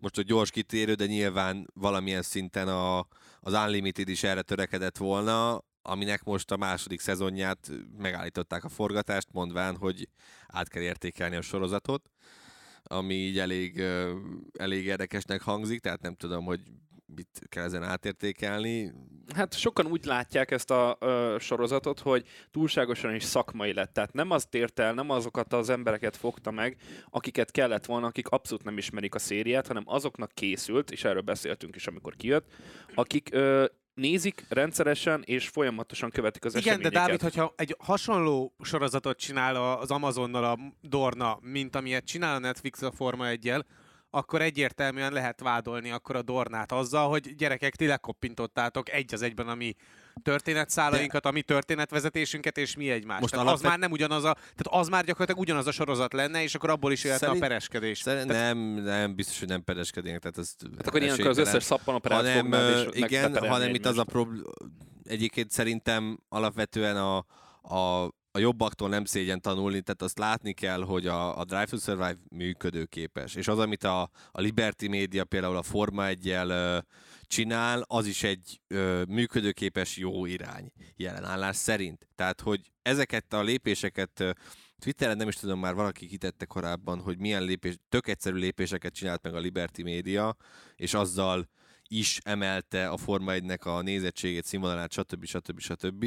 Most 0.00 0.18
a 0.18 0.22
gyors 0.22 0.50
kitérő, 0.50 0.94
de 0.94 1.06
nyilván 1.06 1.70
valamilyen 1.74 2.22
szinten 2.22 2.68
a, 2.68 2.98
az 3.40 3.52
Unlimited 3.52 4.08
is 4.08 4.22
erre 4.22 4.42
törekedett 4.42 4.96
volna, 4.96 5.64
aminek 5.82 6.24
most 6.24 6.50
a 6.50 6.56
második 6.56 7.00
szezonját 7.00 7.70
megállították 7.98 8.64
a 8.64 8.68
forgatást, 8.68 9.28
mondván, 9.32 9.76
hogy 9.76 10.08
át 10.46 10.68
kell 10.68 10.82
értékelni 10.82 11.36
a 11.36 11.42
sorozatot, 11.42 12.10
ami 12.82 13.14
így 13.14 13.38
elég, 13.38 13.82
elég 14.58 14.84
érdekesnek 14.84 15.40
hangzik, 15.40 15.80
tehát 15.80 16.00
nem 16.00 16.14
tudom, 16.14 16.44
hogy 16.44 16.60
mit 17.14 17.40
kell 17.48 17.64
ezen 17.64 17.82
átértékelni. 17.82 18.92
Hát 19.34 19.54
sokan 19.54 19.86
úgy 19.86 20.04
látják 20.04 20.50
ezt 20.50 20.70
a 20.70 20.96
ö, 21.00 21.36
sorozatot, 21.40 22.00
hogy 22.00 22.26
túlságosan 22.50 23.14
is 23.14 23.22
szakmai 23.22 23.72
lett. 23.72 23.92
Tehát 23.92 24.12
nem 24.12 24.30
azt 24.30 24.54
ért 24.54 24.78
el, 24.78 24.94
nem 24.94 25.10
azokat 25.10 25.52
az 25.52 25.68
embereket 25.68 26.16
fogta 26.16 26.50
meg, 26.50 26.76
akiket 27.10 27.50
kellett 27.50 27.84
volna, 27.86 28.06
akik 28.06 28.28
abszolút 28.28 28.64
nem 28.64 28.78
ismerik 28.78 29.14
a 29.14 29.18
szériát, 29.18 29.66
hanem 29.66 29.82
azoknak 29.86 30.32
készült, 30.34 30.90
és 30.90 31.04
erről 31.04 31.20
beszéltünk 31.20 31.76
is, 31.76 31.86
amikor 31.86 32.16
kijött, 32.16 32.52
akik 32.94 33.28
ö, 33.32 33.64
nézik 33.98 34.44
rendszeresen 34.48 35.22
és 35.24 35.48
folyamatosan 35.48 36.10
követik 36.10 36.44
az 36.44 36.54
Igen, 36.54 36.64
de 36.64 36.70
eseményeket. 36.70 37.06
Dávid, 37.06 37.22
hogyha 37.22 37.54
egy 37.56 37.76
hasonló 37.78 38.54
sorozatot 38.62 39.18
csinál 39.18 39.56
az 39.56 39.90
Amazonnal 39.90 40.44
a 40.44 40.58
Dorna, 40.80 41.38
mint 41.40 41.76
amilyet 41.76 42.04
csinál 42.04 42.34
a 42.34 42.38
Netflix 42.38 42.82
a 42.82 42.92
Forma 42.92 43.28
1 43.28 43.52
akkor 44.10 44.42
egyértelműen 44.42 45.12
lehet 45.12 45.40
vádolni 45.40 45.90
akkor 45.90 46.16
a 46.16 46.22
Dornát 46.22 46.72
azzal, 46.72 47.08
hogy 47.08 47.34
gyerekek, 47.34 47.76
ti 47.76 47.86
lekoppintottátok 47.86 48.90
egy 48.90 49.14
az 49.14 49.22
egyben 49.22 49.48
a 49.48 49.54
mi 49.54 49.74
történetszálainkat, 50.22 51.26
a 51.26 51.30
mi 51.30 51.42
történetvezetésünket, 51.42 52.58
és 52.58 52.76
mi 52.76 52.90
egymás. 52.90 53.20
Most 53.20 53.32
tehát 53.32 53.46
az 53.46 53.52
alapvet- 53.52 53.70
már 53.70 53.78
nem 53.80 53.90
ugyanaz 53.90 54.24
a, 54.24 54.32
tehát 54.34 54.66
az 54.80 54.88
már 54.88 55.04
gyakorlatilag 55.04 55.40
ugyanaz 55.40 55.66
a 55.66 55.70
sorozat 55.72 56.12
lenne, 56.12 56.42
és 56.42 56.54
akkor 56.54 56.70
abból 56.70 56.92
is 56.92 57.04
jöhetne 57.04 57.26
Szerint- 57.26 57.44
a 57.44 57.48
pereskedés. 57.48 57.98
Szerint 57.98 58.26
nem, 58.26 58.58
nem 58.58 59.14
biztos, 59.14 59.38
hogy 59.38 59.48
nem 59.48 59.64
pedeskednének, 59.64 60.20
tehát 60.20 60.38
ez 60.38 60.54
Hát 60.76 60.86
akkor 60.86 61.02
ilyenkor 61.02 61.26
az 61.26 61.38
összes 61.38 61.62
szappanoperát 61.62 62.18
hanem, 62.18 62.46
igen, 62.92 63.48
hanem 63.48 63.74
itt 63.74 63.86
az 63.86 63.86
a 63.86 63.90
egymást. 63.90 64.08
problém, 64.08 64.42
egyébként 65.04 65.50
szerintem 65.50 66.18
alapvetően 66.28 66.96
a, 66.96 67.16
a, 67.76 68.10
a 68.30 68.38
jobbaktól 68.38 68.88
nem 68.88 69.04
szégyen 69.04 69.40
tanulni, 69.40 69.80
tehát 69.80 70.02
azt 70.02 70.18
látni 70.18 70.52
kell, 70.52 70.82
hogy 70.82 71.06
a, 71.06 71.38
a 71.38 71.44
Drive 71.44 71.64
to 71.64 71.76
Survive 71.76 72.18
működőképes. 72.28 73.34
És 73.34 73.48
az, 73.48 73.58
amit 73.58 73.84
a, 73.84 74.02
a 74.30 74.40
Liberty 74.40 74.86
Media 74.86 75.24
például 75.24 75.56
a 75.56 75.62
Forma 75.62 76.06
1 76.06 76.36
csinál, 77.22 77.84
az 77.86 78.06
is 78.06 78.22
egy 78.22 78.60
ö, 78.66 79.02
működőképes 79.08 79.96
jó 79.96 80.26
irány 80.26 80.72
jelenállás 80.96 81.56
szerint. 81.56 82.08
Tehát, 82.14 82.40
hogy 82.40 82.72
ezeket 82.82 83.32
a 83.32 83.42
lépéseket 83.42 84.36
Twitteren 84.78 85.16
nem 85.16 85.28
is 85.28 85.36
tudom, 85.36 85.60
már 85.60 85.74
valaki 85.74 86.06
kitette 86.06 86.44
korábban, 86.44 87.00
hogy 87.00 87.18
milyen 87.18 87.42
lépés, 87.42 87.74
tök 87.88 88.08
egyszerű 88.08 88.36
lépéseket 88.36 88.94
csinált 88.94 89.22
meg 89.22 89.34
a 89.34 89.38
Liberty 89.38 89.82
Media, 89.82 90.36
és 90.76 90.94
azzal 90.94 91.48
is 91.88 92.18
emelte 92.24 92.88
a 92.88 92.96
Forma 92.96 93.32
1-nek 93.34 93.60
a 93.60 93.82
nézettségét, 93.82 94.44
színvonalát, 94.44 94.92
stb. 94.92 95.24
stb. 95.24 95.60
stb. 95.60 96.04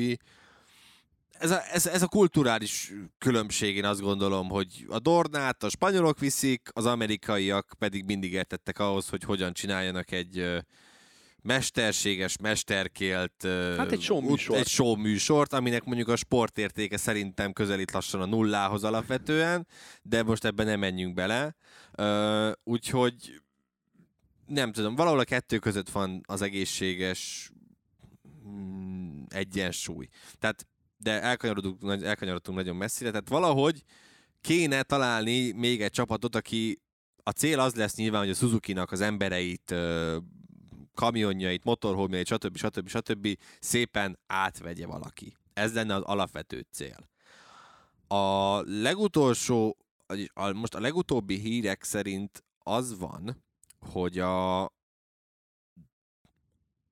Ez 1.39 1.51
a, 1.51 1.61
ez, 1.71 1.85
ez 1.85 2.01
a 2.01 2.07
kulturális 2.07 2.91
különbség, 3.17 3.75
én 3.75 3.85
azt 3.85 4.01
gondolom, 4.01 4.49
hogy 4.49 4.85
a 4.89 4.99
Dornát 4.99 5.63
a 5.63 5.69
spanyolok 5.69 6.19
viszik, 6.19 6.69
az 6.73 6.85
amerikaiak 6.85 7.73
pedig 7.77 8.05
mindig 8.05 8.33
értettek 8.33 8.79
ahhoz, 8.79 9.09
hogy 9.09 9.23
hogyan 9.23 9.53
csináljanak 9.53 10.11
egy 10.11 10.61
mesterséges, 11.41 12.37
mesterkélt 12.37 13.47
Hát 13.77 13.91
egy 13.91 14.01
show 14.01 14.21
műsort. 14.21 14.59
egy 14.59 14.67
show 14.67 14.95
műsort, 14.95 15.53
aminek 15.53 15.83
mondjuk 15.83 16.07
a 16.07 16.15
sportértéke 16.15 16.97
szerintem 16.97 17.53
közelít 17.53 17.91
lassan 17.91 18.21
a 18.21 18.25
nullához 18.25 18.83
alapvetően, 18.83 19.67
de 20.01 20.23
most 20.23 20.45
ebben 20.45 20.65
nem 20.65 20.79
menjünk 20.79 21.13
bele. 21.13 21.55
Úgyhogy 22.63 23.41
nem 24.45 24.71
tudom, 24.71 24.95
valahol 24.95 25.19
a 25.19 25.23
kettő 25.23 25.57
között 25.57 25.89
van 25.89 26.21
az 26.25 26.41
egészséges 26.41 27.51
mm, 28.47 29.23
egyensúly. 29.29 30.07
Tehát, 30.39 30.67
de 31.01 31.21
elkanyarodunk, 31.21 32.03
elkanyarodtunk 32.03 32.57
nagyon 32.57 32.75
messzire, 32.75 33.09
tehát 33.09 33.29
valahogy 33.29 33.83
kéne 34.41 34.83
találni 34.83 35.51
még 35.51 35.81
egy 35.81 35.91
csapatot, 35.91 36.35
aki 36.35 36.81
a 37.23 37.29
cél 37.29 37.59
az 37.59 37.75
lesz 37.75 37.95
nyilván, 37.95 38.21
hogy 38.21 38.29
a 38.29 38.33
Suzuki-nak 38.33 38.91
az 38.91 39.01
embereit, 39.01 39.75
kamionjait, 40.93 41.63
motorhómjait, 41.63 42.27
stb. 42.27 42.57
stb. 42.57 42.87
stb. 42.87 43.37
szépen 43.59 44.19
átvegye 44.27 44.85
valaki. 44.85 45.35
Ez 45.53 45.73
lenne 45.73 45.95
az 45.95 46.01
alapvető 46.01 46.65
cél. 46.71 47.09
A 48.07 48.61
legutolsó, 48.61 49.77
most 50.53 50.75
a 50.75 50.79
legutóbbi 50.79 51.39
hírek 51.39 51.83
szerint 51.83 52.43
az 52.59 52.97
van, 52.99 53.43
hogy 53.79 54.19
a, 54.19 54.63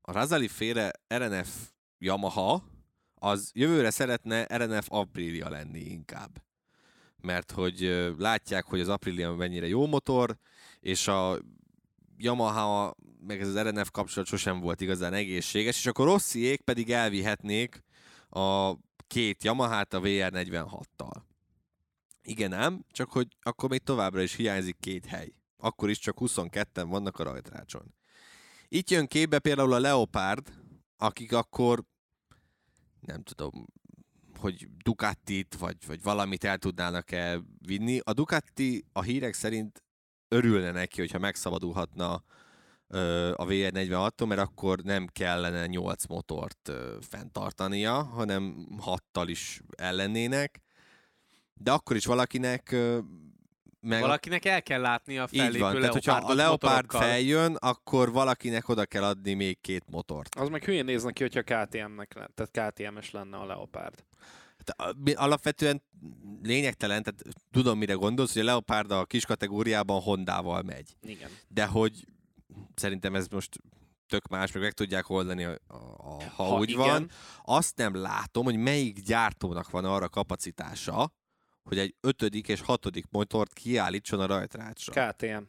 a 0.01 0.11
Razali 0.11 0.47
féle 0.47 0.91
RNF 1.15 1.69
Yamaha 1.97 2.63
az 3.19 3.51
jövőre 3.53 3.89
szeretne 3.89 4.47
RNF 4.57 4.87
Aprilia 4.89 5.49
lenni 5.49 5.79
inkább. 5.79 6.43
Mert 7.21 7.51
hogy 7.51 8.11
látják, 8.17 8.65
hogy 8.65 8.79
az 8.79 8.89
Aprilia 8.89 9.33
mennyire 9.33 9.67
jó 9.67 9.87
motor, 9.87 10.37
és 10.79 11.07
a 11.07 11.39
Yamaha, 12.17 12.95
meg 13.27 13.41
ez 13.41 13.47
az 13.47 13.67
RNF 13.67 13.89
kapcsolat 13.91 14.27
sosem 14.27 14.59
volt 14.59 14.81
igazán 14.81 15.13
egészséges, 15.13 15.77
és 15.77 15.85
akkor 15.85 16.05
Rossiék 16.05 16.61
pedig 16.61 16.91
elvihetnék 16.91 17.83
a 18.29 18.73
két 19.07 19.43
Yamahát 19.43 19.93
a 19.93 19.99
VR46-tal. 19.99 21.21
Igen 22.21 22.53
ám, 22.53 22.85
csak 22.91 23.11
hogy 23.11 23.27
akkor 23.41 23.69
még 23.69 23.83
továbbra 23.83 24.21
is 24.21 24.35
hiányzik 24.35 24.77
két 24.79 25.05
hely. 25.05 25.33
Akkor 25.57 25.89
is 25.89 25.99
csak 25.99 26.17
22-en 26.19 26.85
vannak 26.87 27.19
a 27.19 27.23
rajtrácson. 27.23 27.93
Itt 28.67 28.89
jön 28.89 29.07
képbe 29.07 29.39
például 29.39 29.73
a 29.73 29.79
Leopard, 29.79 30.53
akik 30.97 31.33
akkor 31.33 31.83
nem 33.01 33.23
tudom, 33.23 33.65
hogy 34.37 34.67
Ducatit 34.83 35.55
vagy, 35.59 35.77
vagy 35.87 36.01
valamit 36.01 36.43
el 36.43 36.57
tudnának-e 36.57 37.39
vinni. 37.65 37.99
A 38.03 38.13
Ducati 38.13 38.85
a 38.93 39.01
hírek 39.01 39.33
szerint 39.33 39.83
örülne 40.27 40.71
neki, 40.71 40.99
hogyha 40.99 41.19
megszabadulhatna 41.19 42.23
ö, 42.87 43.31
a 43.35 43.45
VR46-tól, 43.45 44.27
mert 44.27 44.41
akkor 44.41 44.79
nem 44.79 45.07
kellene 45.07 45.67
8 45.67 46.05
motort 46.05 46.67
ö, 46.67 46.97
fenntartania, 47.01 48.03
hanem 48.03 48.67
6-tal 48.85 49.25
is 49.25 49.61
ellennének. 49.77 50.61
De 51.53 51.71
akkor 51.71 51.95
is 51.95 52.05
valakinek 52.05 52.71
ö, 52.71 52.99
meg 53.81 54.01
Valakinek 54.01 54.45
el 54.45 54.63
kell 54.63 54.81
látni 54.81 55.17
a 55.17 55.27
fellépő 55.27 55.53
így 55.53 55.59
van, 55.59 55.75
tehát 55.75 55.93
hogyha 55.93 56.15
a 56.15 56.33
Leopard 56.33 56.61
motorokkal. 56.61 57.01
feljön, 57.01 57.55
akkor 57.55 58.11
valakinek 58.11 58.69
oda 58.69 58.85
kell 58.85 59.03
adni 59.03 59.33
még 59.33 59.61
két 59.61 59.83
motort. 59.89 60.35
Az 60.35 60.49
meg 60.49 60.63
hülyén 60.63 60.85
néz 60.85 61.03
neki, 61.03 61.21
hogyha 61.21 61.41
KTM-nek 61.41 62.13
lenne, 62.13 62.29
tehát 62.35 62.71
KTM-es 62.73 63.11
lenne 63.11 63.37
a 63.37 63.45
Leopard. 63.45 64.03
Hát 64.57 64.93
alapvetően 65.17 65.83
lényegtelen, 66.43 67.03
tehát 67.03 67.21
tudom, 67.51 67.77
mire 67.77 67.93
gondolsz, 67.93 68.33
hogy 68.33 68.41
a 68.41 68.45
Leopard 68.45 68.91
a 68.91 69.05
kis 69.05 69.25
kategóriában 69.25 70.01
Hondával 70.01 70.61
megy. 70.61 70.95
Igen. 71.01 71.29
De 71.47 71.65
hogy 71.65 72.05
szerintem 72.75 73.15
ez 73.15 73.27
most 73.27 73.57
tök 74.07 74.27
más, 74.27 74.51
meg 74.51 74.63
meg 74.63 74.71
tudják 74.71 75.09
oldani, 75.09 75.43
a, 75.43 75.57
a, 75.67 75.75
a, 75.97 76.23
ha, 76.35 76.43
Ha 76.43 76.57
úgy 76.57 76.69
igen. 76.69 76.81
van. 76.81 77.09
Azt 77.43 77.77
nem 77.77 77.95
látom, 77.95 78.43
hogy 78.43 78.57
melyik 78.57 78.99
gyártónak 78.99 79.69
van 79.69 79.85
arra 79.85 80.09
kapacitása, 80.09 81.11
hogy 81.63 81.77
egy 81.77 81.95
ötödik 82.01 82.47
és 82.47 82.61
hatodik 82.61 83.05
motort 83.09 83.53
kiállítson 83.53 84.19
a 84.19 84.25
rajtrácsra. 84.25 85.11
KTM. 85.11 85.43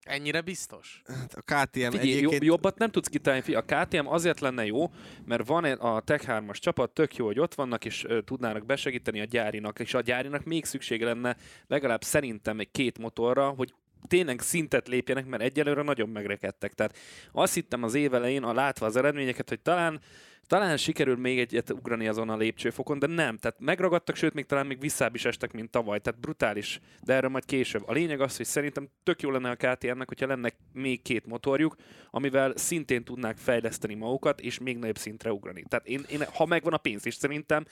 Ennyire 0.00 0.40
biztos? 0.40 1.02
Hát 1.06 1.34
a 1.34 1.40
KTM 1.40 1.90
Figyelj, 1.90 2.12
egyébként... 2.12 2.42
Jobbat 2.42 2.78
nem 2.78 2.90
tudsz 2.90 3.08
kitalálni. 3.08 3.54
A 3.54 3.62
KTM 3.62 4.06
azért 4.06 4.40
lenne 4.40 4.66
jó, 4.66 4.92
mert 5.24 5.46
van 5.46 5.64
a 5.64 6.00
Tech 6.00 6.24
3-as 6.28 6.58
csapat, 6.58 6.90
tök 6.90 7.16
jó, 7.16 7.26
hogy 7.26 7.38
ott 7.38 7.54
vannak, 7.54 7.84
és 7.84 8.06
tudnának 8.24 8.66
besegíteni 8.66 9.20
a 9.20 9.24
gyárinak, 9.24 9.78
és 9.78 9.94
a 9.94 10.00
gyárinak 10.00 10.44
még 10.44 10.64
szüksége 10.64 11.04
lenne 11.04 11.36
legalább 11.66 12.02
szerintem 12.02 12.60
egy 12.60 12.70
két 12.70 12.98
motorra, 12.98 13.48
hogy 13.48 13.74
tényleg 14.06 14.40
szintet 14.40 14.88
lépjenek, 14.88 15.26
mert 15.26 15.42
egyelőre 15.42 15.82
nagyon 15.82 16.08
megrekedtek. 16.08 16.72
Tehát 16.72 16.96
azt 17.32 17.54
hittem 17.54 17.82
az 17.82 17.94
év 17.94 18.14
elején, 18.14 18.42
a 18.42 18.52
látva 18.52 18.86
az 18.86 18.96
eredményeket, 18.96 19.48
hogy 19.48 19.60
talán 19.60 20.00
talán 20.48 20.76
sikerül 20.76 21.16
még 21.16 21.38
egyet 21.38 21.70
ugrani 21.70 22.08
azon 22.08 22.28
a 22.28 22.36
lépcsőfokon, 22.36 22.98
de 22.98 23.06
nem. 23.06 23.36
Tehát 23.36 23.60
megragadtak, 23.60 24.16
sőt, 24.16 24.34
még 24.34 24.46
talán 24.46 24.66
még 24.66 24.80
visszább 24.80 25.14
is 25.14 25.24
estek, 25.24 25.52
mint 25.52 25.70
tavaly. 25.70 26.00
Tehát 26.00 26.20
brutális, 26.20 26.80
de 27.02 27.14
erről 27.14 27.30
majd 27.30 27.44
később. 27.44 27.82
A 27.86 27.92
lényeg 27.92 28.20
az, 28.20 28.36
hogy 28.36 28.46
szerintem 28.46 28.88
tök 29.02 29.22
jó 29.22 29.30
lenne 29.30 29.50
a 29.50 29.56
KTM-nek, 29.56 30.08
hogyha 30.08 30.26
lenne 30.26 30.52
még 30.72 31.02
két 31.02 31.26
motorjuk, 31.26 31.76
amivel 32.10 32.52
szintén 32.56 33.04
tudnák 33.04 33.36
fejleszteni 33.36 33.94
magukat, 33.94 34.40
és 34.40 34.58
még 34.58 34.78
nagyobb 34.78 34.98
szintre 34.98 35.32
ugrani. 35.32 35.64
Tehát 35.68 35.86
én, 35.86 36.04
én 36.10 36.24
ha 36.34 36.46
megvan 36.46 36.72
a 36.72 36.76
pénz 36.78 37.06
is, 37.06 37.14
szerintem 37.14 37.64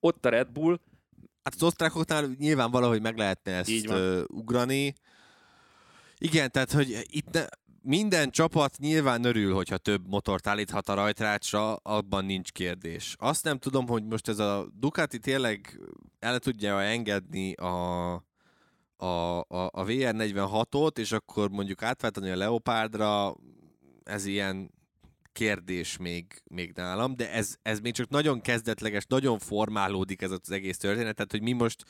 ott 0.00 0.26
a 0.26 0.28
Red 0.28 0.48
Bull, 0.48 0.78
Hát 1.42 1.54
az 1.54 1.62
osztrákoknál 1.62 2.30
nyilván 2.38 2.70
valahogy 2.70 3.02
meg 3.02 3.16
lehetne 3.16 3.52
ezt 3.52 3.88
ugrani. 4.26 4.94
Igen, 6.24 6.50
tehát, 6.50 6.72
hogy 6.72 7.04
itt 7.10 7.30
ne, 7.30 7.44
minden 7.82 8.30
csapat 8.30 8.78
nyilván 8.78 9.24
örül, 9.24 9.54
hogyha 9.54 9.76
több 9.76 10.08
motort 10.08 10.46
állíthat 10.46 10.88
a 10.88 10.94
rajtrácsra, 10.94 11.74
abban 11.74 12.24
nincs 12.24 12.52
kérdés. 12.52 13.14
Azt 13.18 13.44
nem 13.44 13.58
tudom, 13.58 13.86
hogy 13.86 14.04
most 14.04 14.28
ez 14.28 14.38
a 14.38 14.66
Ducati 14.78 15.18
tényleg 15.18 15.80
el 16.18 16.38
tudja 16.38 16.82
engedni 16.82 17.52
a, 17.52 18.12
a, 18.96 19.06
a, 19.38 19.66
a 19.72 19.84
VR46-ot, 19.84 20.98
és 20.98 21.12
akkor 21.12 21.50
mondjuk 21.50 21.82
átváltani 21.82 22.30
a 22.30 22.36
Leopardra, 22.36 23.36
ez 24.04 24.26
ilyen 24.26 24.70
kérdés 25.32 25.96
még, 25.96 26.42
még 26.44 26.72
nálam, 26.74 27.16
de 27.16 27.32
ez, 27.32 27.54
ez 27.62 27.80
még 27.80 27.92
csak 27.92 28.08
nagyon 28.08 28.40
kezdetleges, 28.40 29.04
nagyon 29.08 29.38
formálódik 29.38 30.22
ez 30.22 30.30
az 30.30 30.50
egész 30.50 30.78
történet, 30.78 31.14
tehát 31.14 31.30
hogy 31.30 31.42
mi 31.42 31.52
most 31.52 31.84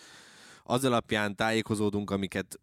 az 0.64 0.84
alapján 0.84 1.36
tájékozódunk, 1.36 2.10
amiket 2.10 2.58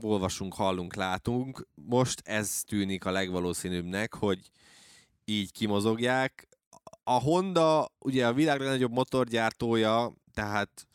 olvasunk, 0.00 0.54
hallunk, 0.54 0.94
látunk. 0.94 1.68
Most 1.74 2.20
ez 2.24 2.62
tűnik 2.66 3.04
a 3.04 3.10
legvalószínűbbnek, 3.10 4.14
hogy 4.14 4.50
így 5.24 5.52
kimozogják. 5.52 6.48
A 7.04 7.20
Honda 7.20 7.92
ugye 7.98 8.26
a 8.26 8.32
világ 8.32 8.60
legnagyobb 8.60 8.92
motorgyártója, 8.92 10.12
tehát 10.34 10.86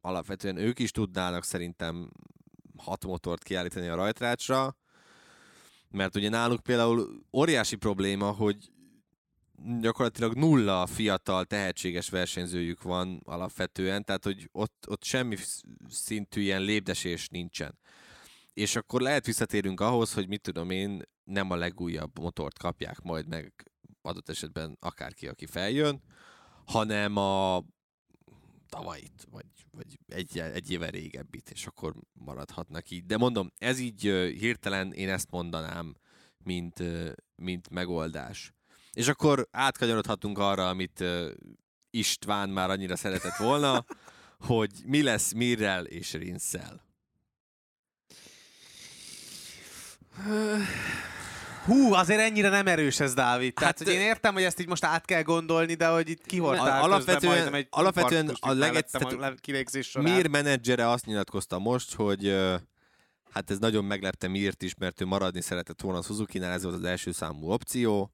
alapvetően 0.00 0.56
ők 0.56 0.78
is 0.78 0.90
tudnának 0.90 1.44
szerintem 1.44 2.10
hat 2.76 3.04
motort 3.04 3.42
kiállítani 3.42 3.88
a 3.88 3.94
rajtrácsra, 3.94 4.76
mert 5.90 6.16
ugye 6.16 6.28
náluk 6.28 6.62
például 6.62 7.24
óriási 7.32 7.76
probléma, 7.76 8.30
hogy 8.30 8.70
gyakorlatilag 9.80 10.34
nulla 10.34 10.86
fiatal, 10.86 11.44
tehetséges 11.44 12.08
versenyzőjük 12.08 12.82
van 12.82 13.20
alapvetően, 13.24 14.04
tehát 14.04 14.24
hogy 14.24 14.48
ott, 14.52 14.84
ott 14.88 15.04
semmi 15.04 15.36
szintű 15.88 16.40
ilyen 16.40 16.62
lépdesés 16.62 17.28
nincsen. 17.28 17.78
És 18.60 18.76
akkor 18.76 19.00
lehet 19.00 19.26
visszatérünk 19.26 19.80
ahhoz, 19.80 20.12
hogy 20.12 20.28
mit 20.28 20.40
tudom 20.40 20.70
én, 20.70 21.02
nem 21.24 21.50
a 21.50 21.56
legújabb 21.56 22.18
motort 22.18 22.58
kapják 22.58 23.00
majd 23.00 23.28
meg 23.28 23.52
adott 24.02 24.28
esetben 24.28 24.76
akárki, 24.80 25.28
aki 25.28 25.46
feljön, 25.46 26.02
hanem 26.64 27.16
a 27.16 27.64
tavalyit, 28.68 29.26
vagy, 29.30 29.46
vagy 29.70 29.98
egy, 30.06 30.38
egy 30.38 30.70
éve 30.70 30.90
régebbit, 30.90 31.50
és 31.50 31.66
akkor 31.66 31.94
maradhatnak 32.12 32.90
így. 32.90 33.06
De 33.06 33.16
mondom, 33.16 33.52
ez 33.58 33.78
így 33.78 34.00
hirtelen 34.38 34.92
én 34.92 35.08
ezt 35.08 35.30
mondanám, 35.30 35.96
mint, 36.38 36.82
mint 37.34 37.70
megoldás. 37.70 38.52
És 38.92 39.08
akkor 39.08 39.48
átkanyarodhatunk 39.50 40.38
arra, 40.38 40.68
amit 40.68 41.04
István 41.90 42.50
már 42.50 42.70
annyira 42.70 42.96
szeretett 42.96 43.36
volna, 43.36 43.84
hogy 44.38 44.72
mi 44.86 45.02
lesz 45.02 45.32
Mirrel 45.32 45.84
és 45.84 46.12
Rinszel. 46.12 46.89
Hú, 51.64 51.92
azért 51.92 52.20
ennyire 52.20 52.48
nem 52.48 52.66
erős 52.66 53.00
ez, 53.00 53.14
Dávid. 53.14 53.54
Tehát, 53.54 53.78
Hát, 53.78 53.86
hogy 53.88 53.96
én 53.96 54.00
értem, 54.06 54.32
hogy 54.34 54.42
ezt 54.42 54.60
így 54.60 54.68
most 54.68 54.84
át 54.84 55.04
kell 55.04 55.22
gondolni, 55.22 55.74
de 55.74 55.86
hogy 55.86 56.08
itt 56.10 56.26
közben 56.54 56.76
alapvetően- 56.82 57.32
majdnem 57.34 57.54
egy 57.54 57.66
alapvetően 57.70 58.26
a 58.40 58.52
legegyszerűbb-. 58.58 59.10
Mir 60.14 60.28
menedzsere 60.28 60.88
azt 60.90 61.06
nyilatkozta 61.06 61.58
most, 61.58 61.94
hogy 61.94 62.36
hát 63.32 63.50
ez 63.50 63.58
nagyon 63.58 63.84
meglepte 63.84 64.28
Mirt 64.28 64.62
is, 64.62 64.74
mert 64.78 65.00
ő 65.00 65.04
maradni 65.04 65.40
szeretett 65.40 65.80
volna 65.80 65.98
a 65.98 66.02
Suzuki-nál, 66.02 66.52
ez 66.52 66.62
volt 66.62 66.74
az 66.74 66.84
első 66.84 67.12
számú 67.12 67.50
opció. 67.50 68.12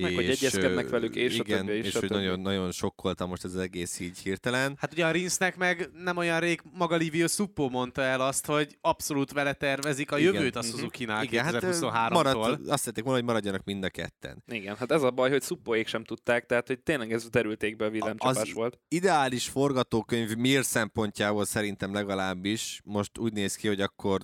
Meg, 0.00 0.14
hogy 0.14 0.24
egyezkednek 0.28 0.88
velük, 0.88 1.14
és 1.16 1.38
a 1.38 1.42
igen, 1.46 1.66
többi, 1.66 1.78
és 1.78 1.86
és 1.86 1.94
a 1.94 1.98
hogy 1.98 2.08
többi. 2.08 2.20
nagyon, 2.22 2.40
nagyon 2.40 2.72
sokkolta 2.72 3.26
most 3.26 3.44
ez 3.44 3.54
az 3.54 3.60
egész 3.60 4.00
így 4.00 4.18
hirtelen. 4.18 4.76
Hát 4.78 4.92
ugye 4.92 5.06
a 5.06 5.10
Rinsznek 5.10 5.56
meg 5.56 5.90
nem 5.94 6.16
olyan 6.16 6.40
rég 6.40 6.60
maga 6.72 6.96
Livio 6.96 7.26
Suppo 7.28 7.68
mondta 7.68 8.02
el 8.02 8.20
azt, 8.20 8.46
hogy 8.46 8.78
abszolút 8.80 9.32
vele 9.32 9.52
tervezik 9.52 10.10
a 10.12 10.18
Igen. 10.18 10.34
jövőt 10.34 10.56
a 10.56 10.58
Mhm. 10.58 10.68
Suzuki-nál 10.68 11.24
Igen, 11.24 11.44
hát 11.44 11.54
ö, 11.54 11.58
2023-tól. 11.70 12.10
marad, 12.10 12.68
azt 12.68 12.78
szerették 12.82 13.04
volna, 13.04 13.18
hogy 13.18 13.28
maradjanak 13.28 13.64
mind 13.64 13.84
a 13.84 13.88
ketten. 13.90 14.42
Igen, 14.46 14.76
hát 14.76 14.92
ez 14.92 15.02
a 15.02 15.10
baj, 15.10 15.30
hogy 15.30 15.42
szuppóék 15.42 15.86
sem 15.86 16.04
tudták, 16.04 16.46
tehát 16.46 16.66
hogy 16.66 16.80
tényleg 16.80 17.12
ez 17.12 17.28
derülték 17.28 17.76
be 17.76 17.84
a 17.84 17.90
villámcsapás 17.90 18.36
Az- 18.36 18.52
volt. 18.52 18.78
Ideális 18.88 19.48
forgatókönyv 19.48 20.34
Mir 20.34 20.64
szempontjából 20.64 21.44
szerintem 21.44 21.92
legalábbis 21.92 22.80
most 22.84 23.18
úgy 23.18 23.32
néz 23.32 23.54
ki, 23.54 23.66
hogy 23.68 23.80
akkor 23.80 24.20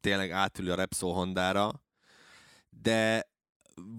tényleg 0.00 0.30
átül 0.30 0.70
a 0.70 0.74
Repsol 0.74 1.14
Hondára, 1.14 1.82
de 2.82 3.28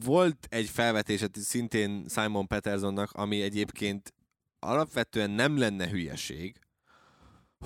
volt 0.06 0.48
egy 0.50 0.70
felvetés 0.70 1.26
szintén 1.34 2.06
Simon 2.10 2.48
Petersonnak, 2.48 3.12
ami 3.12 3.42
egyébként 3.42 4.14
alapvetően 4.60 5.30
nem 5.30 5.58
lenne 5.58 5.90
hülyeség, 5.90 6.60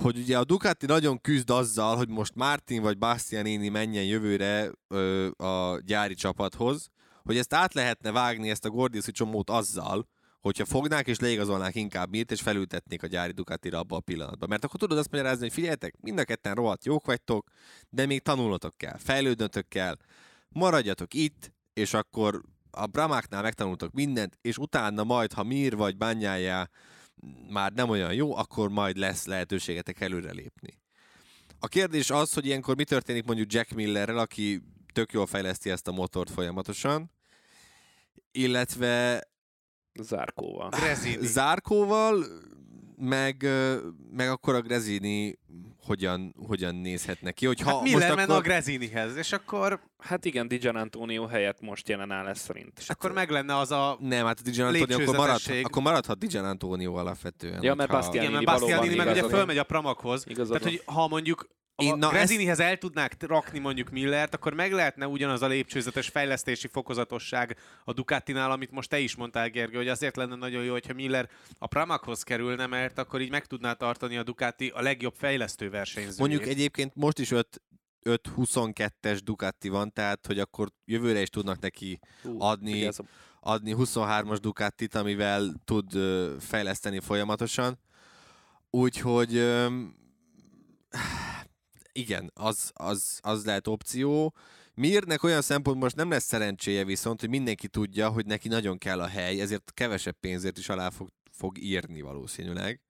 hogy 0.00 0.18
ugye 0.18 0.38
a 0.38 0.44
Ducati 0.44 0.86
nagyon 0.86 1.20
küzd 1.20 1.50
azzal, 1.50 1.96
hogy 1.96 2.08
most 2.08 2.34
Martin 2.34 2.82
vagy 2.82 2.98
Bastianini 2.98 3.68
menjen 3.68 4.04
jövőre 4.04 4.70
ö, 4.88 5.30
a 5.36 5.80
gyári 5.80 6.14
csapathoz, 6.14 6.88
hogy 7.22 7.36
ezt 7.36 7.54
át 7.54 7.74
lehetne 7.74 8.10
vágni, 8.10 8.50
ezt 8.50 8.64
a 8.64 8.70
Gordiuszi 8.70 9.10
csomót 9.10 9.50
azzal, 9.50 10.08
hogyha 10.40 10.64
fognák 10.64 11.06
és 11.06 11.18
leigazolnák 11.18 11.74
inkább 11.74 12.10
Mirt, 12.10 12.30
és 12.30 12.40
felültetnék 12.40 13.02
a 13.02 13.06
gyári 13.06 13.32
Ducatira 13.32 13.78
abba 13.78 13.96
a 13.96 14.00
pillanatban. 14.00 14.48
Mert 14.48 14.64
akkor 14.64 14.80
tudod 14.80 14.98
azt 14.98 15.10
magyarázni, 15.10 15.42
hogy 15.42 15.52
figyeljetek, 15.52 15.94
mind 16.00 16.18
a 16.18 16.24
ketten 16.24 16.54
rohadt 16.54 16.84
jók 16.84 17.06
vagytok, 17.06 17.50
de 17.88 18.06
még 18.06 18.22
tanulnotok 18.22 18.76
kell, 18.76 18.96
fejlődnötök 18.98 19.68
kell, 19.68 19.96
maradjatok 20.48 21.14
itt, 21.14 21.52
és 21.72 21.94
akkor 21.94 22.42
a 22.70 22.86
Bramáknál 22.86 23.42
megtanultok 23.42 23.92
mindent, 23.92 24.38
és 24.40 24.58
utána 24.58 25.04
majd, 25.04 25.32
ha 25.32 25.42
Mir 25.42 25.76
vagy 25.76 25.96
Bányájá 25.96 26.68
már 27.50 27.72
nem 27.72 27.88
olyan 27.88 28.14
jó, 28.14 28.36
akkor 28.36 28.68
majd 28.68 28.96
lesz 28.96 29.26
lehetőségetek 29.26 30.00
előrelépni. 30.00 30.80
A 31.58 31.68
kérdés 31.68 32.10
az, 32.10 32.32
hogy 32.32 32.46
ilyenkor 32.46 32.76
mi 32.76 32.84
történik 32.84 33.24
mondjuk 33.24 33.52
Jack 33.52 33.70
Millerrel, 33.70 34.18
aki 34.18 34.62
tök 34.92 35.12
jól 35.12 35.26
fejleszti 35.26 35.70
ezt 35.70 35.88
a 35.88 35.92
motort 35.92 36.30
folyamatosan, 36.30 37.10
illetve 38.30 39.22
Zárkóval. 40.00 40.68
Grezini. 40.68 41.26
Zárkóval, 41.26 42.24
meg, 42.96 43.46
meg 44.10 44.28
akkor 44.28 44.54
a 44.54 44.60
Grezini 44.60 45.38
hogyan, 45.84 46.34
hogyan 46.46 46.74
nézhet 46.74 47.20
neki. 47.20 47.46
Hogy 47.46 47.60
ha 47.60 47.70
Hát 47.70 47.82
Miller 47.82 48.00
most 48.00 48.14
menne 48.14 48.22
akkor... 48.22 48.36
a 48.36 48.40
Grezinihez, 48.40 49.16
és 49.16 49.32
akkor, 49.32 49.80
Hát 49.98 50.24
igen, 50.24 50.48
Di 50.48 50.68
Antonio 50.68 51.26
helyett 51.26 51.60
most 51.60 51.88
jelen 51.88 52.10
áll 52.10 52.24
lesz 52.24 52.38
szerint. 52.40 52.78
és 52.78 52.88
akkor 52.88 53.12
meg 53.12 53.30
lenne 53.30 53.56
az 53.56 53.70
a... 53.70 53.96
Nem, 54.00 54.26
hát 54.26 54.38
a 54.38 54.42
Dijan 54.42 54.66
Antonio 54.66 54.84
akkor, 54.94 55.06
maradhat, 55.06 55.26
Lépcsőzetesség. 55.28 55.64
akkor 55.66 55.82
maradhat 55.82 56.18
Dijan 56.18 56.44
Antonio 56.44 56.94
alapvetően. 56.94 57.62
Ja, 57.62 57.74
mert 57.74 57.90
hogyha- 57.90 58.04
Bastianini 58.04 58.32
Igen, 58.32 58.44
mert 58.44 58.60
Bastianini 58.60 58.94
meg 58.94 59.06
ugye 59.08 59.22
fölmegy 59.22 59.58
a 59.58 59.64
Pramakhoz. 59.64 60.24
Igazad 60.26 60.58
Tehát, 60.58 60.72
hogy 60.72 60.94
ha 60.94 61.08
mondjuk 61.08 61.48
Én- 61.76 61.96
na, 61.96 62.08
Grezinihez 62.08 62.60
el 62.60 62.76
tudnák 62.76 63.16
rakni 63.26 63.58
mondjuk 63.58 63.90
Millert, 63.90 64.34
akkor 64.34 64.54
meg 64.54 64.72
lehetne 64.72 65.06
ugyanaz 65.06 65.42
a 65.42 65.46
lépcsőzetes 65.46 66.08
fejlesztési 66.08 66.68
fokozatosság 66.68 67.56
a 67.84 67.92
Ducatinál, 67.92 68.50
amit 68.50 68.70
most 68.70 68.88
te 68.88 68.98
is 68.98 69.16
mondtál, 69.16 69.48
Gergő, 69.48 69.76
hogy 69.76 69.88
azért 69.88 70.16
lenne 70.16 70.34
nagyon 70.34 70.64
jó, 70.64 70.72
hogyha 70.72 70.92
Miller 70.94 71.28
a 71.58 71.66
Pramakhoz 71.66 72.22
kerülne, 72.22 72.66
mert 72.66 72.98
akkor 72.98 73.20
így 73.20 73.30
meg 73.30 73.46
tudná 73.46 73.72
tartani 73.72 74.16
a 74.16 74.22
Ducati 74.22 74.68
a 74.74 74.80
legjobb 74.82 75.14
fejlesztő 75.14 75.70
versenyzőjét. 75.70 76.18
Mondjuk 76.18 76.46
egyébként 76.46 76.94
most 76.94 77.18
is 77.18 77.30
öt 77.30 77.62
5-22-es 78.04 79.20
Ducati 79.24 79.68
van, 79.68 79.92
tehát 79.92 80.26
hogy 80.26 80.38
akkor 80.38 80.68
jövőre 80.84 81.20
is 81.20 81.28
tudnak 81.28 81.60
neki 81.60 81.98
Hú, 82.22 82.40
adni- 82.40 82.88
adni 83.40 83.74
23-as 83.78 84.38
Ducatit, 84.40 84.94
amivel 84.94 85.54
tud 85.64 85.94
ö, 85.94 86.34
fejleszteni 86.40 87.00
folyamatosan. 87.00 87.78
Úgyhogy 88.70 89.36
öm, 89.36 89.94
igen, 91.92 92.30
az, 92.34 92.70
az, 92.74 93.18
az 93.22 93.44
lehet 93.44 93.66
opció. 93.66 94.34
Mirnek 94.74 95.22
olyan 95.22 95.42
szempont 95.42 95.80
most 95.80 95.96
nem 95.96 96.10
lesz 96.10 96.24
szerencséje 96.24 96.84
viszont, 96.84 97.20
hogy 97.20 97.28
mindenki 97.28 97.68
tudja, 97.68 98.08
hogy 98.08 98.26
neki 98.26 98.48
nagyon 98.48 98.78
kell 98.78 99.00
a 99.00 99.06
hely, 99.06 99.40
ezért 99.40 99.70
kevesebb 99.74 100.16
pénzért 100.20 100.58
is 100.58 100.68
alá 100.68 100.90
fog, 100.90 101.08
fog 101.30 101.58
írni 101.58 102.00
valószínűleg. 102.00 102.80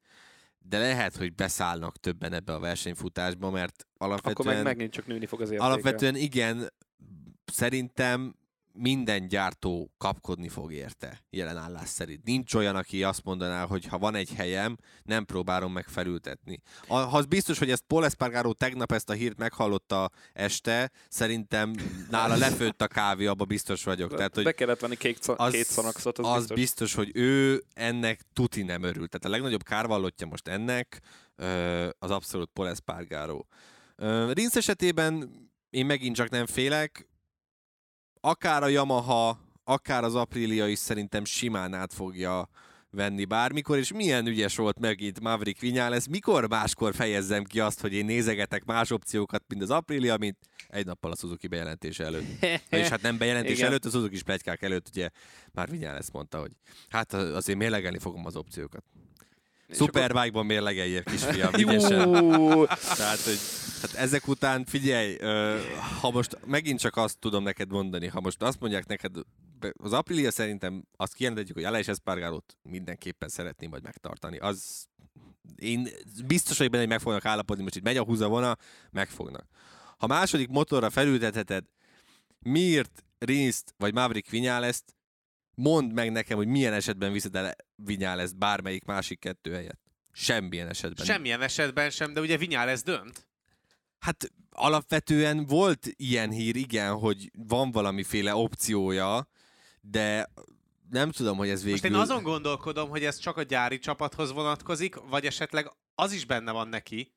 De 0.58 0.78
lehet, 0.78 1.16
hogy 1.16 1.34
beszállnak 1.34 1.96
többen 1.96 2.32
ebbe 2.32 2.54
a 2.54 2.58
versenyfutásba, 2.58 3.50
mert 3.50 3.86
alapvetően... 3.96 4.46
Akkor 4.48 4.64
meg 4.64 4.76
megint 4.76 4.92
csak 4.92 5.06
nőni 5.06 5.26
fog 5.26 5.40
az 5.40 5.50
értéke. 5.50 5.66
Alapvetően 5.66 6.16
igen, 6.16 6.72
szerintem 7.44 8.34
minden 8.74 9.28
gyártó 9.28 9.92
kapkodni 9.98 10.48
fog 10.48 10.72
érte, 10.72 11.24
jelen 11.30 11.56
állás 11.56 11.88
szerint. 11.88 12.24
Nincs 12.24 12.54
olyan, 12.54 12.76
aki 12.76 13.02
azt 13.04 13.24
mondaná, 13.24 13.64
hogy 13.66 13.84
ha 13.86 13.98
van 13.98 14.14
egy 14.14 14.32
helyem, 14.36 14.76
nem 15.02 15.24
próbálom 15.24 15.72
meg 15.72 15.88
felültetni. 15.88 16.60
A- 16.86 16.94
Ha 16.96 17.16
az 17.16 17.26
biztos, 17.26 17.58
hogy 17.58 17.70
ezt 17.70 17.84
Paul 17.86 18.04
Espargaro 18.04 18.52
tegnap 18.52 18.92
ezt 18.92 19.10
a 19.10 19.12
hírt 19.12 19.38
meghallotta 19.38 20.10
este, 20.32 20.90
szerintem 21.08 21.72
nála 22.10 22.36
lefőtt 22.36 22.82
a 22.82 22.86
kávé, 22.86 23.26
abba 23.26 23.44
biztos 23.44 23.84
vagyok. 23.84 24.14
Tehát, 24.14 24.34
hogy 24.34 24.44
Be 24.44 24.52
kellett 24.52 24.80
venni 24.80 24.96
két, 24.96 25.18
az, 25.18 25.34
az, 25.36 25.52
két 25.52 25.66
az, 25.68 26.06
az 26.16 26.38
biztos. 26.38 26.56
biztos, 26.56 26.94
hogy 26.94 27.10
ő 27.14 27.62
ennek 27.74 28.20
tuti 28.32 28.62
nem 28.62 28.82
örül. 28.82 29.08
Tehát 29.08 29.24
a 29.24 29.28
legnagyobb 29.28 29.62
kárvallottja 29.62 30.26
most 30.26 30.48
ennek 30.48 31.00
az 31.98 32.10
abszolút 32.10 32.50
Paul 32.52 32.68
Espargaro. 32.68 33.40
Ö, 33.96 34.32
Rinsz 34.32 34.56
esetében 34.56 35.30
én 35.70 35.86
megint 35.86 36.16
csak 36.16 36.28
nem 36.28 36.46
félek. 36.46 37.06
Akár 38.24 38.62
a 38.62 38.68
Yamaha, 38.68 39.38
akár 39.64 40.04
az 40.04 40.14
Aprilia 40.14 40.68
is 40.68 40.78
szerintem 40.78 41.24
simán 41.24 41.74
át 41.74 41.92
fogja 41.92 42.48
venni 42.90 43.24
bármikor, 43.24 43.78
és 43.78 43.92
milyen 43.92 44.26
ügyes 44.26 44.56
volt 44.56 44.78
megint 44.78 45.20
Maverick 45.20 45.60
Viñales, 45.60 46.10
mikor 46.10 46.48
máskor 46.48 46.94
fejezzem 46.94 47.44
ki 47.44 47.60
azt, 47.60 47.80
hogy 47.80 47.92
én 47.92 48.04
nézegetek 48.04 48.64
más 48.64 48.90
opciókat, 48.90 49.42
mint 49.48 49.62
az 49.62 49.70
Aprilia, 49.70 50.16
mint 50.16 50.36
egy 50.68 50.86
nappal 50.86 51.10
a 51.10 51.16
Suzuki 51.16 51.46
bejelentése 51.46 52.04
előtt. 52.04 52.44
És 52.80 52.88
hát 52.88 53.02
nem 53.02 53.18
bejelentés 53.18 53.56
Igen. 53.56 53.66
előtt, 53.66 53.84
az 53.84 53.92
Suzuki 53.92 54.14
is 54.14 54.22
plegykák 54.22 54.62
előtt, 54.62 54.88
ugye 54.88 55.08
már 55.52 55.68
Viñales 55.72 56.10
mondta, 56.12 56.40
hogy 56.40 56.52
hát 56.88 57.12
azért 57.12 57.58
mérlegelni 57.58 57.98
fogom 57.98 58.26
az 58.26 58.36
opciókat. 58.36 58.84
És 59.72 59.78
Superbike-ban 59.78 60.46
mérlegeljél, 60.46 61.02
kisfiam, 61.02 61.54
ügyesen. 61.62 62.12
Tehát, 62.96 63.20
hogy 63.24 63.38
tehát 63.80 63.96
ezek 63.96 64.28
után 64.28 64.64
figyelj, 64.64 65.18
ha 66.00 66.10
most 66.10 66.38
megint 66.46 66.80
csak 66.80 66.96
azt 66.96 67.18
tudom 67.18 67.42
neked 67.42 67.70
mondani, 67.70 68.06
ha 68.06 68.20
most 68.20 68.42
azt 68.42 68.60
mondják 68.60 68.86
neked, 68.86 69.16
az 69.82 69.92
Aprilia 69.92 70.30
szerintem 70.30 70.84
azt 70.96 71.14
kijelentetjük, 71.14 71.56
hogy 71.56 71.66
Aleix 71.66 71.88
Espargarót 71.88 72.56
mindenképpen 72.62 73.28
szeretném 73.28 73.70
majd 73.70 73.82
megtartani. 73.82 74.38
Az 74.38 74.86
én 75.56 75.88
biztos 76.26 76.56
vagyok 76.56 76.72
benne, 76.72 76.84
hogy 76.84 76.92
meg 76.92 77.02
fognak 77.02 77.24
állapodni, 77.24 77.62
most 77.62 77.76
itt 77.76 77.82
megy 77.82 77.96
a 77.96 78.04
húzavona, 78.04 78.56
megfognak. 78.90 79.46
Ha 79.98 80.06
második 80.06 80.48
motorra 80.48 80.90
felültetheted 80.90 81.64
Mirt, 82.38 83.04
Rinszt 83.18 83.74
vagy 83.76 83.94
Maverick 83.94 84.30
Viñales-t, 84.30 84.84
mondd 85.54 85.92
meg 85.92 86.12
nekem, 86.12 86.36
hogy 86.36 86.46
milyen 86.46 86.72
esetben 86.72 87.12
viszed 87.12 87.36
el 87.36 87.56
Viñales 87.84 88.30
bármelyik 88.36 88.84
másik 88.84 89.18
kettő 89.18 89.52
helyet. 89.52 89.78
Semmilyen 90.12 90.68
esetben. 90.68 91.06
Semmilyen 91.06 91.42
esetben 91.42 91.90
sem, 91.90 92.12
de 92.12 92.20
ugye 92.20 92.36
Vinyales 92.36 92.82
dönt. 92.82 93.26
Hát 93.98 94.32
alapvetően 94.50 95.46
volt 95.46 95.86
ilyen 95.96 96.30
hír, 96.30 96.56
igen, 96.56 96.94
hogy 96.94 97.30
van 97.48 97.70
valamiféle 97.70 98.34
opciója, 98.34 99.28
de 99.80 100.30
nem 100.90 101.10
tudom, 101.10 101.36
hogy 101.36 101.48
ez 101.48 101.62
végül... 101.62 101.72
Most 101.72 101.84
én 101.84 101.94
azon 101.94 102.22
gondolkodom, 102.22 102.88
hogy 102.88 103.04
ez 103.04 103.18
csak 103.18 103.36
a 103.36 103.42
gyári 103.42 103.78
csapathoz 103.78 104.32
vonatkozik, 104.32 104.94
vagy 104.94 105.26
esetleg 105.26 105.70
az 105.94 106.12
is 106.12 106.24
benne 106.24 106.52
van 106.52 106.68
neki, 106.68 107.12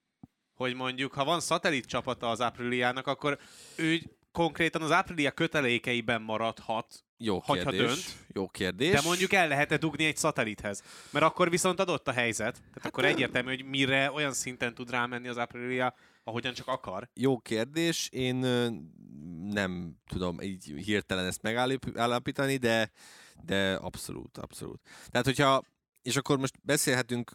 hogy 0.54 0.74
mondjuk, 0.74 1.14
ha 1.14 1.24
van 1.24 1.40
szatellit 1.40 1.86
csapata 1.86 2.30
az 2.30 2.40
Apriliának, 2.40 3.08
akkor 3.08 3.40
ő 3.76 4.02
konkrétan 4.36 4.82
az 4.82 4.92
Aprilia 4.92 5.32
kötelékeiben 5.32 6.22
maradhat, 6.22 7.04
Jó 7.18 7.40
Hogyha 7.40 7.70
kérdés. 7.70 7.88
dönt. 7.88 8.04
Jó 8.34 8.48
kérdés. 8.48 8.92
de 8.92 9.02
mondjuk 9.02 9.34
el 9.34 9.48
lehet-e 9.48 9.78
dugni 9.78 10.06
egy 10.06 10.18
szatellithez. 10.18 10.84
Mert 11.12 11.26
akkor 11.26 11.50
viszont 11.50 11.80
adott 11.80 12.08
a 12.08 12.12
helyzet. 12.12 12.54
Tehát 12.54 12.86
akkor 12.86 13.06
egyértelmű, 13.06 13.50
hogy 13.50 13.66
mire 13.66 14.12
olyan 14.12 14.34
szinten 14.34 14.74
tud 14.74 14.90
rámenni 14.90 15.28
az 15.28 15.38
Aprilia, 15.38 15.94
ahogyan 16.24 16.54
csak 16.54 16.68
akar. 16.68 17.10
Jó 17.14 17.38
kérdés. 17.38 18.10
Én 18.12 18.36
nem 19.44 19.96
tudom 20.08 20.42
így 20.42 20.74
hirtelen 20.86 21.26
ezt 21.26 21.42
megállapítani, 21.42 22.58
de, 22.58 22.92
de 23.46 23.74
abszolút, 23.74 24.38
abszolút. 24.38 24.82
Tehát, 25.10 25.26
hogyha, 25.26 25.64
és 26.02 26.16
akkor 26.16 26.38
most 26.38 26.56
beszélhetünk 26.62 27.32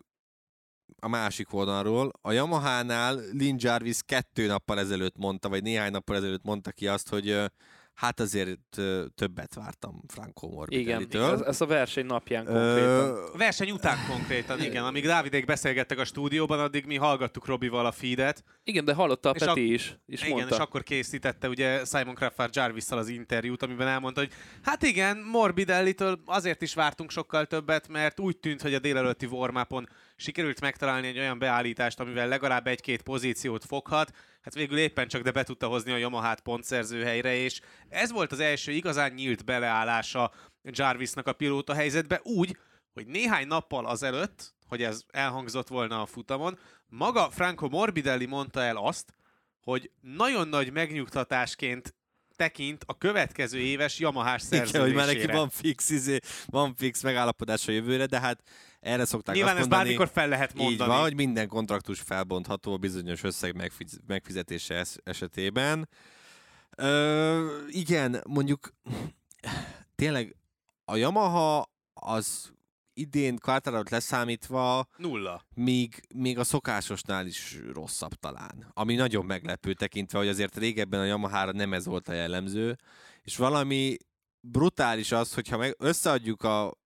a 0.98 1.08
másik 1.08 1.52
oldalról. 1.54 2.10
A 2.22 2.32
Yamaha-nál 2.32 3.20
Lin 3.32 3.56
Jarvis 3.58 3.98
kettő 4.06 4.46
nappal 4.46 4.78
ezelőtt 4.78 5.16
mondta, 5.16 5.48
vagy 5.48 5.62
néhány 5.62 5.90
nappal 5.90 6.16
ezelőtt 6.16 6.44
mondta 6.44 6.70
ki 6.70 6.86
azt, 6.88 7.08
hogy 7.08 7.38
hát 7.94 8.20
azért 8.20 8.58
többet 9.14 9.54
vártam 9.54 10.02
Franco 10.06 10.46
igen, 10.46 10.56
Morbidelli-től. 10.56 11.32
ez, 11.32 11.40
ez 11.40 11.60
a 11.60 11.66
verseny 11.66 12.06
napján 12.06 12.44
konkrétan. 12.44 13.08
Ö, 13.08 13.24
A 13.32 13.36
verseny 13.36 13.70
után 13.70 13.98
konkrétan, 14.08 14.62
igen. 14.62 14.84
Amíg 14.84 15.04
Dávidék 15.06 15.44
beszélgettek 15.44 15.98
a 15.98 16.04
stúdióban, 16.04 16.60
addig 16.60 16.86
mi 16.86 16.96
hallgattuk 16.96 17.46
Robival 17.46 17.86
a 17.86 17.92
feedet. 17.92 18.44
Igen, 18.64 18.84
de 18.84 18.94
hallotta 18.94 19.30
a 19.30 19.32
és 19.34 19.38
Peti 19.44 19.50
ak- 19.50 19.70
is, 19.70 19.96
és 20.06 20.20
igen, 20.22 20.32
mondta. 20.36 20.54
és 20.54 20.60
akkor 20.60 20.82
készítette 20.82 21.48
ugye 21.48 21.84
Simon 21.84 22.14
Craftford 22.14 22.54
Jarvis-szal 22.56 22.98
az 22.98 23.08
interjút, 23.08 23.62
amiben 23.62 23.88
elmondta, 23.88 24.20
hogy 24.20 24.30
hát 24.62 24.82
igen, 24.82 25.16
Morbidelli-től 25.18 26.20
azért 26.26 26.62
is 26.62 26.74
vártunk 26.74 27.10
sokkal 27.10 27.46
többet, 27.46 27.88
mert 27.88 28.20
úgy 28.20 28.36
tűnt, 28.38 28.62
hogy 28.62 28.74
a 28.74 28.78
délelőtti 28.78 29.26
warm 29.26 29.56
sikerült 30.20 30.60
megtalálni 30.60 31.06
egy 31.06 31.18
olyan 31.18 31.38
beállítást, 31.38 32.00
amivel 32.00 32.28
legalább 32.28 32.66
egy-két 32.66 33.02
pozíciót 33.02 33.64
foghat. 33.64 34.10
Hát 34.42 34.54
végül 34.54 34.78
éppen 34.78 35.08
csak 35.08 35.22
de 35.22 35.30
be 35.30 35.42
tudta 35.42 35.66
hozni 35.66 35.92
a 35.92 35.96
Yamaha-t 35.96 36.40
pontszerző 36.40 37.04
helyre, 37.04 37.34
és 37.34 37.60
ez 37.88 38.12
volt 38.12 38.32
az 38.32 38.40
első 38.40 38.72
igazán 38.72 39.12
nyílt 39.12 39.44
beleállása 39.44 40.32
Jarvisnak 40.62 41.26
a 41.26 41.32
pilóta 41.32 41.74
helyzetbe 41.74 42.20
úgy, 42.22 42.56
hogy 42.92 43.06
néhány 43.06 43.46
nappal 43.46 43.86
azelőtt, 43.86 44.54
hogy 44.66 44.82
ez 44.82 45.02
elhangzott 45.08 45.68
volna 45.68 46.02
a 46.02 46.06
futamon, 46.06 46.58
maga 46.86 47.30
Franco 47.30 47.68
Morbidelli 47.68 48.26
mondta 48.26 48.62
el 48.62 48.76
azt, 48.76 49.14
hogy 49.60 49.90
nagyon 50.00 50.48
nagy 50.48 50.72
megnyugtatásként 50.72 51.94
tekint 52.36 52.84
a 52.86 52.98
következő 52.98 53.58
éves 53.58 53.98
Yamahás 53.98 54.42
Igen, 54.50 54.60
hogy 54.60 54.72
már 54.74 54.80
neki 54.82 54.94
szerződésére. 54.94 55.32
van 55.32 55.48
fix, 55.48 55.90
izé, 55.90 56.18
van 56.46 56.74
fix 56.74 57.02
megállapodás 57.02 57.68
a 57.68 57.72
jövőre, 57.72 58.06
de 58.06 58.20
hát 58.20 58.42
erre 58.80 59.04
szokták 59.04 59.34
Nyilván 59.34 59.56
azt 59.56 59.68
mondani, 59.68 59.82
bármikor 59.82 60.08
fel 60.14 60.28
lehet 60.28 60.50
így 60.54 60.62
mondani. 60.62 60.90
van, 60.90 61.00
hogy 61.00 61.14
minden 61.14 61.48
kontraktus 61.48 62.00
felbontható 62.00 62.72
a 62.72 62.76
bizonyos 62.76 63.22
összeg 63.22 63.56
megfiz- 63.56 64.00
megfizetése 64.06 64.74
es- 64.74 65.00
esetében. 65.04 65.88
Ö, 66.76 67.66
igen, 67.68 68.20
mondjuk 68.28 68.72
tényleg 69.94 70.36
a 70.84 70.96
Yamaha 70.96 71.70
az 71.92 72.52
idén 72.92 73.38
Quartararo 73.38 73.82
leszámítva 73.90 74.86
Nulla. 74.96 75.44
még, 75.54 76.00
még 76.14 76.38
a 76.38 76.44
szokásosnál 76.44 77.26
is 77.26 77.58
rosszabb 77.72 78.14
talán. 78.14 78.70
Ami 78.72 78.94
nagyon 78.94 79.24
meglepő 79.24 79.72
tekintve, 79.74 80.18
hogy 80.18 80.28
azért 80.28 80.56
régebben 80.56 81.00
a 81.00 81.04
Yamaha-ra 81.04 81.52
nem 81.52 81.72
ez 81.72 81.86
volt 81.86 82.08
a 82.08 82.12
jellemző, 82.12 82.76
és 83.22 83.36
valami 83.36 83.96
brutális 84.40 85.12
az, 85.12 85.34
hogyha 85.34 85.56
meg 85.56 85.74
összeadjuk 85.78 86.42
a 86.42 86.78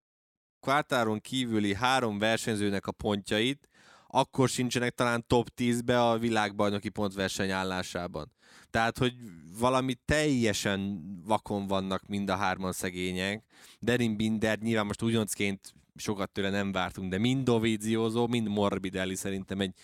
Quartaron 0.64 1.20
kívüli 1.20 1.74
három 1.74 2.18
versenyzőnek 2.18 2.86
a 2.86 2.92
pontjait, 2.92 3.68
akkor 4.06 4.48
sincsenek 4.48 4.94
talán 4.94 5.24
top 5.26 5.48
10-be 5.56 6.08
a 6.08 6.18
világbajnoki 6.18 6.88
pontverseny 6.88 7.50
állásában. 7.50 8.32
Tehát, 8.70 8.98
hogy 8.98 9.14
valami 9.58 9.94
teljesen 10.04 11.02
vakon 11.26 11.66
vannak 11.66 12.06
mind 12.06 12.30
a 12.30 12.36
hárman 12.36 12.72
szegények. 12.72 13.44
Derin 13.78 14.16
Binder 14.16 14.58
nyilván 14.58 14.86
most 14.86 15.02
újoncként 15.02 15.74
sokat 15.96 16.30
tőle 16.30 16.50
nem 16.50 16.72
vártunk, 16.72 17.10
de 17.10 17.18
mind 17.18 17.44
Dovizioso, 17.44 18.26
mind 18.26 18.48
Morbidelli 18.48 19.14
szerintem 19.14 19.60
egy 19.60 19.74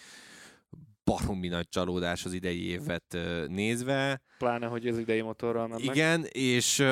baromi 1.04 1.48
nagy 1.48 1.68
csalódás 1.68 2.24
az 2.24 2.32
idei 2.32 2.64
évet 2.64 3.16
nézve. 3.48 4.22
Pláne, 4.38 4.66
hogy 4.66 4.86
az 4.86 4.98
idei 4.98 5.20
motorral 5.20 5.68
mennek. 5.68 5.84
Igen, 5.84 6.24
és 6.24 6.84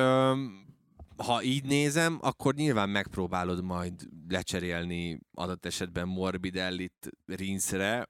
ha 1.25 1.43
így 1.43 1.65
nézem, 1.65 2.19
akkor 2.21 2.55
nyilván 2.55 2.89
megpróbálod 2.89 3.65
majd 3.65 4.09
lecserélni 4.29 5.21
adott 5.33 5.67
esetben 5.67 6.09
Morbidellit 6.09 7.09
Rinszre. 7.27 8.09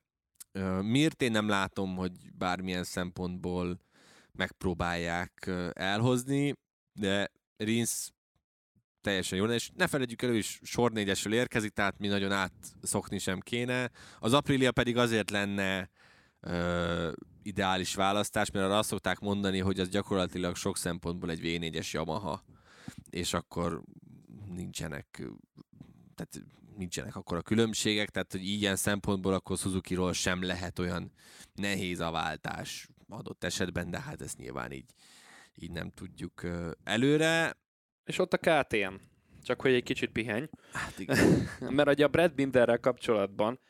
Miért 0.80 1.22
én 1.22 1.30
nem 1.30 1.48
látom, 1.48 1.96
hogy 1.96 2.12
bármilyen 2.34 2.84
szempontból 2.84 3.80
megpróbálják 4.32 5.50
elhozni, 5.72 6.54
de 6.92 7.30
Rinsz 7.56 8.12
teljesen 9.00 9.38
jól, 9.38 9.52
és 9.52 9.70
ne 9.76 9.86
felejtjük 9.86 10.22
el, 10.22 10.30
ő 10.30 10.36
is 10.36 10.61
sor 10.62 10.92
négyesről 10.92 11.32
érkezik, 11.32 11.72
tehát 11.72 11.98
mi 11.98 12.06
nagyon 12.06 12.32
átszokni 12.32 13.18
sem 13.18 13.40
kéne. 13.40 13.90
Az 14.18 14.32
Aprilia 14.32 14.72
pedig 14.72 14.96
azért 14.96 15.30
lenne 15.30 15.90
ö, 16.40 17.11
ideális 17.42 17.94
választás, 17.94 18.50
mert 18.50 18.64
arra 18.64 18.78
azt 18.78 18.88
szokták 18.88 19.18
mondani, 19.18 19.59
hogy 19.59 19.80
az 19.80 19.88
gyakorlatilag 19.88 20.56
sok 20.56 20.76
szempontból 20.76 21.30
egy 21.30 21.40
V4-es 21.42 21.90
Yamaha, 21.90 22.44
és 23.11 23.34
akkor 23.34 23.82
nincsenek 24.54 25.22
tehát 26.14 26.46
nincsenek 26.76 27.16
akkor 27.16 27.36
a 27.36 27.42
különbségek, 27.42 28.11
tehát 28.11 28.32
hogy 28.32 28.44
ilyen 28.44 28.76
szempontból 28.76 29.34
akkor 29.34 29.59
Suzuki-ról 29.59 30.12
sem 30.12 30.42
lehet 30.42 30.78
olyan 30.78 31.12
nehéz 31.54 32.00
a 32.00 32.11
váltás 32.11 32.88
adott 33.09 33.44
esetben, 33.44 33.90
de 33.90 34.00
hát 34.00 34.22
ezt 34.22 34.38
nyilván 34.38 34.72
így, 34.72 34.90
így 35.54 35.70
nem 35.70 35.90
tudjuk 35.90 36.42
előre. 36.84 37.56
És 38.04 38.18
ott 38.18 38.32
a 38.32 38.38
KTM, 38.38 38.94
csak 39.42 39.61
hogy 39.61 39.72
egy 39.72 39.82
kicsit 39.82 40.11
pihenj. 40.11 40.44
Hát 40.72 40.98
igen. 40.98 41.48
Mert 41.76 41.88
ugye 41.88 42.04
a 42.04 42.09
Brad 42.09 42.34
Binderrel 42.34 42.78
kapcsolatban 42.78 43.61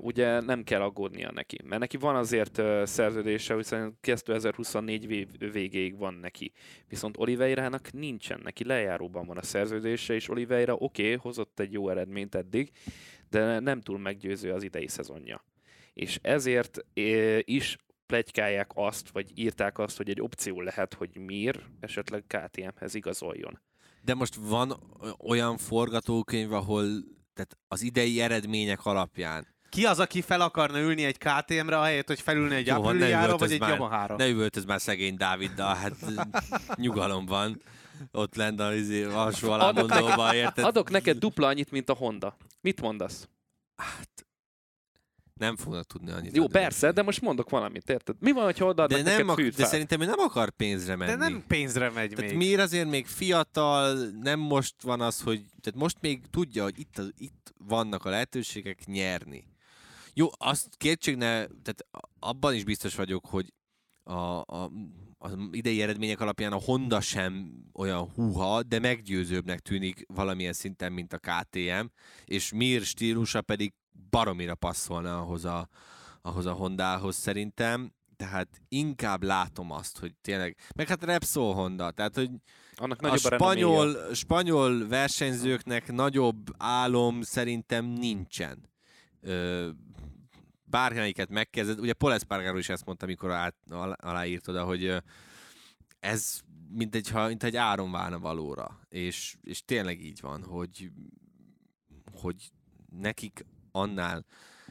ugye 0.00 0.40
nem 0.40 0.64
kell 0.64 0.80
aggódnia 0.80 1.30
neki, 1.32 1.58
mert 1.64 1.80
neki 1.80 1.96
van 1.96 2.16
azért 2.16 2.62
szerződése, 2.86 3.54
hiszen 3.54 3.98
2024 4.00 5.28
végéig 5.52 5.98
van 5.98 6.14
neki. 6.14 6.52
Viszont 6.88 7.16
Oliveira-nak 7.18 7.92
nincsen, 7.92 8.40
neki 8.42 8.64
lejáróban 8.64 9.26
van 9.26 9.36
a 9.36 9.42
szerződése, 9.42 10.14
és 10.14 10.28
Oliveira 10.28 10.74
oké, 10.74 11.02
okay, 11.02 11.16
hozott 11.16 11.60
egy 11.60 11.72
jó 11.72 11.88
eredményt 11.88 12.34
eddig, 12.34 12.70
de 13.30 13.58
nem 13.58 13.80
túl 13.80 13.98
meggyőző 13.98 14.52
az 14.52 14.62
idei 14.62 14.88
szezonja. 14.88 15.44
És 15.94 16.18
ezért 16.22 16.84
is 17.40 17.76
plegykálják 18.06 18.70
azt, 18.74 19.10
vagy 19.10 19.30
írták 19.34 19.78
azt, 19.78 19.96
hogy 19.96 20.08
egy 20.10 20.20
opció 20.20 20.60
lehet, 20.60 20.94
hogy 20.94 21.18
Mir 21.18 21.62
esetleg 21.80 22.24
KTM-hez 22.26 22.94
igazoljon. 22.94 23.60
De 24.02 24.14
most 24.14 24.34
van 24.34 24.72
olyan 25.18 25.56
forgatókönyv, 25.56 26.52
ahol 26.52 26.84
tehát 27.38 27.58
az 27.68 27.82
idei 27.82 28.20
eredmények 28.20 28.84
alapján. 28.84 29.46
Ki 29.68 29.86
az, 29.86 29.98
aki 29.98 30.20
fel 30.20 30.40
akarna 30.40 30.78
ülni 30.78 31.04
egy 31.04 31.18
KTM-re, 31.18 31.78
ahelyett, 31.78 32.06
hogy 32.06 32.20
felülni 32.20 32.54
egy 32.54 32.68
Apriliára, 32.68 33.36
vagy 33.36 33.52
egy 33.52 33.60
Yamaha-ra? 33.60 34.16
Ne 34.16 34.28
üvöltöz 34.28 34.64
már 34.64 34.80
szegény 34.80 35.16
Dáviddal, 35.16 35.74
hát 35.74 35.94
nyugalom 36.76 37.26
van. 37.26 37.62
Ott 38.12 38.34
lenne 38.34 38.64
a 38.64 38.74
izé, 38.74 39.04
alsó 39.04 39.50
alámondóban, 39.50 40.34
érted? 40.34 40.64
Adok 40.64 40.90
neked 40.90 41.18
dupla 41.18 41.46
annyit, 41.46 41.70
mint 41.70 41.88
a 41.88 41.94
Honda. 41.94 42.36
Mit 42.60 42.80
mondasz? 42.80 43.28
Hát, 43.76 44.26
nem 45.38 45.56
fognak 45.56 45.86
tudni 45.86 46.10
annyit. 46.10 46.36
Jó, 46.36 46.42
adni. 46.42 46.58
persze, 46.58 46.92
de 46.92 47.02
most 47.02 47.20
mondok 47.20 47.50
valamit, 47.50 47.90
érted? 47.90 48.16
Mi 48.20 48.32
van, 48.32 48.54
ha 48.58 48.64
odaadnak 48.66 49.00
de 49.00 49.16
nem 49.16 49.28
ak- 49.28 49.40
De 49.56 49.64
szerintem 49.64 50.00
ő 50.00 50.04
nem 50.04 50.18
akar 50.18 50.50
pénzre 50.50 50.96
menni. 50.96 51.10
De 51.10 51.16
nem 51.16 51.44
pénzre 51.46 51.90
megy 51.90 52.10
tehát 52.10 52.30
még. 52.30 52.36
miért 52.36 52.60
azért 52.60 52.88
még 52.88 53.06
fiatal, 53.06 53.96
nem 54.20 54.38
most 54.40 54.74
van 54.82 55.00
az, 55.00 55.20
hogy... 55.20 55.44
Tehát 55.60 55.80
most 55.80 55.96
még 56.00 56.22
tudja, 56.30 56.62
hogy 56.62 56.78
itt, 56.78 56.98
az, 56.98 57.12
itt 57.16 57.52
vannak 57.58 58.04
a 58.04 58.10
lehetőségek 58.10 58.86
nyerni. 58.86 59.44
Jó, 60.14 60.28
azt 60.38 60.68
kétség 60.76 61.16
ne... 61.16 61.26
Tehát 61.46 61.86
abban 62.18 62.54
is 62.54 62.64
biztos 62.64 62.94
vagyok, 62.94 63.26
hogy 63.26 63.52
a, 64.02 64.40
a, 64.40 64.70
az 65.18 65.36
idei 65.50 65.82
eredmények 65.82 66.20
alapján 66.20 66.52
a 66.52 66.60
Honda 66.60 67.00
sem 67.00 67.52
olyan 67.72 68.10
húha, 68.14 68.62
de 68.62 68.78
meggyőzőbbnek 68.78 69.60
tűnik 69.60 70.04
valamilyen 70.06 70.52
szinten, 70.52 70.92
mint 70.92 71.12
a 71.12 71.18
KTM, 71.18 71.84
és 72.24 72.52
Mir 72.52 72.82
stílusa 72.82 73.42
pedig 73.42 73.72
baromira 74.10 74.54
passzolna 74.54 75.20
ahhoz 75.20 75.44
a, 75.44 75.68
ahhoz 76.22 76.46
a 76.46 76.52
Hondához 76.52 77.16
szerintem, 77.16 77.92
tehát 78.16 78.60
inkább 78.68 79.22
látom 79.22 79.70
azt, 79.70 79.98
hogy 79.98 80.14
tényleg, 80.20 80.56
meg 80.74 80.88
hát 80.88 81.04
Repsol 81.04 81.54
Honda, 81.54 81.90
tehát 81.90 82.14
hogy 82.14 82.30
Annak 82.74 83.02
a 83.02 83.16
spanyol, 83.16 84.14
spanyol 84.14 84.88
versenyzőknek 84.88 85.92
nagyobb 85.92 86.54
álom 86.56 87.22
szerintem 87.22 87.84
nincsen. 87.84 88.68
Ö, 89.20 89.68
bármelyiket 90.70 91.28
megkezded, 91.28 91.78
ugye 91.78 91.92
Paul 91.92 92.12
Espargaro 92.12 92.58
is 92.58 92.68
ezt 92.68 92.84
mondta, 92.84 93.04
amikor 93.04 93.30
át, 93.30 93.54
aláírt 93.96 94.48
oda, 94.48 94.64
hogy 94.64 95.02
ez 96.00 96.40
mint 96.70 96.94
egy, 96.94 97.12
mint 97.12 97.42
egy 97.42 97.56
áron 97.56 97.90
válna 97.90 98.18
valóra. 98.18 98.80
És, 98.88 99.36
és 99.42 99.64
tényleg 99.64 100.00
így 100.02 100.20
van, 100.20 100.42
hogy, 100.42 100.90
hogy 102.12 102.50
nekik 102.90 103.44
annál 103.72 104.24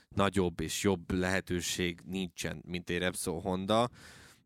nagyobb 0.10 0.60
és 0.60 0.84
jobb 0.84 1.12
lehetőség 1.12 2.02
nincsen, 2.06 2.62
mint 2.66 2.90
egy 2.90 2.98
Repsol 2.98 3.42
Honda. 3.42 3.90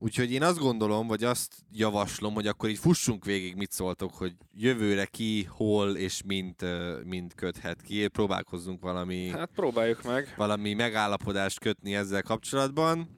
Úgyhogy 0.04 0.32
én 0.32 0.43
azt 0.43 0.58
gondolom, 0.58 1.08
vagy 1.08 1.24
azt 1.24 1.56
javaslom, 1.72 2.34
hogy 2.34 2.47
akkor 2.47 2.70
így 2.70 2.78
fussunk 2.78 3.26
végig, 3.26 3.56
mit 3.56 3.72
szóltok, 3.72 4.14
hogy 4.14 4.36
jövőre 4.54 5.06
ki, 5.06 5.43
hol 5.43 5.95
és 5.95 6.22
mint, 6.26 6.66
mint 7.04 7.34
köthet 7.34 7.82
ki. 7.82 8.08
Próbálkozzunk 8.08 8.82
valami... 8.82 9.30
Hát 9.30 9.49
próbáljuk 9.56 10.04
meg. 10.04 10.34
Valami 10.38 10.74
megállapodást 10.74 11.60
kötni 11.60 11.95
ezzel 11.95 12.22
kapcsolatban. 12.22 13.10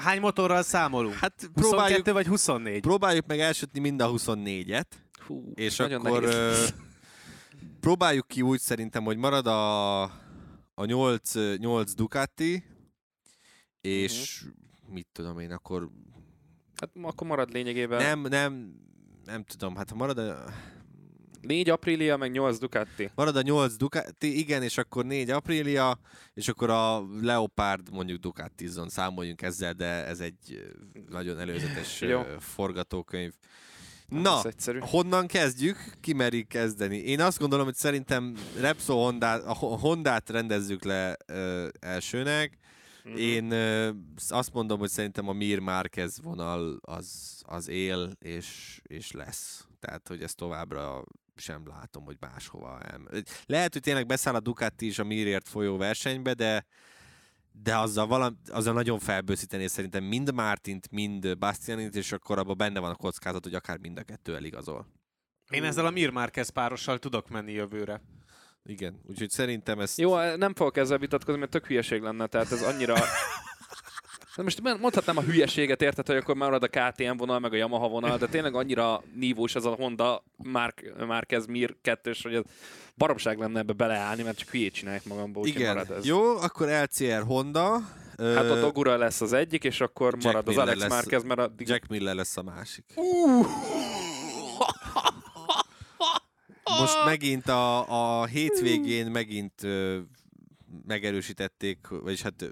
Hány 0.00 0.20
motorral 0.20 0.62
számolunk? 0.62 1.14
Hát 1.14 1.50
próbáljuk, 1.52 1.80
22 1.80 2.12
vagy 2.12 2.26
24? 2.26 2.80
Próbáljuk 2.80 3.26
meg 3.26 3.40
elsütni 3.40 3.80
mind 3.80 4.00
a 4.00 4.10
24-et. 4.10 4.86
Hú, 5.26 5.52
és 5.54 5.80
akkor 5.80 6.22
ö, 6.22 6.64
próbáljuk 7.80 8.26
ki 8.26 8.42
úgy 8.42 8.60
szerintem, 8.60 9.04
hogy 9.04 9.16
marad 9.16 9.46
a, 9.46 10.02
a 10.74 10.84
8, 10.84 11.34
8 11.56 11.94
Ducati, 11.94 12.64
és 13.80 14.42
uh-huh. 14.42 14.94
mit 14.94 15.06
tudom 15.12 15.38
én, 15.38 15.52
akkor 15.52 15.90
Hát 16.76 16.90
akkor 17.02 17.26
marad 17.26 17.52
lényegében. 17.52 18.02
Nem, 18.02 18.20
nem, 18.20 18.74
nem 19.24 19.44
tudom, 19.44 19.76
hát 19.76 19.90
ha 19.90 19.96
marad 19.96 20.18
a... 20.18 20.44
4 21.40 21.70
Aprilia, 21.70 22.16
meg 22.16 22.30
8 22.30 22.58
Ducati. 22.58 23.10
Marad 23.14 23.36
a 23.36 23.42
8 23.42 23.76
Ducati, 23.76 24.38
igen, 24.38 24.62
és 24.62 24.78
akkor 24.78 25.04
4 25.04 25.30
Aprilia, 25.30 25.98
és 26.34 26.48
akkor 26.48 26.70
a 26.70 27.06
Leopard 27.22 27.90
mondjuk 27.92 28.20
Ducatizon 28.20 28.88
számoljunk 28.88 29.42
ezzel, 29.42 29.72
de 29.72 29.86
ez 30.06 30.20
egy 30.20 30.72
nagyon 31.08 31.38
előzetes 31.38 32.04
forgatókönyv. 32.38 33.32
Hát 34.10 34.22
Na, 34.22 34.42
honnan 34.80 35.26
kezdjük? 35.26 35.76
Ki 36.00 36.12
meri 36.12 36.44
kezdeni? 36.44 36.96
Én 36.96 37.20
azt 37.20 37.38
gondolom, 37.38 37.64
hogy 37.64 37.74
szerintem 37.74 38.34
Repsol 38.60 39.04
Honda, 39.04 39.32
a 39.32 39.54
Hondát 39.54 40.30
rendezzük 40.30 40.84
le 40.84 41.16
ö, 41.26 41.68
elsőnek, 41.80 42.58
Mm-hmm. 43.08 43.16
Én 43.16 43.50
ö, 43.50 43.90
azt 44.28 44.52
mondom, 44.52 44.78
hogy 44.78 44.88
szerintem 44.88 45.28
a 45.28 45.32
Mir 45.32 45.58
Márquez 45.58 46.20
vonal 46.22 46.78
az, 46.80 47.40
az 47.46 47.68
él, 47.68 48.10
és, 48.18 48.80
és 48.82 49.12
lesz. 49.12 49.68
Tehát, 49.80 50.08
hogy 50.08 50.22
ezt 50.22 50.36
továbbra 50.36 51.04
sem 51.36 51.66
látom, 51.66 52.04
hogy 52.04 52.16
máshova 52.20 52.80
el. 52.80 53.00
Lehet, 53.46 53.72
hogy 53.72 53.82
tényleg 53.82 54.06
beszáll 54.06 54.34
a 54.34 54.40
Ducati 54.40 54.86
is 54.86 54.98
a 54.98 55.04
Mirért 55.04 55.48
folyó 55.48 55.76
versenybe, 55.76 56.34
de 56.34 56.66
de 57.62 57.76
azzal, 57.76 58.06
valami, 58.06 58.36
azzal 58.46 58.74
nagyon 58.74 58.98
felbőszíteni 58.98 59.68
szerintem 59.68 60.04
mind 60.04 60.34
Mártint, 60.34 60.90
mind 60.90 61.38
Bastianint, 61.38 61.96
és 61.96 62.12
akkor 62.12 62.38
abban 62.38 62.56
benne 62.56 62.80
van 62.80 62.90
a 62.90 62.94
kockázat, 62.94 63.44
hogy 63.44 63.54
akár 63.54 63.78
mind 63.78 63.98
a 63.98 64.02
kettő 64.02 64.36
eligazol. 64.36 64.86
Én 65.50 65.64
ezzel 65.64 65.86
a 65.86 65.90
Mir 65.90 66.10
Márquez 66.10 66.48
párossal 66.48 66.98
tudok 66.98 67.28
menni 67.28 67.52
jövőre. 67.52 68.00
Igen, 68.66 69.00
úgyhogy 69.08 69.30
szerintem 69.30 69.80
ezt... 69.80 69.98
Jó, 69.98 70.34
nem 70.36 70.54
fogok 70.54 70.76
ezzel 70.76 70.98
vitatkozni, 70.98 71.40
mert 71.40 71.50
tök 71.50 71.66
hülyeség 71.66 72.02
lenne, 72.02 72.26
tehát 72.26 72.52
ez 72.52 72.62
annyira... 72.62 72.94
Most 74.36 74.60
mondhatnám 74.60 75.16
a 75.16 75.22
hülyeséget, 75.22 75.82
érted, 75.82 76.06
hogy 76.06 76.16
akkor 76.16 76.34
marad 76.34 76.62
a 76.62 76.68
KTM 76.68 77.16
vonal, 77.16 77.38
meg 77.38 77.52
a 77.52 77.56
Yamaha 77.56 77.88
vonal, 77.88 78.18
de 78.18 78.26
tényleg 78.26 78.54
annyira 78.54 79.02
nívós 79.14 79.54
ez 79.54 79.64
a 79.64 79.70
Honda 79.70 80.24
Márquez 81.06 81.46
Mir 81.46 81.76
kettős, 81.82 82.22
hogy 82.22 82.34
ez 82.34 82.42
baromság 82.96 83.38
lenne 83.38 83.58
ebbe 83.58 83.72
beleállni, 83.72 84.22
mert 84.22 84.38
csak 84.38 84.48
hülyét 84.48 84.74
csinálják 84.74 85.04
magamból, 85.04 85.46
Igen. 85.46 85.74
marad 85.74 85.90
ez. 85.90 86.06
Jó, 86.06 86.36
akkor 86.36 86.68
LCR 86.68 87.22
Honda. 87.22 87.80
Hát 88.18 88.50
a 88.50 88.60
Dogura 88.60 88.96
lesz 88.96 89.20
az 89.20 89.32
egyik, 89.32 89.64
és 89.64 89.80
akkor 89.80 90.12
Jack 90.12 90.24
marad 90.24 90.46
Miller 90.46 90.62
az 90.62 90.68
Alex 90.68 90.88
Márquez, 90.88 91.22
mert 91.22 91.40
a... 91.40 91.52
Jack 91.58 91.88
Miller 91.88 92.14
lesz 92.14 92.36
a 92.36 92.42
másik. 92.42 92.84
Uh! 92.96 93.46
Most 96.64 97.04
megint 97.04 97.48
a, 97.48 98.20
a 98.20 98.26
hétvégén 98.26 99.10
megint 99.10 99.62
ö, 99.62 100.00
megerősítették, 100.86 101.86
vagyis 101.88 102.22
hát 102.22 102.50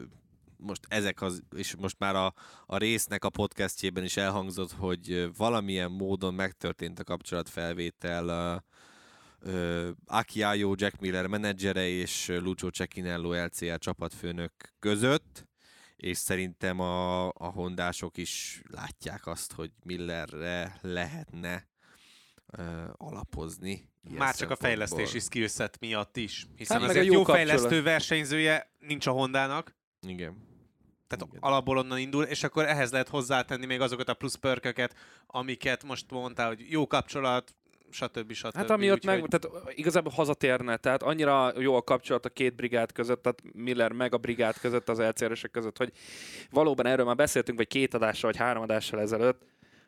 most 0.56 0.86
ezek 0.88 1.22
az, 1.22 1.42
és 1.56 1.76
most 1.76 1.98
már 1.98 2.14
a, 2.16 2.34
a 2.66 2.76
résznek 2.76 3.24
a 3.24 3.30
podcastjében 3.30 4.04
is 4.04 4.16
elhangzott, 4.16 4.72
hogy 4.72 5.30
valamilyen 5.36 5.90
módon 5.90 6.34
megtörtént 6.34 6.98
a 6.98 7.04
kapcsolatfelvétel 7.04 8.62
uh, 9.44 9.88
Aki 10.06 10.42
Ayo, 10.42 10.74
Jack 10.76 11.00
Miller 11.00 11.26
menedzsere 11.26 11.88
és 11.88 12.28
Lucio 12.28 12.68
Cecchinello 12.68 13.44
LCL 13.44 13.74
csapatfőnök 13.74 14.52
között, 14.78 15.46
és 15.96 16.18
szerintem 16.18 16.80
a, 16.80 17.26
a 17.26 17.50
hondások 17.52 18.16
is 18.16 18.62
látják 18.68 19.26
azt, 19.26 19.52
hogy 19.52 19.70
Millerre 19.84 20.78
lehetne 20.80 21.68
uh, 22.58 22.88
alapozni. 22.92 23.91
Már 24.10 24.34
csak 24.34 24.50
a 24.50 24.56
fejlesztési 24.56 25.18
skillset 25.18 25.76
miatt 25.80 26.16
is. 26.16 26.46
Hiszen 26.56 26.80
hát 26.80 26.88
azért 26.88 27.06
jó, 27.06 27.12
jó 27.12 27.24
fejlesztő 27.24 27.82
versenyzője 27.82 28.70
nincs 28.78 29.06
a 29.06 29.10
Hondának. 29.10 29.74
Igen. 30.06 30.50
Tehát 31.06 31.26
Igen. 31.28 31.42
alapból 31.42 31.78
onnan 31.78 31.98
indul, 31.98 32.24
és 32.24 32.42
akkor 32.42 32.64
ehhez 32.64 32.90
lehet 32.90 33.08
hozzátenni 33.08 33.66
még 33.66 33.80
azokat 33.80 34.08
a 34.08 34.14
plusz 34.14 34.34
pörköket, 34.34 34.94
amiket 35.26 35.84
most 35.84 36.10
mondtál, 36.10 36.46
hogy 36.48 36.70
jó 36.70 36.86
kapcsolat, 36.86 37.54
stb. 37.90 38.32
stb. 38.32 38.54
Hát 38.56 38.70
amiatt 38.70 39.04
meg, 39.04 39.22
úgyhogy- 39.22 39.40
tehát 39.40 39.72
igazából 39.78 40.12
hazatérne, 40.12 40.76
tehát 40.76 41.02
annyira 41.02 41.60
jó 41.60 41.74
a 41.76 41.82
kapcsolat 41.82 42.24
a 42.24 42.28
két 42.28 42.54
brigád 42.54 42.92
között, 42.92 43.22
tehát 43.22 43.42
Miller 43.52 43.92
meg 43.92 44.14
a 44.14 44.18
brigád 44.18 44.58
között, 44.58 44.88
az 44.88 44.98
LCR-esek 44.98 45.50
között, 45.50 45.76
hogy 45.76 45.92
valóban 46.50 46.86
erről 46.86 47.04
már 47.06 47.16
beszéltünk, 47.16 47.58
vagy 47.58 47.68
két 47.68 47.94
adással, 47.94 48.30
vagy 48.30 48.40
három 48.40 48.62
adással 48.62 49.00
ezelőtt, 49.00 49.42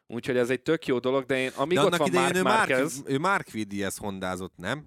úgyhogy 0.06 0.36
ez 0.36 0.50
egy 0.50 0.60
tök 0.60 0.86
jó 0.86 0.98
dolog, 0.98 1.24
de 1.24 1.38
én, 1.38 1.50
amíg 1.56 1.76
De 1.76 1.84
ott 1.84 1.86
annak 1.92 1.98
van 2.08 2.10
Mark 2.22 2.36
ő 2.36 2.42
Mark, 2.42 2.90
ő 3.06 3.18
Mark 3.18 3.50
Vidiez 3.50 3.96
hondázott, 3.96 4.52
nem? 4.56 4.86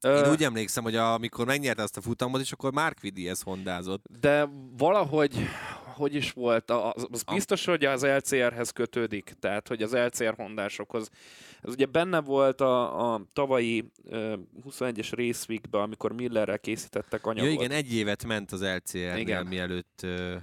ö, 0.00 0.24
Én 0.24 0.30
úgy 0.30 0.44
emlékszem, 0.44 0.82
hogy 0.82 0.96
amikor 0.96 1.46
megnyerte 1.46 1.82
azt 1.82 1.96
a 1.96 2.00
futamot, 2.00 2.40
és 2.40 2.52
akkor 2.52 2.72
Mark 2.72 3.00
Vidiez 3.00 3.40
hondázott. 3.42 4.04
de 4.20 4.48
valahogy, 4.76 5.34
hogy 5.94 6.14
is 6.14 6.32
volt, 6.32 6.70
az, 6.70 7.06
az 7.10 7.22
biztos, 7.22 7.64
hogy 7.64 7.84
az 7.84 8.04
LCR-hez 8.06 8.70
kötődik, 8.70 9.32
tehát 9.40 9.68
hogy 9.68 9.82
az 9.82 9.92
LCR 9.94 10.34
hondásokhoz. 10.36 11.08
Ez 11.62 11.72
ugye 11.72 11.86
benne 11.86 12.20
volt 12.20 12.60
a, 12.60 13.12
a 13.14 13.22
tavalyi 13.32 13.90
ö, 14.04 14.34
21-es 14.70 15.08
Raceweekben, 15.16 15.80
amikor 15.80 16.12
Millerrel 16.12 16.58
készítettek 16.58 17.20
Ja, 17.24 17.30
anyagot. 17.30 17.50
igen, 17.52 17.70
egy 17.70 17.94
évet 17.94 18.24
ment 18.24 18.52
az 18.52 18.62
LCR-nél, 18.62 19.42
mielőtt 19.42 20.00
Miért- 20.02 20.42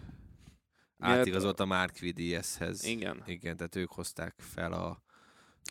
átigazolt 0.99 1.59
a 1.59 1.65
Mark 1.65 1.97
Vidiezhez. 1.97 2.83
Igen. 2.83 3.23
Igen, 3.25 3.57
tehát 3.57 3.75
ők 3.75 3.91
hozták 3.91 4.35
fel 4.37 4.71
a... 4.71 5.01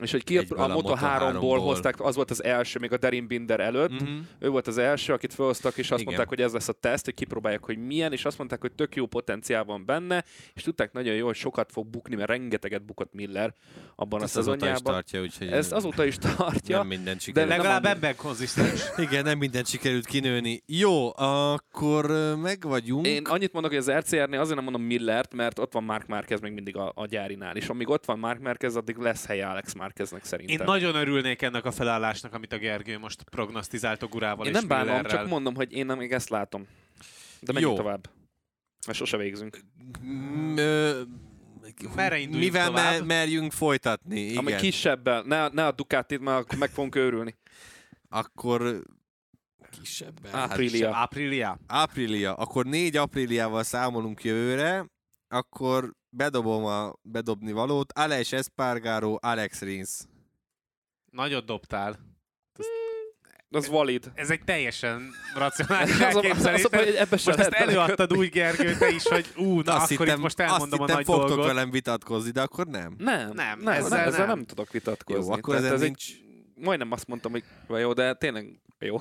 És 0.02 0.10
hogy 0.10 0.24
ki 0.24 0.38
Egyből 0.38 0.58
a 0.58 0.62
a 0.62 0.74
Moto3-ból 0.82 1.38
Moto3-ból. 1.40 1.58
hozták, 1.60 2.00
az 2.00 2.14
volt 2.14 2.30
az 2.30 2.44
első, 2.44 2.78
még 2.78 2.92
a 2.92 2.96
Derin 2.96 3.26
Binder 3.26 3.60
előtt. 3.60 4.00
Mhm. 4.00 4.18
Ő 4.38 4.48
volt 4.48 4.66
az 4.66 4.78
első, 4.78 5.12
akit 5.12 5.34
felhoztak, 5.34 5.76
és 5.76 5.90
azt 5.90 6.00
Igen. 6.00 6.04
mondták, 6.04 6.28
hogy 6.28 6.40
ez 6.40 6.52
lesz 6.52 6.68
a 6.68 6.72
teszt, 6.72 7.04
hogy 7.04 7.14
kipróbálják, 7.14 7.64
hogy 7.64 7.78
milyen, 7.86 8.12
és 8.12 8.24
azt 8.24 8.38
mondták, 8.38 8.60
hogy 8.60 8.72
tök 8.72 8.96
jó 8.96 9.06
potenciál 9.06 9.64
van 9.64 9.84
benne, 9.84 10.24
és 10.54 10.62
tudták 10.62 10.92
nagyon 10.92 11.14
jó, 11.14 11.26
hogy 11.26 11.34
sokat 11.34 11.72
fog 11.72 11.86
bukni, 11.86 12.14
mert 12.16 12.28
rengeteget 12.28 12.84
bukott 12.84 13.12
Miller 13.12 13.54
abban 13.96 14.22
Ezt 14.22 14.36
a 14.36 14.38
azóta 14.38 14.54
is 14.56 14.60
szezonjában. 14.62 14.92
tartja, 14.92 15.20
úgyhogy 15.20 15.48
Ezt 15.48 15.72
azóta 15.72 16.04
is 16.04 16.16
tartja. 16.16 16.76
nem 16.78 16.86
mindent 16.86 17.16
de 17.16 17.22
sikerült. 17.22 17.56
Legalább 17.56 17.82
nem 17.82 17.92
ebben 17.92 18.16
konzisztens. 18.16 18.82
Igen, 19.08 19.24
nem 19.24 19.38
mindent 19.38 19.66
sikerült 19.66 20.06
kinőni. 20.06 20.62
Jó, 20.66 21.12
akkor 21.16 22.36
meg 22.42 22.58
vagyunk. 22.62 23.06
Én 23.06 23.24
annyit 23.24 23.52
mondok, 23.52 23.70
hogy 23.70 23.80
az 23.80 23.90
RCR-nél 23.90 24.40
azért 24.40 24.54
nem 24.54 24.64
mondom 24.64 24.82
Millert, 24.82 25.34
mert 25.34 25.58
ott 25.58 25.72
van 25.72 25.84
Mark 25.84 26.06
Marquez 26.06 26.40
még 26.40 26.52
mindig 26.52 26.76
a, 26.76 26.92
a 26.94 27.06
gyárinál, 27.06 27.56
és 27.56 27.68
amíg 27.68 27.88
ott 27.88 28.04
van 28.04 28.18
Mark 28.18 28.40
Marquez, 28.40 28.76
addig 28.76 28.96
lesz 28.96 29.26
helye 29.26 29.46
Alex 29.46 29.74
Marqueznek 29.86 30.24
szerintem. 30.24 30.58
Én 30.58 30.64
nagyon 30.64 30.94
örülnék 30.94 31.42
ennek 31.42 31.64
a 31.64 31.70
felállásnak, 31.70 32.34
amit 32.34 32.52
a 32.52 32.58
Gergő 32.58 32.98
most 32.98 33.22
prognosztizált 33.22 34.02
Ogurával 34.02 34.46
Én 34.46 34.52
és 34.52 34.58
nem 34.58 34.68
bánom, 34.68 34.86
Millerrel. 34.86 35.10
csak 35.18 35.28
mondom, 35.28 35.54
hogy 35.54 35.72
én 35.72 35.86
nem 35.86 35.98
még 35.98 36.12
ezt 36.12 36.28
látom. 36.28 36.66
De 37.40 37.52
menjünk 37.52 37.76
Jó. 37.76 37.82
tovább. 37.82 38.10
Mert 38.86 38.98
sose 38.98 39.16
végzünk. 39.16 39.60
Merre 41.94 42.18
induljunk 42.18 42.52
Mivel 42.52 42.66
tovább? 42.66 42.90
mer- 42.90 43.04
merjünk 43.04 43.52
folytatni? 43.52 44.20
Igen. 44.20 44.36
Ami 44.36 44.54
kisebbel, 44.54 45.22
ne, 45.22 45.48
ne 45.48 45.66
a 45.66 45.72
Ducatit, 45.72 46.20
mert 46.20 46.38
akkor 46.40 46.58
meg 46.58 46.70
fogunk 46.70 46.94
őrülni. 46.94 47.34
Akkor 48.08 48.82
kisebb. 49.80 50.26
Áprilia. 50.30 50.94
Áprilia. 50.94 51.58
Áprilia. 51.66 52.34
Akkor 52.34 52.64
4 52.64 52.96
apríliával 52.96 53.62
számolunk 53.62 54.24
jövőre, 54.24 54.86
akkor 55.28 55.94
bedobom 56.16 56.64
a 56.64 56.92
bedobni 57.02 57.52
valót. 57.52 57.92
Alex 57.92 58.32
Espargaro, 58.32 59.16
Alex 59.20 59.60
Rins. 59.60 59.90
Nagyot 61.10 61.44
dobtál. 61.46 61.98
Az 63.50 63.68
valid. 63.68 64.10
Ez 64.14 64.30
egy 64.30 64.44
teljesen 64.44 65.10
racionális 65.34 65.94
Az 65.94 66.00
a, 66.00 66.06
az 66.06 66.14
elképzelés. 66.14 66.64
a, 66.64 66.76
hogy 66.76 66.94
ebbe 66.94 67.06
most 67.10 67.28
ezt 67.28 67.50
előadtad 67.50 68.16
úgy, 68.16 68.28
Gergő, 68.28 68.76
te 68.76 68.88
is, 68.88 69.02
hogy 69.02 69.26
ú, 69.36 69.60
na 69.60 69.74
azt 69.74 69.92
akkor 69.92 70.04
hittem, 70.06 70.16
itt 70.16 70.22
most 70.22 70.40
azt 70.40 70.50
elmondom 70.50 70.80
a 70.80 70.82
hittem, 70.82 70.96
nagy 70.96 71.04
fogtok 71.04 71.28
dolgot. 71.28 71.46
velem 71.46 71.70
vitatkozni, 71.70 72.30
de 72.30 72.42
akkor 72.42 72.66
nem. 72.66 72.94
Nem, 72.98 73.30
Nem, 73.32 73.58
nem, 73.58 73.68
ezzel 73.68 73.84
ezzel, 73.84 73.98
ezzel 73.98 74.26
nem. 74.26 74.36
nem 74.36 74.44
tudok 74.44 74.70
vitatkozni. 74.70 75.24
Jó, 75.24 75.32
akkor 75.32 75.54
Tehát 75.56 75.72
ez 75.72 75.80
egy, 75.80 75.86
nincs... 75.86 76.06
majdnem 76.54 76.92
azt 76.92 77.06
mondtam, 77.06 77.32
hogy 77.32 77.44
jó, 77.68 77.92
de 77.92 78.14
tényleg 78.14 78.60
jó. 78.78 78.96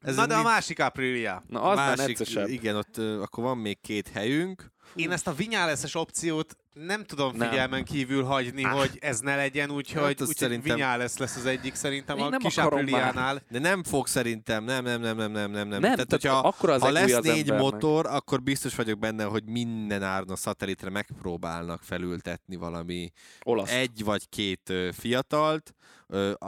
ezen 0.00 0.14
Na 0.14 0.26
de 0.26 0.34
a 0.34 0.42
másik 0.42 0.80
Áprilia. 0.80 1.42
Na, 1.46 1.62
az 1.62 1.76
már 1.76 1.96
másik, 1.96 2.18
neccesebb. 2.18 2.48
Igen, 2.48 2.76
ott 2.76 2.96
akkor 2.98 3.44
van 3.44 3.58
még 3.58 3.80
két 3.80 4.08
helyünk. 4.08 4.70
Én 4.94 5.10
ezt 5.10 5.26
a 5.26 5.32
vinyáleszes 5.32 5.94
opciót 5.94 6.56
nem 6.74 7.04
tudom 7.04 7.36
Nem. 7.36 7.48
figyelmen 7.48 7.84
kívül 7.84 8.24
hagyni, 8.24 8.62
hogy 8.62 8.98
ez 9.00 9.20
ne 9.20 9.36
legyen, 9.36 9.70
úgyhogy 9.70 10.02
Hát 10.02 10.20
az 10.20 10.28
úgy, 10.28 10.36
szerintem- 10.36 10.76
vinyálesz 10.76 11.18
lesz 11.18 11.36
az 11.36 11.46
egyik 11.46 11.74
szerintem 11.74 12.16
Én 12.16 12.24
a 12.24 12.28
nem 12.28 12.38
kis 12.38 12.56
akarom 12.58 12.78
Ápriliánál. 12.78 13.42
De 13.48 13.58
nem 13.58 13.82
fog 13.84 14.06
szerintem, 14.06 14.64
nem, 14.64 14.84
nem, 14.84 15.00
nem, 15.00 15.16
nem, 15.16 15.32
nem, 15.32 15.50
nem. 15.50 15.68
nem. 15.68 15.80
Tehát, 15.80 15.94
tehát 15.96 16.10
hogyha, 16.10 16.38
akkora 16.38 16.72
az 16.72 16.80
ha 16.80 16.90
lesz 16.90 17.12
az 17.12 17.24
négy 17.24 17.52
motor, 17.52 18.06
akkor 18.06 18.42
biztos 18.42 18.74
vagyok 18.74 18.98
benne, 18.98 19.24
hogy 19.24 19.44
minden 19.44 20.02
árna 20.02 20.36
szatelitre 20.36 20.90
megpróbálnak 20.90 21.82
felültetni 21.82 22.56
valami 22.56 23.12
Olasz. 23.42 23.70
egy 23.70 24.04
vagy 24.04 24.28
két 24.28 24.72
fiatalt, 24.92 25.74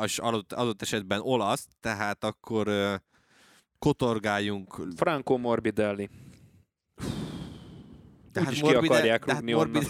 és 0.04 0.18
adott, 0.18 0.52
adott 0.52 0.82
esetben 0.82 1.20
olasz, 1.20 1.66
tehát 1.80 2.24
akkor 2.24 2.70
kotorgáljunk. 3.78 4.80
Franco 4.96 5.36
Morbidelli. 5.36 6.10
De 8.32 8.40
Úgyis 8.40 8.60
ki 8.60 8.74
akarják 8.74 9.24
de 9.24 9.32
hát 9.32 9.40
rúgni 9.40 9.54
onnan. 9.54 9.84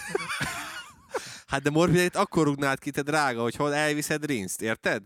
hát 1.46 1.62
de 1.62 1.70
Morbidellit 1.70 2.16
akkor 2.16 2.44
rúgnád 2.44 2.78
ki, 2.78 2.90
te 2.90 3.02
drága, 3.02 3.42
hogy 3.42 3.56
hol 3.56 3.74
elviszed 3.74 4.24
Rinszt, 4.26 4.62
érted? 4.62 5.02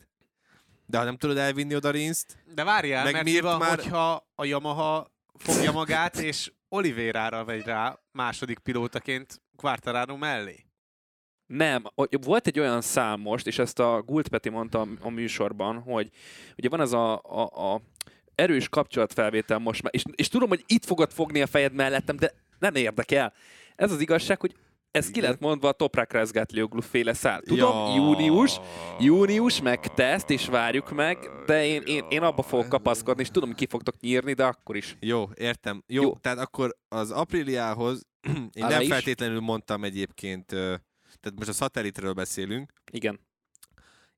De 0.87 0.99
ha 0.99 1.05
nem 1.05 1.17
tudod 1.17 1.37
elvinni 1.37 1.75
oda 1.75 1.91
Rinszt, 1.91 2.37
De 2.55 2.65
várjál, 2.65 3.05
Meg 3.05 3.13
mert 3.13 3.25
miért 3.25 3.43
mi 3.43 3.49
van, 3.49 3.59
már- 3.59 3.81
hogyha 3.81 4.27
a 4.35 4.45
Yamaha 4.45 5.13
fogja 5.39 5.73
magát, 5.73 6.17
és 6.19 6.53
Olivérára 6.69 7.45
vegy 7.45 7.63
rá 7.65 7.99
második 8.13 8.59
pilótaként 8.59 9.43
Quartararo 9.57 10.17
mellé? 10.17 10.65
Nem, 11.47 11.83
volt 12.21 12.47
egy 12.47 12.59
olyan 12.59 12.81
szám 12.81 13.21
most, 13.21 13.47
és 13.47 13.59
ezt 13.59 13.79
a 13.79 14.03
Gult 14.03 14.29
Peti 14.29 14.49
mondta 14.49 14.81
a- 14.81 14.87
a 15.01 15.09
műsorban, 15.09 15.79
hogy 15.79 16.11
ugye 16.57 16.69
van 16.69 16.81
ez 16.81 16.93
a, 16.93 17.15
a, 17.23 17.73
a 17.75 17.81
erős 18.35 18.69
kapcsolatfelvétel 18.69 19.59
most 19.59 19.83
már, 19.83 19.95
és, 19.95 20.03
és 20.15 20.29
tudom, 20.29 20.49
hogy 20.49 20.65
itt 20.67 20.85
fogod 20.85 21.13
fogni 21.13 21.43
a 21.43 21.47
fejed 21.47 21.73
mellettem, 21.73 22.17
de 22.17 22.33
nem 22.59 22.75
érdekel. 22.75 23.33
Ez 23.77 23.93
az 23.93 24.01
igazság, 24.01 24.41
hogy 24.41 24.55
ez 24.91 25.11
ki 25.11 25.21
lett 25.21 25.41
mondva 25.41 25.69
a 25.69 25.73
Toprak 25.73 26.13
Rezgátlioglu 26.13 26.81
féle 26.81 27.13
szál. 27.13 27.41
Tudom, 27.43 27.87
Ja. 27.87 27.95
június, 27.95 28.57
június, 29.01 29.61
meg 29.61 29.95
teszt, 29.95 30.31
és 30.31 30.47
várjuk 30.47 30.91
meg, 30.91 31.31
de 31.47 31.67
én, 31.67 31.83
én, 31.83 32.05
én 32.09 32.23
abba 32.23 32.43
fogok 32.43 32.69
kapaszkodni, 32.69 33.23
és 33.23 33.29
tudom, 33.31 33.53
ki 33.55 33.67
fogtok 33.67 34.01
nyírni, 34.01 34.33
de 34.33 34.45
akkor 34.45 34.77
is. 34.77 34.97
Jó, 35.01 35.29
értem. 35.35 35.83
Jó, 35.87 36.03
Jó. 36.03 36.13
Tehát 36.15 36.39
akkor 36.39 36.77
az 36.89 37.11
Apriliához 37.11 38.07
én 38.53 38.63
Alá 38.65 38.69
nem 38.69 38.81
is? 38.81 38.89
feltétlenül 38.89 39.41
mondtam 39.41 39.85
egyébként, 39.85 40.47
tehát 40.47 41.35
most 41.37 41.49
a 41.49 41.53
szatellitről 41.53 42.13
beszélünk, 42.13 42.73
Igen. 42.93 43.21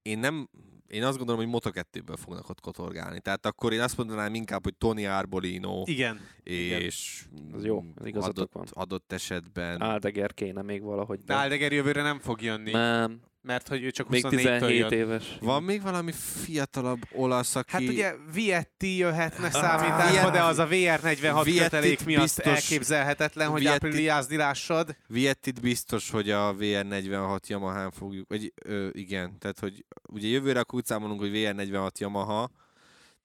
én 0.02 0.18
nem, 0.18 0.48
én 0.88 1.04
azt 1.04 1.16
gondolom, 1.18 1.50
hogy 1.50 1.60
Moto2-ből 1.62 2.16
fognak 2.16 2.48
ott 2.48 2.60
kotorgálni. 2.60 3.20
Tehát 3.20 3.46
akkor 3.46 3.72
én 3.72 3.80
azt 3.80 3.96
mondanám 3.96 4.34
inkább, 4.34 4.64
hogy 4.64 4.74
Tony 4.74 5.06
Arbolino 5.06 5.82
Igen. 5.84 6.20
és 6.42 7.24
Ez 7.54 7.64
jó, 7.64 7.84
ez 8.00 8.06
igazatok 8.06 8.36
adott, 8.36 8.52
van. 8.52 8.66
adott 8.72 9.12
esetben 9.12 9.80
Aldeger 9.80 10.34
kéne 10.34 10.62
még 10.62 10.82
valahogy. 10.82 11.20
De 11.24 11.34
Aldeger 11.34 11.72
jövőre 11.72 12.02
nem 12.02 12.18
fog 12.18 12.42
jönni, 12.42 12.70
Nem, 12.70 13.20
mert 13.48 13.68
hogy 13.68 13.82
ő 13.82 13.90
csak 13.90 14.08
még 14.08 14.24
24-től 14.26 14.30
17 14.30 14.78
jön. 14.78 14.92
éves. 14.92 15.38
van 15.40 15.62
még 15.62 15.82
valami 15.82 16.12
fiatalabb 16.12 17.00
olasz, 17.12 17.56
aki... 17.56 17.70
Hát 17.72 17.82
ugye 17.82 18.14
Vietti 18.32 18.96
jöhetne 18.96 19.50
számításba, 19.50 20.10
Vietti- 20.10 20.30
de 20.30 20.42
az 20.42 20.58
a 20.58 20.66
VR46 20.68 21.40
Viettit 21.44 21.62
kötelék 21.62 22.04
miatt 22.04 22.22
biztos- 22.22 22.44
elképzelhetetlen, 22.44 23.48
hogy 23.48 23.60
Viettit- 23.60 23.84
ápriliázni 23.84 24.36
lássad. 24.36 24.96
Viettit 25.06 25.60
biztos, 25.60 26.10
hogy 26.10 26.30
a 26.30 26.54
VR46 26.54 27.46
Yamaha-n 27.46 27.90
fogjuk, 27.90 28.28
vagy 28.28 28.52
ö, 28.64 28.88
igen, 28.92 29.38
tehát 29.38 29.58
hogy 29.58 29.84
ugye 30.12 30.28
jövőre 30.28 30.60
akkor 30.60 30.78
úgy 30.78 30.86
számolunk, 30.86 31.20
hogy 31.20 31.30
VR46 31.34 31.98
Yamaha, 31.98 32.50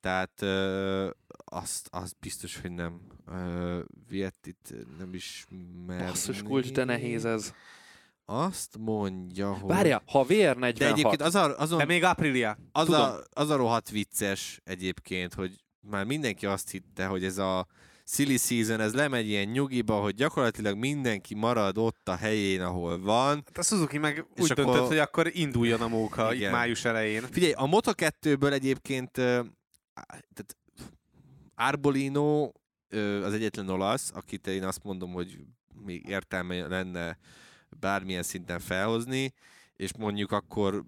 tehát 0.01 0.41
ö, 0.41 1.09
azt, 1.45 1.88
azt 1.91 2.15
biztos, 2.19 2.59
hogy 2.61 2.71
nem. 2.71 3.01
Ö, 3.32 3.80
Viettit 4.09 4.74
nem 4.97 5.13
is 5.13 5.45
Basszus 5.88 6.43
kulcs, 6.43 6.71
de 6.71 6.84
nehéz 6.84 7.26
ez. 7.26 7.53
Azt 8.26 8.78
mondja, 8.80 9.53
hogy... 9.53 9.69
Várja, 9.74 10.01
ha 10.05 10.26
VR46... 10.28 10.74
De 10.78 10.88
egyébként 10.88 11.21
az 11.21 11.36
a, 11.36 11.57
azon, 11.59 11.78
De 11.78 11.86
még 11.86 12.03
Aprilia. 12.03 12.57
az, 12.71 12.86
tudom. 12.86 13.01
a, 13.01 13.15
az 13.30 13.49
a 13.49 13.55
rohadt 13.55 13.89
vicces 13.89 14.59
egyébként, 14.63 15.34
hogy 15.34 15.51
már 15.80 16.05
mindenki 16.05 16.45
azt 16.45 16.69
hitte, 16.69 17.05
hogy 17.05 17.24
ez 17.24 17.38
a 17.38 17.67
silly 18.05 18.38
season, 18.38 18.80
ez 18.80 18.93
lemegy 18.93 19.28
ilyen 19.28 19.47
nyugiba, 19.47 20.01
hogy 20.01 20.15
gyakorlatilag 20.15 20.78
mindenki 20.78 21.36
marad 21.36 21.78
ott 21.78 22.09
a 22.09 22.15
helyén, 22.15 22.61
ahol 22.61 22.99
van, 23.01 23.36
Hát 23.45 23.57
a 23.57 23.61
Suzuki 23.61 23.97
meg 23.97 24.26
úgy 24.39 24.51
akkor- 24.51 24.65
döntött, 24.65 24.88
hogy 24.88 24.97
akkor 24.97 25.30
induljon 25.34 25.82
a 25.82 25.88
móka 25.88 26.34
Igen. 26.34 26.51
május 26.51 26.86
elején. 26.86 27.21
Figyelj, 27.32 27.51
a 27.53 27.65
Moto2-ből 27.65 28.51
egyébként 28.51 29.11
tehát 29.11 30.57
Arbolino 31.55 32.51
az 33.24 33.34
egyetlen 33.34 33.69
olasz, 33.69 34.11
akit 34.13 34.47
én 34.47 34.63
azt 34.63 34.84
mondom, 34.84 35.11
hogy 35.11 35.38
még 35.86 36.07
értelme 36.07 36.67
lenne 36.67 37.17
bármilyen 37.80 38.24
szinten 38.24 38.59
felhozni, 38.59 39.34
és 39.76 39.93
mondjuk 39.97 40.32
akkor 40.32 40.84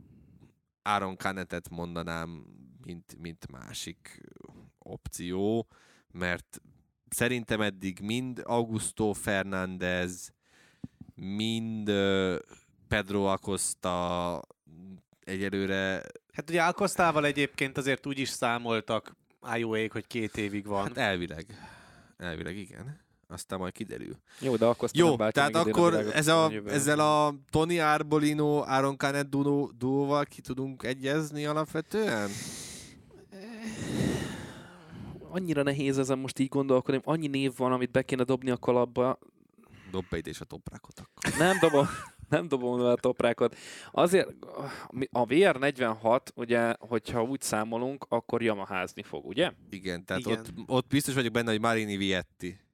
Aaron 0.82 1.18
Canetet 1.18 1.70
mondanám, 1.70 2.46
mint, 2.84 3.16
mint 3.18 3.52
másik 3.52 4.22
opció, 4.80 5.68
mert 6.12 6.62
szerintem 7.10 7.62
eddig 7.62 8.00
mind 8.00 8.42
Augusto 8.44 9.14
Fernández, 9.14 10.34
mind 11.16 11.92
Pedro 12.88 13.24
Acosta 13.24 14.42
egyelőre 15.20 16.04
Hát 16.36 16.50
ugye 16.50 16.64
Alkosztával 16.64 17.26
egyébként 17.26 17.78
azért 17.78 18.06
úgy 18.06 18.20
is 18.20 18.30
számoltak 18.30 19.16
IOA-k, 19.58 19.92
hogy 19.92 20.08
két 20.08 20.38
évig 20.38 20.66
van. 20.66 20.84
Hát 20.88 20.98
elvileg. 20.98 21.46
Elvileg 22.18 22.58
igen. 22.58 23.05
Aztán 23.36 23.60
majd 23.60 23.74
kiderül. 23.74 24.16
Jó, 24.40 24.56
de 24.56 24.66
akkor 24.66 24.90
Jó, 24.94 25.16
tehát 25.16 25.56
akkor 25.56 25.94
ez 25.94 26.28
a, 26.28 26.52
ezzel 26.66 27.00
a 27.00 27.36
Tony 27.50 27.80
Arbolino, 27.80 28.62
Aaron 28.62 28.98
Canet 28.98 29.30
duóval 29.78 30.26
ki 30.26 30.42
tudunk 30.42 30.84
egyezni 30.84 31.46
alapvetően? 31.46 32.30
Annyira 35.30 35.64
nehéz 35.64 35.98
ezen 35.98 36.18
most 36.18 36.40
így 36.40 36.48
gondolkodni, 36.48 37.02
annyi 37.04 37.28
név 37.28 37.54
van, 37.58 37.72
amit 37.72 37.92
be 37.92 38.02
kéne 38.02 38.24
dobni 38.24 38.50
a 38.50 38.58
kalapba. 38.58 39.20
Dob 39.92 40.06
be 40.10 40.18
ide 40.18 40.30
is 40.30 40.40
a 40.40 40.46
toprákot 40.46 41.00
akkor. 41.00 41.38
Nem 41.48 41.58
dobom, 41.60 41.86
nem 42.30 42.48
dobom 42.48 42.80
le 42.80 42.90
a 42.90 42.96
toprákat. 42.96 43.56
Azért 43.92 44.28
a 45.12 45.26
VR46, 45.26 46.20
ugye, 46.36 46.76
hogyha 46.80 47.24
úgy 47.24 47.42
számolunk, 47.42 48.06
akkor 48.10 48.42
Yamaházni 48.42 49.04
fog, 49.04 49.26
ugye? 49.26 49.52
Igen, 49.70 50.06
tehát 50.06 50.22
Igen. 50.26 50.40
Ott, 50.40 50.50
ott 50.66 50.88
biztos 50.88 51.14
vagyok 51.14 51.32
benne, 51.32 51.52
hogy 51.52 51.60
Marini 51.60 51.98
Vietti. 51.98 52.65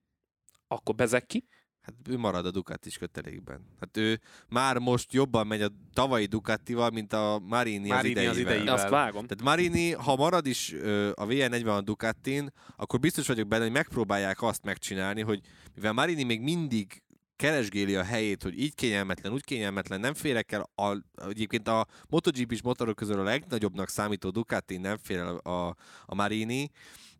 Akkor 0.72 0.96
Bezeki? 0.96 1.46
Hát 1.82 1.96
ő 2.10 2.18
marad 2.18 2.46
a 2.46 2.52
Ducatis 2.52 2.98
kötelékben. 2.98 3.66
Hát 3.80 3.98
ő 3.98 4.20
már 4.50 4.78
most 4.78 5.14
jobban 5.14 5.48
megy 5.48 5.62
a 5.62 5.70
tavalyi 5.94 6.26
Ducatival, 6.26 6.90
mint 6.90 7.14
a 7.14 7.40
Marini, 7.46 7.88
Marini 7.88 7.96
az 7.96 8.00
az 8.00 8.10
idejével. 8.10 8.40
idejével. 8.40 8.74
Azt 8.74 8.90
vágom. 8.90 9.26
Tehát 9.28 9.44
Marini, 9.44 9.92
ha 9.92 10.16
marad 10.16 10.46
is 10.46 10.74
ö, 10.74 11.10
a 11.16 11.26
VR40 11.26 11.82
Ducatin, 11.84 12.54
akkor 12.76 13.00
biztos 13.00 13.28
vagyok 13.28 13.48
benne, 13.48 13.64
hogy 13.64 13.72
megpróbálják 13.72 14.42
azt 14.42 14.64
megcsinálni, 14.64 15.22
hogy 15.22 15.42
mivel 15.76 15.94
Marini 15.94 16.24
még 16.24 16.42
mindig 16.42 17.02
keresgéli 17.36 17.96
a 17.96 18.04
helyét, 18.04 18.44
hogy 18.44 18.60
így 18.60 18.76
kényelmetlen, 18.76 19.34
úgy 19.34 19.44
kényelmetlen, 19.44 20.00
nem 20.00 20.14
férek 20.14 20.52
el. 20.52 20.70
A, 20.76 20.98
egyébként 21.28 21.68
a 21.68 21.88
MotoGP-s 22.10 22.62
motorok 22.62 22.96
közül 22.96 23.20
a 23.20 23.24
legnagyobbnak 23.24 23.90
számító 23.90 24.30
Ducati 24.30 24.78
nem 24.78 24.98
fér 24.98 25.18
el 25.18 25.36
a, 25.36 25.76
a 26.06 26.16
Marini, 26.16 26.70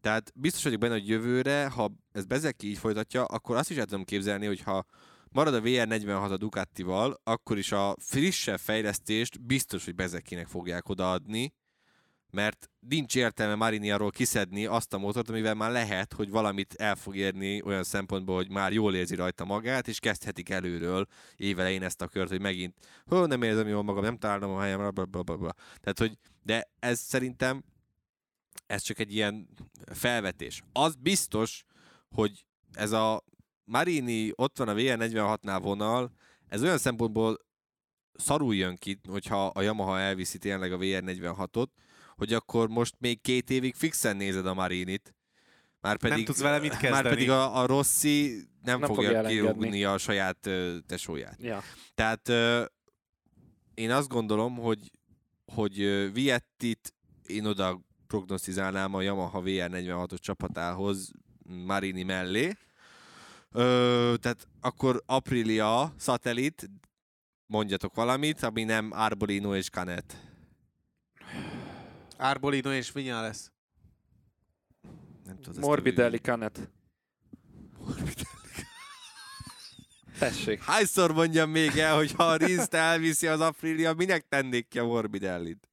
tehát 0.02 0.32
biztos 0.36 0.64
vagyok 0.64 0.80
benne, 0.80 0.94
hogy 0.94 1.08
jövőre, 1.08 1.68
ha 1.68 1.92
ez 2.12 2.26
Bezeki 2.26 2.70
így 2.70 2.78
folytatja, 2.78 3.24
akkor 3.24 3.56
azt 3.56 3.70
is 3.70 3.78
el 3.78 3.86
tudom 3.86 4.04
képzelni, 4.04 4.46
hogy 4.46 4.62
ha 4.62 4.86
marad 5.30 5.54
a 5.54 5.62
VR46 5.62 6.32
a 6.32 6.38
Ducatival, 6.38 7.20
akkor 7.24 7.58
is 7.58 7.72
a 7.72 7.96
frissebb 8.00 8.60
fejlesztést 8.60 9.42
biztos, 9.42 9.86
hogy 9.86 9.96
Bezekinek 9.96 10.48
fogják 10.48 10.90
odaadni, 10.90 11.54
mert 12.32 12.70
nincs 12.80 13.16
értelme 13.16 13.56
Marini 13.56 13.92
arról 13.92 14.10
kiszedni 14.10 14.66
azt 14.66 14.94
a 14.94 14.98
motort, 14.98 15.30
amivel 15.30 15.54
már 15.54 15.72
lehet, 15.72 16.14
hogy 16.14 16.30
valamit 16.30 16.74
el 16.74 16.96
fog 16.96 17.16
érni 17.16 17.62
olyan 17.62 17.84
szempontból, 17.84 18.36
hogy 18.36 18.50
már 18.50 18.74
jól 18.74 18.96
érzi 18.96 19.16
rajta 19.16 19.46
magát, 19.46 19.88
és 19.88 20.00
kezdhetik 20.00 20.50
előről 20.50 21.08
évelején 21.36 21.84
ezt 21.84 22.02
a 22.02 22.08
kört, 22.08 22.30
hogy 22.30 22.42
megint, 22.42 22.76
hó, 23.06 23.26
nem 23.26 23.42
érzem 23.42 23.68
jól 23.68 23.84
magam, 23.84 24.04
nem 24.04 24.18
találom 24.18 24.52
a 24.52 24.62
helyem, 24.62 24.78
bla, 24.94 25.06
bla, 25.06 25.24
bla, 25.24 25.38
bla. 25.38 25.54
Tehát, 25.80 26.00
hogy, 26.00 26.18
de 26.44 26.70
ez 26.80 27.00
szerintem 27.00 27.64
ez 28.66 28.82
csak 28.82 29.00
egy 29.00 29.14
ilyen 29.14 29.48
felvetés. 29.94 30.64
Az 30.74 30.96
biztos, 30.96 31.64
hogy 32.10 32.46
ez 32.74 32.92
a 32.92 33.24
Marini 33.64 34.32
ott 34.36 34.58
van 34.58 34.68
a 34.68 34.74
VR46-nál 34.74 35.60
vonal, 35.62 36.12
ez 36.48 36.64
olyan 36.64 36.78
szempontból 36.78 37.38
szarul 38.14 38.56
jön 38.56 38.76
ki, 38.76 39.00
hogyha 39.08 39.46
a 39.46 39.62
Yamaha 39.62 40.00
elviszi 40.00 40.38
tényleg 40.38 40.74
a 40.74 40.78
VR46-ot, 40.78 41.68
hogy 42.16 42.34
akkor 42.34 42.70
most 42.70 42.96
még 43.00 43.22
két 43.22 43.50
évig 43.50 43.76
fixen 43.76 44.18
nézed 44.18 44.46
a 44.46 44.54
Marinit. 44.54 45.16
Már 45.80 45.98
pedig, 45.98 46.16
nem 46.16 46.26
tudsz 46.26 46.42
vele 46.42 46.60
mit 46.60 46.70
kezdeni. 46.70 46.92
Már 46.92 47.10
pedig 47.10 47.30
a, 47.30 47.60
a 47.62 47.66
Rossi 47.66 48.50
nem, 48.62 48.80
Nem 48.80 48.94
fogja 48.94 49.10
fogja 49.10 49.28
kirúgni 49.30 49.84
a 49.84 49.98
saját 49.98 50.46
ö, 50.46 50.78
tesóját. 50.88 51.38
Ja. 51.42 51.64
Tehát 51.94 52.30
ö, 52.30 52.66
én 53.74 53.92
azt 53.92 54.08
gondolom, 54.08 54.56
hogy, 54.56 54.92
hogy 55.46 55.82
ö, 55.82 56.12
Viettit 56.12 56.94
én 57.26 57.46
oda 57.46 57.82
prognosztizálnám 58.12 58.94
a 58.94 59.02
Yamaha 59.02 59.42
VR46-os 59.46 60.20
csapatához 60.20 61.12
Marini 61.66 62.04
mellé. 62.04 62.58
Ö, 63.52 64.14
tehát 64.20 64.48
akkor 64.62 65.04
Aprilia, 65.06 65.94
Satellit, 66.00 66.70
mondjatok 67.46 67.96
valamit, 67.96 68.44
ami 68.44 68.64
nem 68.64 68.92
Arbolino 68.92 69.56
és 69.56 69.70
Canet. 69.70 70.18
Arbolino 72.18 72.72
és 72.72 72.92
Vinyá 72.92 73.22
lesz. 73.22 73.52
Nem 75.26 75.38
a 75.44 75.60
Morbidelli 75.60 76.18
Canet. 76.18 76.70
Tessék. 80.20 80.64
Hányszor 80.64 81.12
mondjam 81.14 81.50
még 81.50 81.78
el, 81.78 81.96
hogy 81.96 82.12
ha 82.12 82.24
a 82.24 82.36
Rinzt 82.36 82.74
elviszi 82.74 83.28
az 83.28 83.40
Aprilia, 83.40 83.94
minek 83.94 84.28
tennék 84.28 84.68
ki 84.68 84.80
a 84.80 84.86
Morbidellit? 84.86 85.71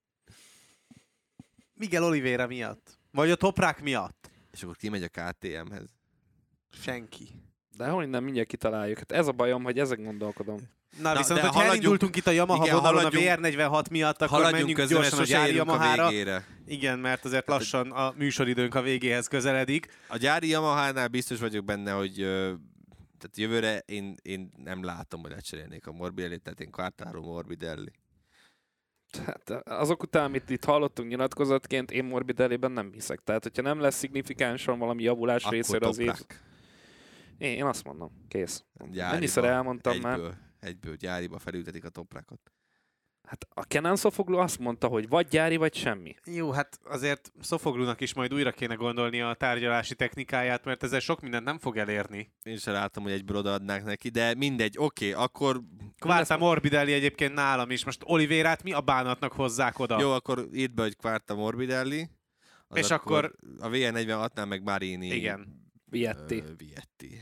Miguel 1.78 2.04
Oliveira 2.04 2.46
miatt. 2.46 2.98
Vagy 3.10 3.30
a 3.30 3.34
toprák 3.34 3.82
miatt. 3.82 4.30
És 4.52 4.62
akkor 4.62 4.76
kimegy 4.76 5.02
a 5.02 5.08
KTM-hez. 5.08 5.88
Senki. 6.70 7.28
De 7.76 7.88
hogy 7.88 8.08
nem, 8.08 8.24
mindjárt 8.24 8.48
kitaláljuk. 8.48 8.98
Hát 8.98 9.12
ez 9.12 9.26
a 9.26 9.32
bajom, 9.32 9.62
hogy 9.62 9.78
ezek 9.78 10.02
gondolkodom. 10.02 10.58
Na, 11.02 11.12
Na, 11.12 11.18
viszont, 11.18 11.40
haladjunk- 11.40 11.68
elindultunk 11.70 12.16
itt 12.16 12.26
a 12.26 12.30
Yamaha 12.30 12.64
igen, 12.64 12.74
vonalon 12.76 12.98
a 12.98 13.02
haladjunk- 13.10 13.38
VR46 13.38 13.90
miatt, 13.90 14.22
akkor 14.22 14.28
Haladjunk 14.36 14.66
menjünk 14.76 14.90
gyorsan 14.90 15.18
a 15.18 15.22
gyári 15.24 15.52
érünk 15.52 15.68
a 15.68 15.72
Yamahára. 15.72 16.08
végére. 16.08 16.44
Igen, 16.66 16.98
mert 16.98 17.24
azért 17.24 17.46
Hát, 17.50 17.58
lassan 17.58 17.90
a 17.90 18.12
műsoridőnk 18.16 18.74
a 18.74 18.82
végéhez 18.82 19.26
közeledik. 19.26 19.86
A 20.08 20.16
gyári 20.16 20.48
Yamaha-nál 20.48 21.08
biztos 21.08 21.38
vagyok 21.38 21.64
benne, 21.64 21.92
hogy 21.92 22.14
tehát 23.18 23.36
jövőre 23.36 23.78
én, 23.86 24.14
én 24.22 24.50
nem 24.64 24.84
látom, 24.84 25.20
hogy 25.20 25.30
lecserélnék 25.30 25.86
a 25.86 25.92
Morbidelli, 25.92 26.38
tehát 26.38 26.60
én 26.60 26.70
Quartaro 26.70 27.20
Morbidelli. 27.22 27.90
Hát 29.26 29.50
azok 29.50 30.02
után, 30.02 30.24
amit 30.24 30.50
itt 30.50 30.64
hallottunk 30.64 31.08
nyilatkozatként, 31.08 31.90
én 31.90 32.04
Morbidelliben 32.04 32.72
nem 32.72 32.92
hiszek. 32.92 33.20
Tehát, 33.20 33.42
hogyha 33.42 33.62
nem 33.62 33.80
lesz 33.80 33.96
szignifikánsan 33.96 34.78
valami 34.78 35.02
javulás 35.02 35.42
Akkor 35.42 35.56
részéről 35.56 35.88
az 35.88 35.98
év... 35.98 36.12
Én, 37.38 37.56
én 37.56 37.64
azt 37.64 37.84
mondom, 37.84 38.24
kész. 38.28 38.64
Gyáriba, 38.74 39.10
Mennyiszer 39.10 39.44
elmondtam 39.44 39.92
egyből, 39.92 40.10
már. 40.10 40.38
Egyből 40.60 40.96
gyáriba 40.96 41.38
felültetik 41.38 41.84
a 41.84 41.88
toprákot. 41.88 42.52
Hát 43.28 43.46
a 43.54 43.64
Kenan 43.64 43.96
Szofogló 43.96 44.38
azt 44.38 44.58
mondta, 44.58 44.86
hogy 44.86 45.08
vagy 45.08 45.28
gyári, 45.28 45.56
vagy 45.56 45.74
semmi. 45.74 46.14
Jó, 46.24 46.50
hát 46.50 46.78
azért 46.84 47.32
Szofoglunak 47.40 48.00
is 48.00 48.14
majd 48.14 48.34
újra 48.34 48.50
kéne 48.52 48.74
gondolni 48.74 49.20
a 49.20 49.34
tárgyalási 49.34 49.94
technikáját, 49.94 50.64
mert 50.64 50.82
ezzel 50.82 51.00
sok 51.00 51.20
mindent 51.20 51.44
nem 51.44 51.58
fog 51.58 51.76
elérni. 51.76 52.32
Én 52.42 52.56
sem 52.56 52.72
látom, 52.74 53.02
hogy 53.02 53.12
egyből 53.12 53.36
odaadnák 53.36 53.84
neki, 53.84 54.08
de 54.08 54.34
mindegy, 54.34 54.74
oké, 54.78 55.12
akkor 55.12 55.60
Kvárta 55.98 56.36
Morbidelli 56.36 56.92
egyébként 56.92 57.34
nálam 57.34 57.70
is. 57.70 57.84
Most 57.84 58.02
Olivérát 58.04 58.62
mi 58.62 58.72
a 58.72 58.80
bánatnak 58.80 59.32
hozzák 59.32 59.78
oda? 59.78 60.00
jó, 60.00 60.10
akkor 60.12 60.48
írd 60.52 60.74
be, 60.74 60.82
hogy 60.82 60.96
Quarta 60.96 61.34
Morbidelli. 61.34 62.08
Az 62.68 62.78
És 62.78 62.90
akkor- 62.90 63.34
A 63.60 63.68
VR46-nál 63.68 64.46
meg 64.46 64.62
Marini. 64.62 65.06
Igen. 65.06 65.66
Vietti. 65.90 66.42
Ö, 66.46 66.52
Vietti. 66.56 67.20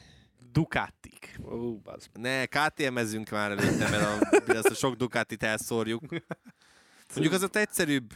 Ducatik. 0.56 1.38
Ó, 1.44 1.78
bazd. 1.78 2.08
Ne, 2.12 2.46
KTM-ezzünk 2.46 3.28
már 3.30 3.50
előtte, 3.50 3.88
mert 3.90 4.02
a, 4.02 4.52
azt 4.58 4.68
a 4.68 4.74
sok 4.74 4.94
Ducatit 4.94 5.42
elszórjuk. 5.42 6.02
Mondjuk 7.14 7.32
az 7.34 7.42
ott 7.42 7.56
egyszerűbb. 7.56 8.12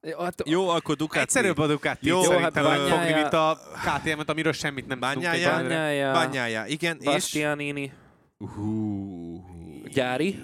Jó, 0.00 0.18
hát 0.18 0.48
Jó, 0.48 0.68
akkor 0.68 0.96
Ducati. 0.96 1.18
Egyszerűbb 1.18 1.58
a 1.58 1.66
Ducati 1.66 2.08
Jó, 2.08 2.22
Jó, 2.22 2.38
hát 2.38 2.58
fogni, 2.58 3.12
mint 3.12 3.32
a 3.32 3.58
KTM-et, 3.84 4.30
amiről 4.30 4.52
semmit 4.52 4.86
nem 4.86 4.98
tudunk 4.98 5.16
Bagnaia- 5.16 5.46
egyelőre. 5.46 5.74
Bányája, 5.74 6.12
Banyája, 6.12 6.66
igen, 6.66 6.96
és... 6.98 7.04
Bastianini, 7.04 7.92
Hú, 8.38 9.44
gyári. 9.88 10.38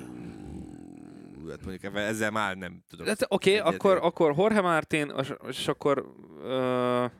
hát 1.49 1.65
mondjuk 1.65 1.95
ezzel 1.97 2.31
már 2.31 2.57
nem 2.57 2.83
tudok. 2.91 3.07
Hát, 3.07 3.27
Oké, 3.29 3.59
okay, 3.59 3.75
akkor, 3.75 3.99
akkor 4.03 4.35
Jorge 4.37 4.61
Martin, 4.61 5.13
és- 5.21 5.35
és 5.49 5.69
akkor... 5.69 6.05
Uh, 6.43 7.11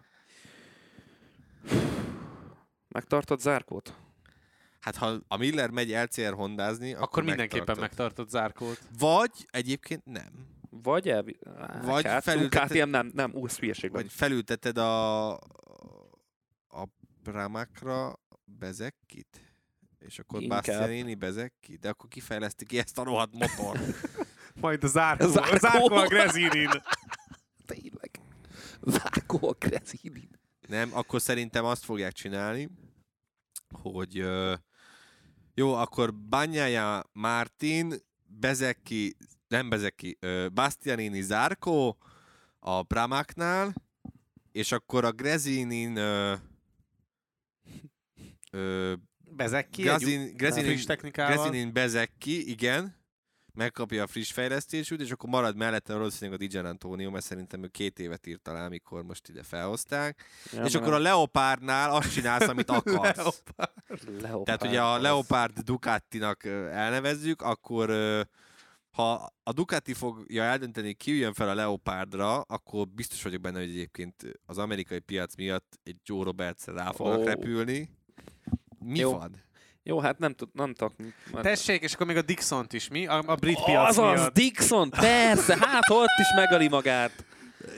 megtartott 2.95 3.41
zárkót? 3.41 3.95
Hát 4.81 4.97
ha 4.97 5.19
a 5.29 5.37
Miller 5.37 5.71
megy 5.71 5.91
LCR 5.91 6.33
hondázni, 6.35 6.93
akkor, 6.93 7.05
Akkor 7.05 7.23
mindenképpen 7.23 7.77
megtartod. 7.81 8.29
zárkót. 8.29 8.81
Vagy 8.99 9.31
egyébként 9.51 10.05
nem. 10.05 10.47
Vagy 10.71 11.09
el... 11.09 11.25
Vagy 11.83 12.05
hát, 12.05 12.23
felültetted- 12.23 12.79
KTM 12.83 12.89
nem, 12.89 13.11
nem, 13.15 13.35
úsz 13.35 13.59
hülyeség 13.59 13.91
Vagy 13.91 14.13
felülteted 14.13 14.79
a, 14.79 15.33
a 16.69 16.89
Pramakra 17.23 18.19
Bezekkit? 18.45 19.57
És 19.99 20.19
akkor. 20.19 20.47
Bastianini 20.47 21.15
Bezekki? 21.15 21.77
De 21.77 21.89
akkor 21.89 22.09
kifejleszti 22.09 22.67
ki 22.67 22.79
ezt 22.79 22.99
a 22.99 23.03
rohadt 23.05 23.33
motor. 23.33 23.81
Majd 24.61 24.85
a 24.85 24.87
zárkó. 24.87 25.29
Zárkó. 25.29 25.55
A 25.55 25.59
zárkó 25.59 25.95
a 25.95 26.07
Grezinin. 26.07 26.69
Tényleg. 27.67 28.21
Zárkó 28.83 29.49
a 29.49 29.55
Krezinin. 29.55 30.29
Nem, 30.69 30.91
akkor 30.93 31.21
szerintem 31.21 31.65
azt 31.65 31.85
fogják 31.85 32.13
csinálni, 32.13 32.69
hogy 33.77 34.25
jó, 35.55 35.75
akkor 35.75 36.15
Banyája 36.15 37.03
Martin, 37.13 37.95
Bezeki, 38.27 39.17
nem 39.49 39.69
Bezeki, 39.69 40.19
Bastianini 40.53 41.23
Zárkó 41.23 41.97
a 42.59 42.83
Pramaknál, 42.83 43.75
és 44.53 44.73
akkor 44.73 45.05
a 45.05 45.13
Grezinin 45.13 45.97
ö, 45.97 46.35
ö, 48.51 48.95
Bezek 49.31 49.71
ki 49.71 49.83
Grazin- 49.83 50.21
egy 50.29 50.37
Grezinin-. 50.37 50.87
Grezinin 51.13 51.73
Bezeki, 51.73 52.51
igen, 52.51 52.97
megkapja 53.55 54.03
a 54.03 54.07
friss 54.07 54.33
fejlesztésűt, 54.33 55.01
és 55.01 55.11
akkor 55.11 55.29
marad 55.29 55.57
mellette 55.57 55.93
valószínűleg 55.93 56.41
a 56.41 56.45
Dijan 56.47 56.65
Antonio, 56.65 57.11
mert 57.11 57.25
szerintem 57.25 57.63
ő 57.63 57.67
két 57.67 57.99
évet 57.99 58.27
írt 58.27 58.43
talán, 58.43 58.65
amikor 58.65 59.03
most 59.03 59.29
ide 59.29 59.43
felhozták. 59.43 60.25
Ja, 60.45 60.65
és 60.65 60.73
mert 60.73 60.75
akkor 60.75 60.93
a 60.93 60.99
Leopardnál 60.99 61.91
azt 61.91 62.13
csinálsz, 62.13 62.49
amit 62.49 62.71
akarsz. 62.79 63.43
Leopard 64.21 64.45
Tehát 64.45 64.63
ugye 64.63 64.83
a 64.83 65.01
Leopard 65.01 65.59
Ducatinak 65.59 66.45
elnevezzük, 66.45 67.43
akkor 67.43 67.91
ha 68.95 69.33
a 69.43 69.53
Ducati 69.53 69.93
fogja 69.93 70.43
eldönteni, 70.43 70.95
ki 70.95 71.17
jön 71.17 71.33
fel 71.33 71.49
a 71.49 71.55
Leopardra, 71.55 72.41
akkor 72.41 72.89
biztos 72.89 73.23
vagyok 73.23 73.41
benne, 73.41 73.59
hogy 73.59 73.69
egyébként 73.69 74.41
az 74.47 74.59
amerikai 74.59 74.99
piac 74.99 75.37
miatt 75.37 75.79
egy 75.83 75.97
Joe 76.05 76.25
Roberts 76.25 76.65
rá 76.65 76.93
fognak 76.93 77.19
Ó. 77.19 77.25
repülni. 77.25 77.91
Mi 78.79 78.99
Jó. 78.99 79.13
van? 79.13 79.43
Jó, 79.87 79.99
hát 80.01 80.19
nem, 80.19 80.35
tud, 80.35 80.49
nem 80.53 80.75
tudok. 80.75 80.95
mert- 81.33 81.43
Tessék, 81.45 81.83
és 81.83 81.95
akkor 81.95 82.07
még 82.07 82.17
a 82.17 82.23
Dixont 82.23 82.73
is, 82.73 82.89
mi? 82.89 83.07
A, 83.07 83.23
a 83.27 83.35
brit 83.35 83.65
piac 83.65 83.89
Azaz, 83.89 84.19
miatt. 84.19 84.35
Dixon, 84.35 84.91
persze, 84.91 85.57
hát 85.61 85.91
ott 85.91 86.19
is 86.21 86.27
megöli 86.35 86.69
magát. 86.69 87.25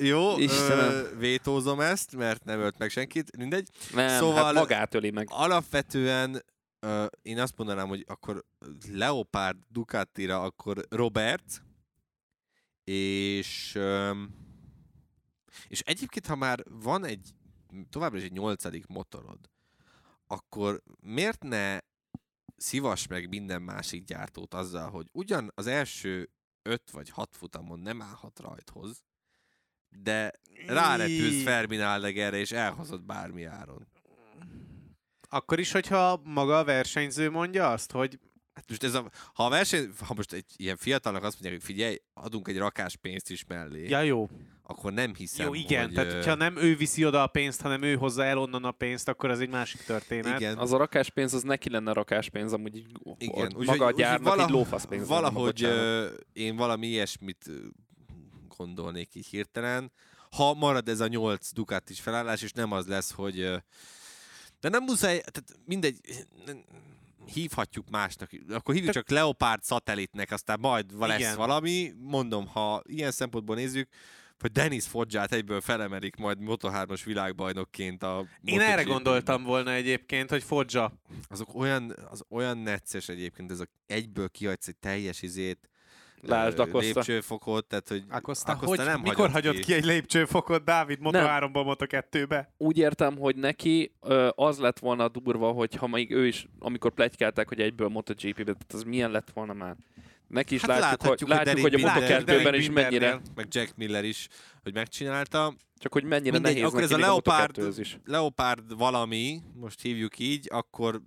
Jó, 0.00 0.38
Istenem. 0.38 0.90
ö, 0.92 1.16
vétózom 1.18 1.80
ezt, 1.80 2.16
mert 2.16 2.44
nem 2.44 2.60
ölt 2.60 2.78
meg 2.78 2.90
senkit, 2.90 3.36
mindegy. 3.36 3.68
Nem, 3.94 4.08
Szóval- 4.08 4.18
szóval... 4.18 4.44
hát 4.44 4.54
magát 4.54 4.94
öli 4.94 5.10
meg. 5.10 5.26
Alapvetően 5.30 6.42
ö, 6.80 7.06
én 7.22 7.40
azt 7.40 7.56
mondanám, 7.56 7.88
hogy 7.88 8.04
akkor 8.08 8.44
Leopard 8.92 9.56
Ducatira, 9.68 10.42
akkor 10.42 10.84
Robert, 10.88 11.62
és 12.84 13.74
öm, 13.74 14.34
és 15.68 15.80
egyébként, 15.80 16.26
ha 16.26 16.36
már 16.36 16.62
van 16.70 17.04
egy 17.04 17.28
továbbra 17.90 18.18
is 18.18 18.24
egy 18.24 18.32
nyolcadik 18.32 18.86
motorod, 18.86 19.38
akkor 20.26 20.82
miért 21.00 21.42
ne 21.42 21.78
szivas 22.56 23.06
meg 23.06 23.28
minden 23.28 23.62
másik 23.62 24.04
gyártót 24.04 24.54
azzal, 24.54 24.90
hogy 24.90 25.08
ugyan 25.12 25.52
az 25.54 25.66
első 25.66 26.30
öt 26.62 26.90
vagy 26.90 27.10
hat 27.10 27.36
futamon 27.36 27.80
nem 27.80 28.02
állhat 28.02 28.40
rajthoz, 28.40 29.04
de 29.88 30.32
rárepülsz 30.66 31.42
Fermin 31.42 31.80
Aldegerre, 31.80 32.36
és 32.36 32.52
elhozod 32.52 33.04
bármi 33.04 33.44
áron. 33.44 33.88
Akkor 35.28 35.58
is, 35.58 35.72
hogyha 35.72 36.20
maga 36.24 36.58
a 36.58 36.64
versenyző 36.64 37.30
mondja 37.30 37.70
azt, 37.70 37.92
hogy 37.92 38.18
Hát 38.56 38.64
most 38.68 38.82
ez 38.84 38.94
a, 38.94 39.10
ha 39.34 39.44
a 39.44 39.48
verseny, 39.48 39.90
ha 40.06 40.14
most 40.14 40.32
egy 40.32 40.44
ilyen 40.56 40.76
fiatalnak 40.76 41.22
azt 41.22 41.32
mondják, 41.32 41.54
hogy 41.54 41.74
figyelj, 41.74 41.96
adunk 42.14 42.48
egy 42.48 42.58
rakás 42.58 42.96
pénzt 42.96 43.30
is 43.30 43.44
mellé, 43.48 43.88
ja 43.88 44.00
jó, 44.00 44.28
akkor 44.62 44.92
nem 44.92 45.14
hiszem, 45.14 45.46
jó 45.46 45.54
igen, 45.54 45.84
hogy... 45.84 45.94
tehát 45.94 46.12
hogyha 46.12 46.34
nem 46.34 46.56
ő 46.56 46.76
viszi 46.76 47.04
oda 47.04 47.22
a 47.22 47.26
pénzt, 47.26 47.60
hanem 47.60 47.82
ő 47.82 47.94
hozza 47.96 48.24
el 48.24 48.38
onnan 48.38 48.64
a 48.64 48.70
pénzt, 48.70 49.08
akkor 49.08 49.30
az 49.30 49.40
egy 49.40 49.48
másik 49.48 49.80
történet. 49.82 50.40
igen, 50.40 50.58
Az 50.58 50.72
a 50.72 50.76
rakáspénz, 50.76 51.34
az 51.34 51.42
neki 51.42 51.70
lenne 51.70 51.92
rakáspénz, 51.92 52.52
amúgy 52.52 52.76
így, 52.76 52.86
igen. 53.18 53.44
Úgyhogy- 53.44 53.66
maga 53.66 53.84
a 53.84 53.86
úgyhogy 53.86 53.94
gyárnak 53.94 54.28
vala- 54.34 54.48
így 54.48 54.54
lófaszpénz. 54.54 55.08
Valahogy 55.08 55.62
ö, 55.64 56.08
én 56.32 56.56
valami 56.56 56.86
ilyesmit 56.86 57.50
gondolnék 58.56 59.14
így 59.14 59.26
hirtelen. 59.26 59.92
Ha 60.30 60.54
marad 60.54 60.88
ez 60.88 61.00
a 61.00 61.06
nyolc 61.06 61.52
Ducati 61.52 61.92
is 61.92 62.00
felállás, 62.00 62.42
és 62.42 62.52
nem 62.52 62.72
az 62.72 62.86
lesz, 62.86 63.12
hogy... 63.12 63.40
De 64.60 64.68
nem 64.68 64.82
muszáj, 64.82 65.18
tehát 65.18 65.44
mindegy, 65.64 66.00
nem- 66.46 66.64
hívhatjuk 67.32 67.90
másnak, 67.90 68.30
akkor 68.48 68.74
hívjuk 68.74 68.92
csak 68.92 69.10
Leopard 69.10 69.62
szatellitnek, 69.62 70.30
aztán 70.30 70.60
majd 70.60 70.98
lesz 70.98 71.18
Igen. 71.18 71.36
valami. 71.36 71.92
Mondom, 71.98 72.46
ha 72.46 72.82
ilyen 72.84 73.10
szempontból 73.10 73.56
nézzük, 73.56 73.88
hogy 74.38 74.52
Dennis 74.52 74.84
Foggiát 74.84 75.32
egyből 75.32 75.60
felemelik 75.60 76.16
majd 76.16 76.38
Moto3-as 76.40 77.00
világbajnokként 77.04 78.02
a 78.02 78.26
Én 78.44 78.60
erre 78.60 78.82
gondoltam 78.82 79.42
volna 79.42 79.72
egyébként, 79.72 80.30
hogy 80.30 80.42
Foggia. 80.42 80.92
Azok 81.28 81.54
olyan, 81.54 81.96
az 82.10 82.22
olyan 82.28 82.58
necces 82.58 83.08
egyébként, 83.08 83.50
ez 83.50 83.60
a 83.60 83.66
egyből 83.86 84.28
kihagysz 84.28 84.68
egy 84.68 84.76
teljes 84.76 85.22
izét, 85.22 85.68
Lásd 86.22 86.58
ö, 86.58 86.62
Acosta. 86.62 86.78
lépcsőfokot, 86.94 87.64
tehát 87.66 87.88
hogy 87.88 88.04
Acosta, 88.10 88.52
Acosta 88.52 88.82
hogy, 88.82 88.92
nem 88.92 89.00
mikor 89.00 89.30
hagyott 89.30 89.54
ki. 89.54 89.60
ki. 89.62 89.72
egy 89.72 89.84
lépcsőfokot 89.84 90.64
Dávid 90.64 91.00
Moto 91.00 91.18
Nem. 91.18 91.50
3-ból 91.52 91.64
Moto 91.64 91.84
2-be? 91.88 92.52
Úgy 92.56 92.78
értem, 92.78 93.18
hogy 93.18 93.36
neki 93.36 93.92
az 94.34 94.58
lett 94.58 94.78
volna 94.78 95.08
durva, 95.08 95.50
hogy 95.52 95.74
ha 95.74 95.86
még 95.86 96.10
ő 96.10 96.26
is, 96.26 96.46
amikor 96.58 96.92
plegykálták, 96.92 97.48
hogy 97.48 97.60
egyből 97.60 97.88
MotoGP-be, 97.88 98.42
tehát 98.44 98.72
az 98.72 98.82
milyen 98.82 99.10
lett 99.10 99.30
volna 99.34 99.52
már. 99.52 99.76
Neki 100.28 100.54
is 100.54 100.60
Hát 100.60 100.68
látjuk, 100.70 100.90
láthatjuk, 100.90 101.30
hogy, 101.32 101.38
látjuk, 101.46 101.60
hogy 101.60 101.74
a 101.74 101.76
Derek 101.76 101.94
Moto 101.94 102.06
Miller- 102.06 102.22
2-ben 102.22 102.42
Derek 102.42 102.58
is 102.60 102.66
Bimbernél. 102.66 103.00
mennyire, 103.00 103.20
meg 103.34 103.46
Jack 103.50 103.76
Miller 103.76 104.04
is, 104.04 104.28
hogy 104.62 104.74
megcsinálta. 104.74 105.54
csak 105.78 105.92
hogy 105.92 106.04
mennyire 106.04 106.30
Mindegy, 106.32 106.52
nehéz 106.52 106.66
akkor 106.68 106.80
neki 106.80 106.92
ez 106.92 106.98
a 107.00 107.02
Leopard, 107.02 107.56
2-höz 107.58 107.74
is. 107.78 107.98
Leopard 108.04 108.76
valami, 108.76 109.40
most 109.54 109.80
hívjuk 109.80 110.18
így, 110.18 110.48
akkor 110.52 111.02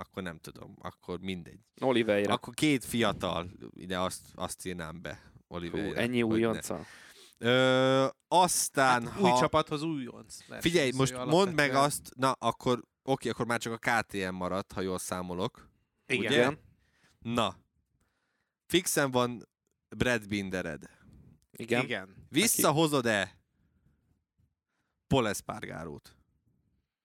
akkor 0.00 0.22
nem 0.22 0.38
tudom, 0.38 0.76
akkor 0.78 1.20
mindegy. 1.20 1.60
Oliveira. 1.80 2.32
Akkor 2.32 2.54
két 2.54 2.84
fiatal, 2.84 3.50
ide 3.74 4.00
azt, 4.00 4.20
azt 4.34 4.66
írnám 4.66 5.02
be. 5.02 5.22
Hú, 5.48 5.54
Oliveira. 5.54 6.00
ennyi 6.00 6.20
hogy 6.20 6.30
ne. 6.30 6.34
újonca. 6.36 6.84
Ö, 7.38 8.06
aztán, 8.28 9.06
Hát, 9.06 9.12
ha... 9.12 9.20
Új 9.20 9.38
csapathoz 9.38 9.82
újonc. 9.82 10.36
Figyelj, 10.60 10.90
most 10.90 11.24
mondd 11.24 11.54
meg 11.54 11.74
azt, 11.74 12.10
na 12.16 12.32
akkor, 12.32 12.82
oké, 13.02 13.28
akkor 13.28 13.46
már 13.46 13.58
csak 13.58 13.72
a 13.72 14.02
KTM 14.02 14.34
maradt, 14.34 14.72
ha 14.72 14.80
jól 14.80 14.98
számolok. 14.98 15.70
Igen. 16.06 16.32
ugye? 16.32 16.56
Na, 17.18 17.56
fixen 18.66 19.10
van 19.10 19.48
Brad 19.96 20.28
Bindered. 20.28 20.90
Igen. 21.50 21.84
Igen. 21.84 22.26
Visszahozod-e 22.28 23.38
Paul 25.06 25.28
Espargarót? 25.28 26.19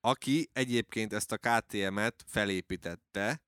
Aki 0.06 0.50
egyébként 0.54 1.14
ezt 1.14 1.32
a 1.32 1.38
KTM-et 1.38 2.24
felépítette, 2.28 3.42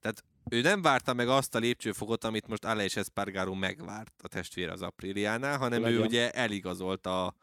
tehát 0.00 0.24
ő 0.50 0.60
nem 0.60 0.82
várta 0.82 1.14
meg 1.14 1.28
azt 1.28 1.54
a 1.54 1.58
lépcsőfokot, 1.58 2.24
amit 2.24 2.46
most 2.46 2.64
Aleix 2.64 2.96
Espargaró 2.96 3.54
megvárt 3.54 4.14
a 4.22 4.28
testvére 4.28 4.72
az 4.72 4.82
Apriliánál, 4.82 5.58
hanem 5.58 5.80
ő 5.80 5.84
Legyen. 5.84 6.00
ugye 6.00 6.30
eligazolt 6.30 7.06
a 7.06 7.34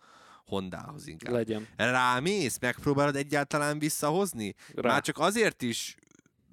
Hondához 0.45 1.07
inkább. 1.07 1.34
Legyen. 1.34 1.68
Rámész? 1.76 2.59
Megpróbálod 2.59 3.16
egyáltalán 3.16 3.80
visszahozni? 3.80 4.55
Rá. 4.76 4.91
Már 4.91 5.01
csak 5.01 5.18
azért 5.18 5.61
is 5.61 5.95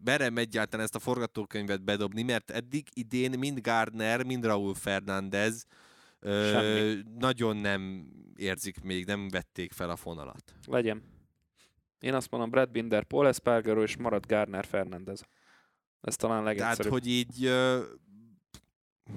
merem 0.05 0.37
egyáltalán 0.37 0.85
ezt 0.85 0.95
a 0.95 0.99
forgatókönyvet 0.99 1.85
bedobni, 1.85 2.23
mert 2.23 2.51
eddig 2.51 2.89
idén 2.93 3.39
mind 3.39 3.61
Gardner, 3.61 4.25
mind 4.25 4.45
Raúl 4.45 4.75
Fernández 4.75 5.65
ö, 6.21 6.93
nagyon 7.19 7.57
nem 7.57 8.09
érzik 8.37 8.81
még, 8.83 9.07
nem 9.07 9.29
vették 9.29 9.73
fel 9.73 9.91
a 9.91 9.97
fonalat. 9.97 10.55
Legyen. 10.67 11.19
Én 12.01 12.15
azt 12.15 12.31
mondom, 12.31 12.51
Brad 12.51 12.71
Binder, 12.71 13.05
Paul 13.05 13.27
Espargaro 13.27 13.83
és 13.83 13.97
marad 13.97 14.27
Garner 14.27 14.65
Fernandez. 14.65 15.25
Ez 16.01 16.17
talán 16.17 16.43
Tehát, 16.43 16.59
legegyszerűbb. 16.59 16.93
hogy 16.93 17.07
így 17.07 17.45
ö, 17.45 17.83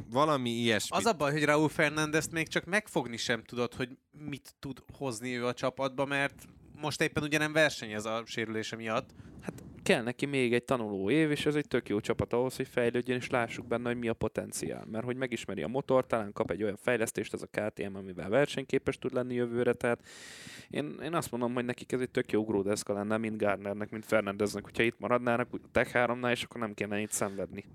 valami 0.09 0.49
ilyesmi. 0.49 0.97
Az 0.97 1.05
a 1.05 1.13
baj, 1.13 1.31
hogy 1.31 1.43
Raúl 1.43 1.69
Fernándezt 1.69 2.31
még 2.31 2.47
csak 2.47 2.65
megfogni 2.65 3.17
sem 3.17 3.43
tudod, 3.43 3.73
hogy 3.73 3.97
mit 4.11 4.55
tud 4.59 4.83
hozni 4.93 5.37
ő 5.37 5.45
a 5.45 5.53
csapatba, 5.53 6.05
mert 6.05 6.45
most 6.81 7.01
éppen 7.01 7.23
ugye 7.23 7.37
nem 7.37 7.53
versenyez 7.53 8.05
a 8.05 8.23
sérülése 8.25 8.75
miatt. 8.75 9.09
Kell 9.83 10.03
neki 10.03 10.25
még 10.25 10.53
egy 10.53 10.63
tanuló 10.63 11.09
év, 11.09 11.31
és 11.31 11.45
ez 11.45 11.55
egy 11.55 11.67
tök 11.67 11.89
jó 11.89 11.99
csapat 11.99 12.33
ahhoz, 12.33 12.55
hogy 12.55 12.67
fejlődjön, 12.67 13.17
és 13.17 13.29
lássuk 13.29 13.67
benne, 13.67 13.87
hogy 13.87 13.97
mi 13.97 14.07
a 14.07 14.13
potenciál. 14.13 14.85
Mert 14.91 15.05
hogy 15.05 15.15
megismeri 15.15 15.63
a 15.63 15.67
motor, 15.67 16.05
talán 16.05 16.33
kap 16.33 16.51
egy 16.51 16.63
olyan 16.63 16.75
fejlesztést, 16.75 17.33
ez 17.33 17.41
a 17.41 17.47
KTM, 17.47 17.95
amivel 17.95 18.29
versenyképes 18.29 18.97
tud 18.97 19.13
lenni 19.13 19.33
jövőre. 19.33 19.73
Tehát 19.73 20.07
én, 20.69 20.99
én 21.03 21.13
azt 21.13 21.31
mondom, 21.31 21.53
hogy 21.53 21.65
nekik 21.65 21.91
ez 21.91 22.01
egy 22.01 22.09
tök 22.09 22.31
jó 22.31 22.41
ugródeszka 22.41 22.93
lenne, 22.93 23.17
mint 23.17 23.37
Garnernek, 23.37 23.89
mint 23.89 24.05
Fernandeznek, 24.05 24.63
hogyha 24.63 24.83
itt 24.83 24.99
maradnának 24.99 25.47
a 25.51 25.57
Tech 25.71 25.91
3-nál, 25.93 26.31
és 26.31 26.43
akkor 26.43 26.61
nem 26.61 26.73
kéne 26.73 26.99
itt 26.99 27.11
szenvedni. 27.11 27.65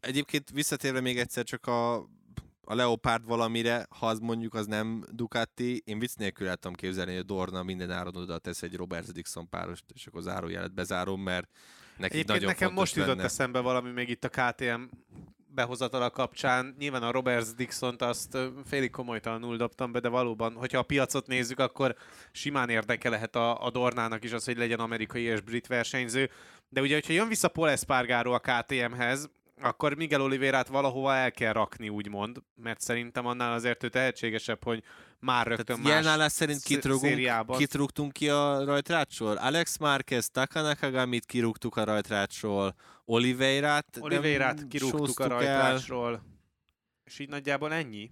Egyébként 0.00 0.50
visszatérve 0.50 1.00
még 1.00 1.18
egyszer 1.18 1.44
csak 1.44 1.66
a, 1.66 2.08
a 2.62 2.74
Leopard 2.74 3.26
valamire, 3.26 3.86
ha 3.98 4.06
az 4.06 4.18
mondjuk 4.18 4.54
az 4.54 4.66
nem 4.66 5.04
Ducati, 5.12 5.82
én 5.84 5.98
vicc 5.98 6.16
nélkül 6.16 6.48
el 6.48 6.56
tudom 6.56 6.76
képzelni, 6.76 7.10
hogy 7.10 7.20
a 7.20 7.24
Dorna 7.24 7.62
minden 7.62 7.90
áron 7.90 8.16
oda 8.16 8.38
tesz 8.38 8.62
egy 8.62 8.76
Robert 8.76 9.12
Dixon 9.12 9.48
párost, 9.48 9.84
és 9.94 10.06
akkor 10.06 10.22
zárójelet 10.22 10.74
bezárom, 10.74 11.20
mert 11.20 11.48
neki 11.96 12.12
Egyébként 12.14 12.28
nagyon 12.28 12.48
nekem 12.48 12.72
most 12.72 12.94
jutott 12.94 13.10
lenne. 13.10 13.24
eszembe 13.24 13.60
valami 13.60 13.90
még 13.90 14.08
itt 14.08 14.24
a 14.24 14.28
KTM 14.28 14.82
behozatala 15.54 16.10
kapcsán. 16.10 16.74
Nyilván 16.78 17.02
a 17.02 17.10
Roberts 17.10 17.54
Dixont 17.54 18.02
azt 18.02 18.38
félig 18.64 18.90
komolytalanul 18.90 19.56
dobtam 19.56 19.92
be, 19.92 20.00
de 20.00 20.08
valóban, 20.08 20.54
hogyha 20.54 20.78
a 20.78 20.82
piacot 20.82 21.26
nézzük, 21.26 21.58
akkor 21.58 21.96
simán 22.32 22.68
érdeke 22.68 23.08
lehet 23.08 23.36
a, 23.36 23.64
a 23.64 23.70
Dornának 23.70 24.24
is 24.24 24.32
az, 24.32 24.44
hogy 24.44 24.56
legyen 24.56 24.78
amerikai 24.78 25.22
és 25.22 25.40
brit 25.40 25.66
versenyző. 25.66 26.30
De 26.68 26.80
ugye, 26.80 26.94
hogyha 26.94 27.12
jön 27.12 27.28
vissza 27.28 27.48
Paul 27.48 27.70
Espargaro 27.70 28.32
a 28.32 28.38
KTM-hez, 28.38 29.30
akkor 29.62 29.94
Miguel 29.94 30.20
Oliveirát 30.22 30.68
valahova 30.68 31.14
el 31.14 31.30
kell 31.30 31.52
rakni, 31.52 31.88
úgymond, 31.88 32.38
mert 32.54 32.80
szerintem 32.80 33.26
annál 33.26 33.52
azért 33.52 33.84
ő 33.84 33.88
tehetségesebb, 33.88 34.64
hogy 34.64 34.82
már 35.18 35.46
rögtön 35.46 35.64
Tehát 35.64 35.82
más 35.82 35.92
jelenállás 35.92 36.32
szerint 36.32 36.58
sz- 36.58 36.66
kit, 36.66 36.84
rugunk, 36.84 37.12
szériában. 37.12 37.58
kit 37.58 37.74
rúgtunk 37.74 38.12
ki 38.12 38.28
a 38.28 38.64
rajtrácsról? 38.64 39.36
Alex 39.36 39.78
Márquez, 39.78 40.30
Taka 40.30 40.60
Nakagamit 40.60 41.24
kirúgtuk 41.24 41.76
a 41.76 41.84
rajtrácsról, 41.84 42.74
Oliveirát 43.04 43.98
Oliveirát 44.00 44.68
kirúgtuk 44.68 45.00
a 45.00 45.06
sóztuk 45.06 45.42
el. 45.42 45.80
És 47.04 47.18
így 47.18 47.28
nagyjából 47.28 47.72
ennyi? 47.72 48.10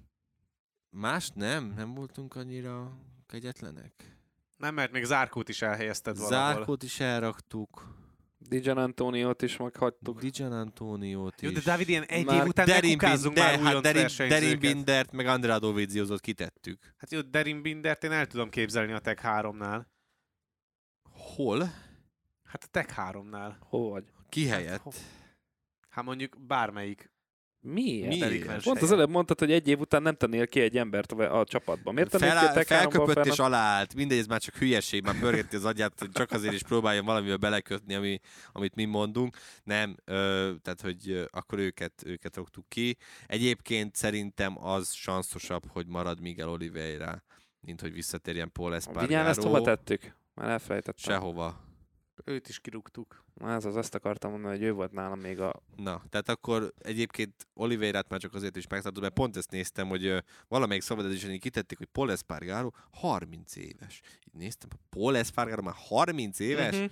Más 0.91 1.31
nem? 1.35 1.73
Nem 1.77 1.95
voltunk 1.95 2.37
annyira 2.37 2.93
kegyetlenek? 3.27 4.17
Nem, 4.57 4.75
mert 4.75 4.93
még 4.93 5.05
Zárkót 5.05 5.49
is 5.49 5.63
elhelyezted 5.63 6.19
valahol. 6.19 6.55
Zárkót 6.55 6.83
is 6.83 7.01
elraktuk. 7.01 7.97
Dijan 8.39 8.79
Antoniót 8.79 9.43
is 9.43 9.57
meghagytuk. 9.57 10.21
Dijan 10.21 10.53
Antoniót 10.53 11.41
Jó, 11.43 11.49
is. 11.49 11.55
de 11.55 11.61
Dávid, 11.65 11.89
ilyen 11.89 12.03
egy 12.03 12.25
Már 12.25 12.43
év 12.43 12.49
után 12.49 12.67
Derin, 12.67 12.91
ne 12.91 12.97
kukázzunk 12.97 13.35
Bin- 13.35 13.45
már 13.45 13.59
hát 13.61 13.81
Derin, 13.83 14.29
Derin. 14.29 14.59
Bindert, 14.59 15.13
meg 15.13 15.27
Andrea 15.27 15.59
Doviziozott 15.59 16.21
kitettük. 16.21 16.95
Hát 16.97 17.11
jó, 17.11 17.21
Derin 17.21 17.63
Bindert 17.63 18.05
én 18.05 18.13
el 18.13 18.27
tudom 18.27 18.49
képzelni 18.51 18.93
a 18.93 18.99
Tech 18.99 19.23
3-nál. 19.25 19.87
Hol? 21.11 21.59
Hát 22.45 22.65
a 22.65 22.67
Tech 22.71 22.95
3-nál. 22.97 23.57
Hol 23.61 23.91
vagy? 23.91 24.05
Ki 24.29 24.47
Hát, 24.49 24.59
helyett? 24.59 24.81
ho- 24.81 24.95
Hát 25.89 26.05
mondjuk 26.05 26.37
bármelyik. 26.47 27.11
Miért? 27.61 28.09
Miért? 28.09 28.21
delikvens 28.21 28.65
Pont 28.65 28.83
az 28.83 28.93
előbb 28.93 29.11
mondtad, 29.11 29.39
hogy 29.39 29.53
egy 29.53 29.69
év 29.69 29.81
után 29.81 30.03
nem 30.03 30.15
tennél 30.15 30.47
ki 30.47 30.61
egy 30.61 30.77
embert 30.77 31.13
a 31.13 31.45
csapatban. 31.45 31.95
Miért 31.95 32.11
tennél 32.11 32.31
ki 32.31 32.37
a 32.37 32.39
Fel, 32.39 32.53
Tech 32.53 32.67
3-ból 32.67 32.77
felköpött 32.77 33.27
és 33.27 33.39
aláállt. 33.39 33.95
Mindegy, 33.95 34.19
ez 34.19 34.27
már 34.27 34.41
csak 34.41 34.55
hülyeség, 34.55 35.03
már 35.03 35.19
pörgeti 35.19 35.57
az 35.57 35.65
agyát, 35.65 35.99
hogy 35.99 36.11
csak 36.11 36.31
azért 36.31 36.55
is 36.55 36.63
próbáljon 36.63 37.05
valamivel 37.05 37.37
belekötni, 37.37 37.95
ami, 37.95 38.19
amit 38.53 38.75
mi 38.75 38.85
mondunk. 38.85 39.37
Nem, 39.65 39.97
ö, 40.05 40.53
tehát 40.63 40.81
hogy 40.81 41.29
akkor 41.31 41.59
őket, 41.59 42.03
őket 42.07 42.37
rogtuk 42.37 42.69
ki. 42.69 42.97
Egyébként 43.27 43.95
szerintem 43.95 44.65
az 44.65 44.93
sanszosabb, 44.93 45.63
hogy 45.71 45.87
marad 45.87 46.21
Miguel 46.21 46.49
Oliveira, 46.49 47.23
mint 47.61 47.81
hogy 47.81 47.93
visszatérjen 47.93 48.53
Paul 48.53 48.73
A 48.73 48.79
Vinyán 49.07 49.27
ezt 49.27 49.43
hova 49.43 49.57
Espargaro. 49.57 49.65
tettük? 49.65 50.17
Már 50.35 50.49
elfelejtettem. 50.49 51.15
Sehova. 51.15 51.67
Őt 52.29 52.49
is 52.49 52.59
kirúgtuk. 52.59 53.25
Ez 53.41 53.65
az, 53.65 53.77
azt 53.77 53.95
akartam 53.95 54.31
mondani, 54.31 54.57
hogy 54.57 54.67
ő 54.67 54.73
volt 54.73 54.93
nálam 54.93 55.21
még 55.21 55.41
a... 55.41 55.63
Na, 55.77 56.03
tehát 56.11 56.29
akkor 56.29 56.73
egyébként 56.79 57.47
Oliveirát 57.55 58.09
már 58.09 58.21
csak 58.21 58.35
azért 58.35 58.57
is 58.57 58.67
megtartottam, 58.67 59.03
mert 59.03 59.15
pont 59.15 59.37
ezt 59.37 59.51
néztem, 59.51 59.89
hogy 59.89 60.07
ö, 60.07 60.19
valamelyik 60.49 60.83
szabadedzésen 60.83 61.39
kitették, 61.39 61.79
hogy 61.79 61.87
Paul 61.87 62.11
Espargaro 62.11 62.71
30 62.91 63.57
éves. 63.57 64.01
Így 64.05 64.41
néztem, 64.41 64.69
Paul 64.91 65.17
Espargaro 65.17 65.63
már 65.63 65.75
30 65.77 66.39
éves? 66.39 66.77
Mhm. 66.77 66.85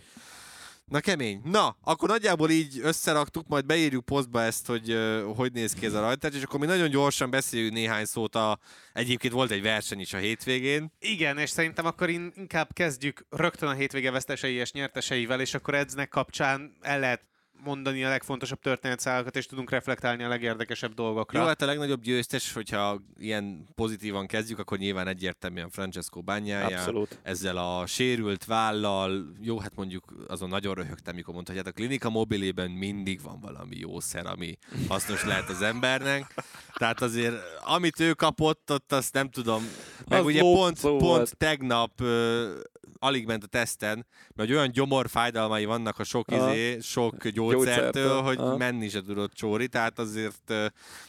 Na 0.90 1.00
kemény. 1.00 1.40
Na, 1.44 1.76
akkor 1.82 2.08
nagyjából 2.08 2.50
így 2.50 2.80
összeraktuk, 2.82 3.48
majd 3.48 3.66
beírjuk 3.66 4.04
posztba 4.04 4.42
ezt, 4.42 4.66
hogy 4.66 4.96
hogy 5.36 5.52
néz 5.52 5.72
ki 5.72 5.86
ez 5.86 5.92
a 5.92 6.00
rajtás, 6.00 6.34
és 6.34 6.42
akkor 6.42 6.60
mi 6.60 6.66
nagyon 6.66 6.90
gyorsan 6.90 7.30
beszéljünk 7.30 7.72
néhány 7.72 8.04
szót 8.04 8.34
a... 8.34 8.58
Egyébként 8.92 9.32
volt 9.32 9.50
egy 9.50 9.62
verseny 9.62 10.00
is 10.00 10.12
a 10.12 10.18
hétvégén. 10.18 10.92
Igen, 10.98 11.38
és 11.38 11.50
szerintem 11.50 11.86
akkor 11.86 12.08
in- 12.08 12.36
inkább 12.36 12.72
kezdjük 12.72 13.26
rögtön 13.30 13.68
a 13.68 13.72
hétvége 13.72 14.10
vesztesei 14.10 14.54
és 14.54 14.72
nyerteseivel, 14.72 15.40
és 15.40 15.54
akkor 15.54 15.74
edznek 15.74 16.08
kapcsán 16.08 16.76
el 16.80 17.00
lehet 17.00 17.22
mondani 17.64 18.04
a 18.04 18.08
legfontosabb 18.08 18.60
történetszálakat, 18.60 19.36
és 19.36 19.46
tudunk 19.46 19.70
reflektálni 19.70 20.22
a 20.22 20.28
legérdekesebb 20.28 20.94
dolgokra. 20.94 21.40
Jó, 21.40 21.46
hát 21.46 21.62
a 21.62 21.66
legnagyobb 21.66 22.02
győztes, 22.02 22.52
hogyha 22.52 23.00
ilyen 23.18 23.68
pozitívan 23.74 24.26
kezdjük, 24.26 24.58
akkor 24.58 24.78
nyilván 24.78 25.08
egyértelműen 25.08 25.70
Francesco 25.70 26.20
Bagnája. 26.22 26.78
Abszolút. 26.78 27.18
ezzel 27.22 27.56
a 27.56 27.86
sérült 27.86 28.44
vállal, 28.44 29.32
jó, 29.40 29.58
hát 29.58 29.74
mondjuk 29.74 30.04
azon 30.28 30.48
nagyon 30.48 30.74
röhögtem, 30.74 31.14
mikor 31.14 31.34
mondta, 31.34 31.52
hogy 31.52 31.62
hát 31.64 31.72
a 31.72 31.76
klinika 31.76 32.10
mobilében 32.10 32.70
mindig 32.70 33.22
van 33.22 33.40
valami 33.40 33.76
jószer, 33.76 34.26
ami 34.26 34.58
hasznos 34.88 35.24
lehet 35.24 35.48
az 35.48 35.62
embernek. 35.62 36.34
Tehát 36.74 37.00
azért, 37.02 37.36
amit 37.64 38.00
ő 38.00 38.12
kapott, 38.12 38.72
ott 38.72 38.92
azt 38.92 39.12
nem 39.12 39.30
tudom. 39.30 39.62
Meg 40.08 40.18
Az 40.20 40.24
ugye 40.24 40.40
pont, 40.40 40.80
volt. 40.80 40.98
pont 40.98 41.36
tegnap 41.36 42.00
ö, 42.00 42.58
alig 42.98 43.26
ment 43.26 43.44
a 43.44 43.46
teszten, 43.46 44.06
mert 44.34 44.50
olyan 44.50 44.70
gyomorfájdalmai 44.70 45.64
vannak 45.64 45.98
a 45.98 46.04
sok, 46.04 46.30
izé, 46.32 46.78
sok 46.80 47.28
gyógyszertől, 47.28 47.45
Gyógyszertől, 47.52 48.22
hogy 48.22 48.38
aha. 48.38 48.56
menni 48.56 48.88
se 48.88 49.02
tudott 49.02 49.32
csóri, 49.32 49.68
tehát 49.68 49.98
azért 49.98 50.54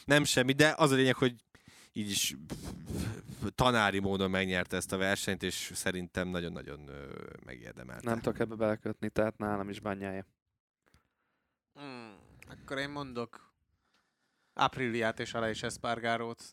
nem 0.05 0.23
semmi, 0.23 0.53
de 0.53 0.73
az 0.77 0.91
a 0.91 0.95
lényeg, 0.95 1.15
hogy 1.15 1.35
így 1.93 2.09
is 2.09 2.35
tanári 3.55 3.99
módon 3.99 4.29
megnyerte 4.29 4.75
ezt 4.75 4.91
a 4.91 4.97
versenyt, 4.97 5.43
és 5.43 5.71
szerintem 5.73 6.27
nagyon-nagyon 6.27 6.89
megérdemelte. 7.45 8.09
Nem 8.09 8.19
tudok 8.19 8.39
ebbe 8.39 8.55
belekötni, 8.55 9.09
tehát 9.09 9.37
nálam 9.37 9.69
is 9.69 9.79
bányája. 9.79 10.25
Hmm, 11.73 12.15
akkor 12.49 12.77
én 12.77 12.89
mondok 12.89 13.53
Apriliát 14.53 15.19
és 15.19 15.33
Aleix 15.33 15.63
Espargarót. 15.63 16.43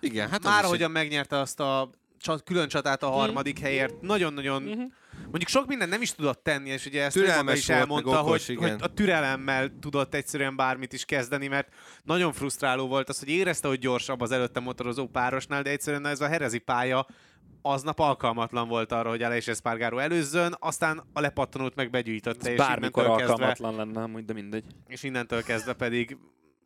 Igen, 0.00 0.28
hát 0.28 0.42
Már 0.42 0.64
ahogyan 0.64 0.90
megnyerte 0.90 1.38
azt 1.38 1.60
a 1.60 1.90
csat, 2.18 2.42
külön 2.42 2.68
csatát 2.68 3.02
a 3.02 3.08
harmadik 3.10 3.58
helyért, 3.58 4.00
nagyon-nagyon 4.00 4.62
Mhm. 4.62 4.82
Mondjuk 5.22 5.48
sok 5.48 5.66
minden 5.66 5.88
nem 5.88 6.02
is 6.02 6.12
tudott 6.12 6.42
tenni, 6.42 6.70
és 6.70 6.86
ugye 6.86 7.02
ezt 7.02 7.16
ő 7.16 7.20
Türelmes 7.20 7.44
maga 7.44 7.56
is 7.56 7.68
elmondta, 7.68 8.20
okos, 8.20 8.46
hogy, 8.46 8.54
igen. 8.54 8.70
hogy 8.70 8.80
a 8.82 8.92
türelemmel 8.94 9.70
tudott 9.80 10.14
egyszerűen 10.14 10.56
bármit 10.56 10.92
is 10.92 11.04
kezdeni, 11.04 11.46
mert 11.46 11.74
nagyon 12.04 12.32
frusztráló 12.32 12.86
volt 12.86 13.08
az, 13.08 13.18
hogy 13.18 13.28
érezte, 13.28 13.68
hogy 13.68 13.78
gyorsabb 13.78 14.20
az 14.20 14.30
előtte 14.30 14.60
motorozó 14.60 15.06
párosnál, 15.06 15.62
de 15.62 15.70
egyszerűen 15.70 16.06
ez 16.06 16.20
a 16.20 16.28
herezi 16.28 16.58
pálya 16.58 17.06
aznap 17.62 17.98
alkalmatlan 17.98 18.68
volt 18.68 18.92
arra, 18.92 19.08
hogy 19.08 19.22
Aleix 19.22 19.48
Espargaro 19.48 19.98
előzzön, 19.98 20.56
aztán 20.58 21.02
a 21.12 21.20
lepattanót 21.20 21.74
meg 21.74 21.90
begyűjtötte, 21.90 22.50
és 22.50 22.56
Bármikor 22.56 23.04
innentől, 23.04 23.26
kezdve, 23.26 23.46
alkalmatlan 23.46 23.92
lenne, 23.94 24.20
de 24.22 24.32
mindegy. 24.32 24.64
és 24.86 25.02
innentől 25.02 25.42
kezdve 25.42 25.72
pedig 25.72 26.16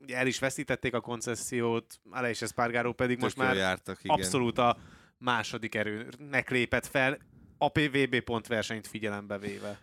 ugye 0.01 0.17
el 0.17 0.27
is 0.27 0.39
veszítették 0.39 0.95
a 0.95 1.01
koncessziót, 1.01 2.01
Aleix 2.11 2.43
Espargaro 2.43 2.93
pedig 2.93 3.15
tök 3.15 3.25
most 3.25 3.37
már 3.37 3.57
jártak, 3.57 3.99
igen. 4.03 4.17
abszolút 4.17 4.59
a 4.59 4.77
második 5.19 5.75
erőnek 5.75 6.51
lépett 6.51 6.87
fel, 6.87 7.19
a 7.65 7.69
PVB 7.69 8.21
pont 8.21 8.47
versenyt 8.47 8.87
figyelembe 8.87 9.39
véve. 9.39 9.79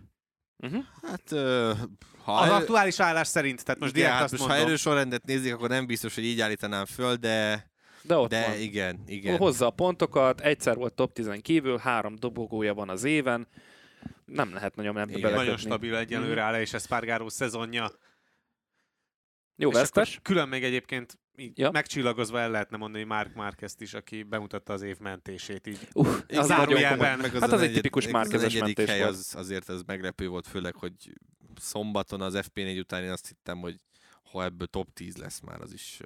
Uh-huh. 0.57 0.83
Hát, 1.01 1.31
ö, 1.31 1.71
ha 2.23 2.33
Az 2.39 2.49
aktuális 2.49 2.99
állás 2.99 3.27
szerint, 3.27 3.63
tehát 3.65 3.79
most 3.79 3.91
igen, 3.95 4.01
direkt 4.03 4.13
hát 4.13 4.23
azt 4.23 4.31
most 4.31 4.43
mondom. 4.45 4.61
ha 4.61 4.69
erősorrendet 4.69 5.23
nézik, 5.25 5.53
akkor 5.53 5.69
nem 5.69 5.85
biztos, 5.85 6.15
hogy 6.15 6.23
így 6.23 6.41
állítanám 6.41 6.85
föl, 6.85 7.15
de, 7.15 7.69
De 8.01 8.15
ott 8.17 8.29
de 8.29 8.47
van. 8.47 8.57
igen, 8.59 9.03
igen. 9.07 9.37
Hozza 9.37 9.65
a 9.65 9.69
pontokat, 9.69 10.41
egyszer 10.41 10.75
volt 10.75 10.93
top 10.93 11.13
10 11.13 11.29
kívül, 11.41 11.77
három 11.77 12.15
dobogója 12.15 12.73
van 12.73 12.89
az 12.89 13.03
éven. 13.03 13.47
Nem 14.25 14.53
lehet 14.53 14.75
nagyon 14.75 14.93
Igen. 14.95 15.07
belekötni. 15.07 15.37
Nagyon 15.37 15.57
stabil 15.57 15.95
egyenlőre 15.95 16.41
áll, 16.41 16.59
és 16.61 16.73
ez 16.73 16.87
Párgáró 16.87 17.29
szezonja. 17.29 17.91
Jó 19.55 19.69
És 19.69 19.75
vesztes. 19.75 20.19
Külön 20.21 20.47
még 20.47 20.63
egyébként 20.63 21.17
így 21.39 21.57
Ja. 21.57 21.71
megcsillagozva 21.71 22.39
el 22.39 22.51
lehetne 22.51 22.77
mondani 22.77 23.03
Mark 23.03 23.33
Márquezt 23.35 23.81
is, 23.81 23.93
aki 23.93 24.23
bemutatta 24.23 24.73
az 24.73 24.81
év 24.81 24.99
mentését. 24.99 25.67
Így. 25.67 25.87
Uh, 25.93 26.07
Az 26.07 26.37
az 26.37 26.47
zárójelben. 26.47 27.19
meg 27.19 27.31
Hát 27.31 27.51
a 27.51 27.55
az 27.55 27.61
egy 27.61 27.73
tipikus 27.73 28.05
az 28.05 28.11
negyedik 28.31 28.59
mentés 28.61 28.89
hely 28.89 28.99
volt. 28.99 29.09
az, 29.11 29.33
azért 29.37 29.69
ez 29.69 29.81
meglepő 29.85 30.27
volt, 30.27 30.47
főleg, 30.47 30.75
hogy 30.75 30.93
szombaton 31.59 32.21
az 32.21 32.39
FP4 32.53 32.79
után 32.79 33.03
én 33.03 33.11
azt 33.11 33.27
hittem, 33.27 33.59
hogy 33.59 33.75
ha 34.31 34.43
ebből 34.43 34.67
top 34.67 34.93
10 34.93 35.17
lesz 35.17 35.39
már, 35.39 35.61
az 35.61 35.73
is 35.73 35.99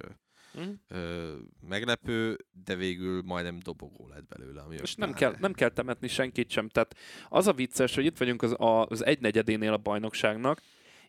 ö, 0.88 1.36
meglepő, 1.68 2.38
de 2.66 2.76
végül 2.76 3.22
majdnem 3.26 3.60
dobogó 3.60 4.08
lett 4.08 4.28
belőle. 4.28 4.62
Ami 4.62 4.76
És 4.82 4.96
nem 4.96 5.14
kell, 5.14 5.36
nem 5.40 5.54
kell 5.54 5.70
temetni 5.70 6.08
senkit 6.08 6.50
sem. 6.50 6.70
Tehát 6.70 6.96
az 7.30 7.48
a 7.48 7.54
vicces, 7.54 7.96
hogy 7.96 8.06
itt 8.06 8.18
vagyunk 8.18 8.42
az, 8.42 8.52
a, 8.52 8.86
az 8.86 9.06
egynegyedénél 9.06 9.74
a 9.74 9.78
bajnokságnak, 9.78 10.62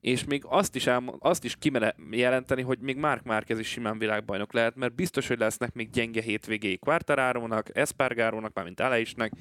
és 0.04 0.24
még 0.24 0.42
azt 0.46 0.74
is, 0.74 0.86
elmo- 0.86 1.16
azt 1.20 1.44
is 1.44 1.56
kimere 1.56 1.94
jelenteni, 2.10 2.62
hogy 2.62 2.78
még 2.78 2.96
Mark 2.96 3.22
Márquez 3.22 3.58
is 3.58 3.68
simán 3.68 3.98
világbajnok 3.98 4.52
lehet, 4.52 4.76
mert 4.76 4.94
biztos, 4.94 5.28
hogy 5.28 5.38
lesznek 5.38 5.72
még 5.72 5.90
gyenge 5.90 6.22
hétvégéi 6.22 6.78
Quartararónak, 6.78 7.76
Espargarónak, 7.76 8.54
mármint 8.54 8.80
Aleisnek, 8.80 9.32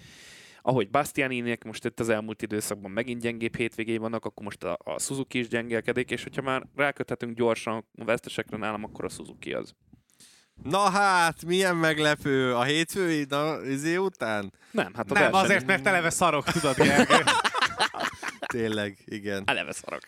ahogy 0.61 0.89
Bastianinek 0.89 1.63
most 1.63 1.85
itt 1.85 1.99
az 1.99 2.09
elmúlt 2.09 2.41
időszakban 2.41 2.91
megint 2.91 3.21
gyengébb 3.21 3.55
hétvégéi 3.55 3.97
vannak, 3.97 4.25
akkor 4.25 4.43
most 4.43 4.63
a, 4.63 4.77
a 4.83 4.99
Suzuki 4.99 5.39
is 5.39 5.47
gyengelkedik, 5.47 6.11
és 6.11 6.23
hogyha 6.23 6.41
már 6.41 6.63
ráköthetünk 6.75 7.37
gyorsan 7.37 7.85
a 7.97 8.03
vesztesekre 8.03 8.57
nálam, 8.57 8.83
akkor 8.83 9.05
a 9.05 9.09
Suzuki 9.09 9.53
az. 9.53 9.73
Na 10.63 10.89
hát, 10.89 11.45
milyen 11.45 11.75
meglepő 11.75 12.55
a 12.55 12.63
hétfői 12.63 13.25
na, 13.29 13.55
izé 13.65 13.95
után? 13.95 14.53
Nem, 14.71 14.93
hát 14.95 15.11
a 15.11 15.13
Nem, 15.13 15.23
verseny- 15.23 15.43
azért, 15.43 15.65
mert 15.65 15.87
eleve 15.87 16.09
szarok, 16.09 16.43
tudod, 16.43 16.75
Gergő. 16.75 17.15
Tényleg, 18.45 18.97
igen. 19.05 19.43
Eleve 19.45 19.71
szarok. 19.71 20.07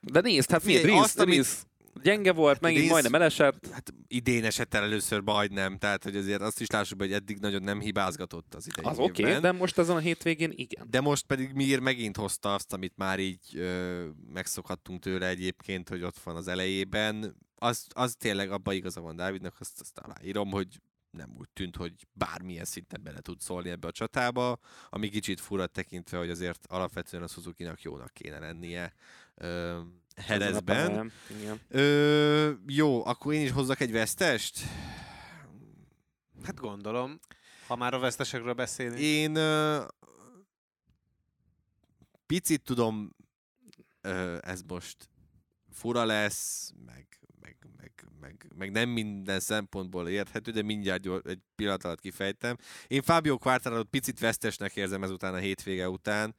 De 0.00 0.20
nézd, 0.20 0.50
hát 0.50 0.64
miért? 0.64 0.84
Rinsz, 0.84 1.02
azt, 1.02 1.18
amit- 1.18 1.34
Rinsz 1.34 1.64
gyenge 2.02 2.32
volt, 2.32 2.60
megint 2.60 2.80
Rinsz- 2.80 2.92
majdnem 2.92 3.14
elesett. 3.14 3.68
Hát 3.72 3.92
idén 4.08 4.44
esett 4.44 4.74
el 4.74 4.82
először 4.82 5.20
majdnem, 5.20 5.78
tehát 5.78 6.04
hogy 6.04 6.16
azért 6.16 6.40
azt 6.40 6.60
is 6.60 6.66
lássuk, 6.70 7.00
hogy 7.00 7.12
eddig 7.12 7.38
nagyon 7.38 7.62
nem 7.62 7.80
hibázgatott 7.80 8.54
az 8.54 8.66
idei 8.66 8.84
Az 8.84 8.98
oké, 8.98 9.22
okay, 9.22 9.40
de 9.40 9.52
most 9.52 9.78
ezen 9.78 9.96
a 9.96 9.98
hétvégén 9.98 10.52
igen. 10.54 10.86
De 10.90 11.00
most 11.00 11.26
pedig 11.26 11.52
Mir 11.52 11.78
megint 11.78 12.16
hozta 12.16 12.54
azt, 12.54 12.72
amit 12.72 12.96
már 12.96 13.18
így 13.18 13.56
ö, 13.56 14.04
megszokhattunk 14.32 15.00
tőle 15.00 15.26
egyébként, 15.26 15.88
hogy 15.88 16.02
ott 16.02 16.18
van 16.18 16.36
az 16.36 16.48
elejében. 16.48 17.36
Az, 17.54 17.86
az 17.88 18.14
tényleg 18.18 18.50
abban 18.50 18.74
igaza 18.74 19.00
van 19.00 19.16
Dávidnak, 19.16 19.54
azt, 19.58 19.80
azt 19.80 19.98
aláírom, 19.98 20.50
hogy 20.50 20.66
nem 21.10 21.34
úgy 21.38 21.48
tűnt, 21.52 21.76
hogy 21.76 22.06
bármilyen 22.12 22.64
szinten 22.64 23.02
bele 23.02 23.20
tud 23.20 23.40
szólni 23.40 23.70
ebbe 23.70 23.86
a 23.86 23.92
csatába, 23.92 24.58
ami 24.88 25.08
kicsit 25.08 25.40
fura 25.40 25.66
tekintve, 25.66 26.18
hogy 26.18 26.30
azért 26.30 26.66
alapvetően 26.66 27.22
a 27.22 27.26
Suzuki-nak 27.26 27.82
jónak 27.82 28.12
kéne 28.12 28.38
lennie 28.38 28.92
ö, 29.34 29.80
Herezben. 30.16 31.12
Ö, 31.68 32.52
jó, 32.66 33.06
akkor 33.06 33.32
én 33.32 33.42
is 33.42 33.50
hozzak 33.50 33.80
egy 33.80 33.92
vesztest? 33.92 34.60
Hát 36.44 36.60
gondolom, 36.60 37.18
ha 37.66 37.76
már 37.76 37.94
a 37.94 37.98
vesztesekről 37.98 38.54
beszélünk. 38.54 38.98
Én 38.98 39.34
ö, 39.34 39.84
picit 42.26 42.62
tudom, 42.62 43.16
ö, 44.00 44.38
ez 44.40 44.62
most 44.62 45.08
fura 45.72 46.04
lesz, 46.04 46.72
meg, 46.86 47.19
meg, 47.50 47.72
meg, 47.80 47.92
meg, 48.20 48.52
meg 48.56 48.70
nem 48.70 48.88
minden 48.88 49.40
szempontból 49.40 50.08
érthető, 50.08 50.50
de 50.50 50.62
mindjárt 50.62 51.00
gyor, 51.00 51.22
egy 51.24 51.38
pillanat 51.54 51.84
alatt 51.84 52.00
kifejtem. 52.00 52.56
Én 52.86 53.02
Fábio 53.02 53.38
Quartararo 53.38 53.84
picit 53.84 54.18
vesztesnek 54.18 54.76
érzem 54.76 55.02
ezután 55.02 55.34
a 55.34 55.38
hétvége 55.38 55.88
után, 55.88 56.34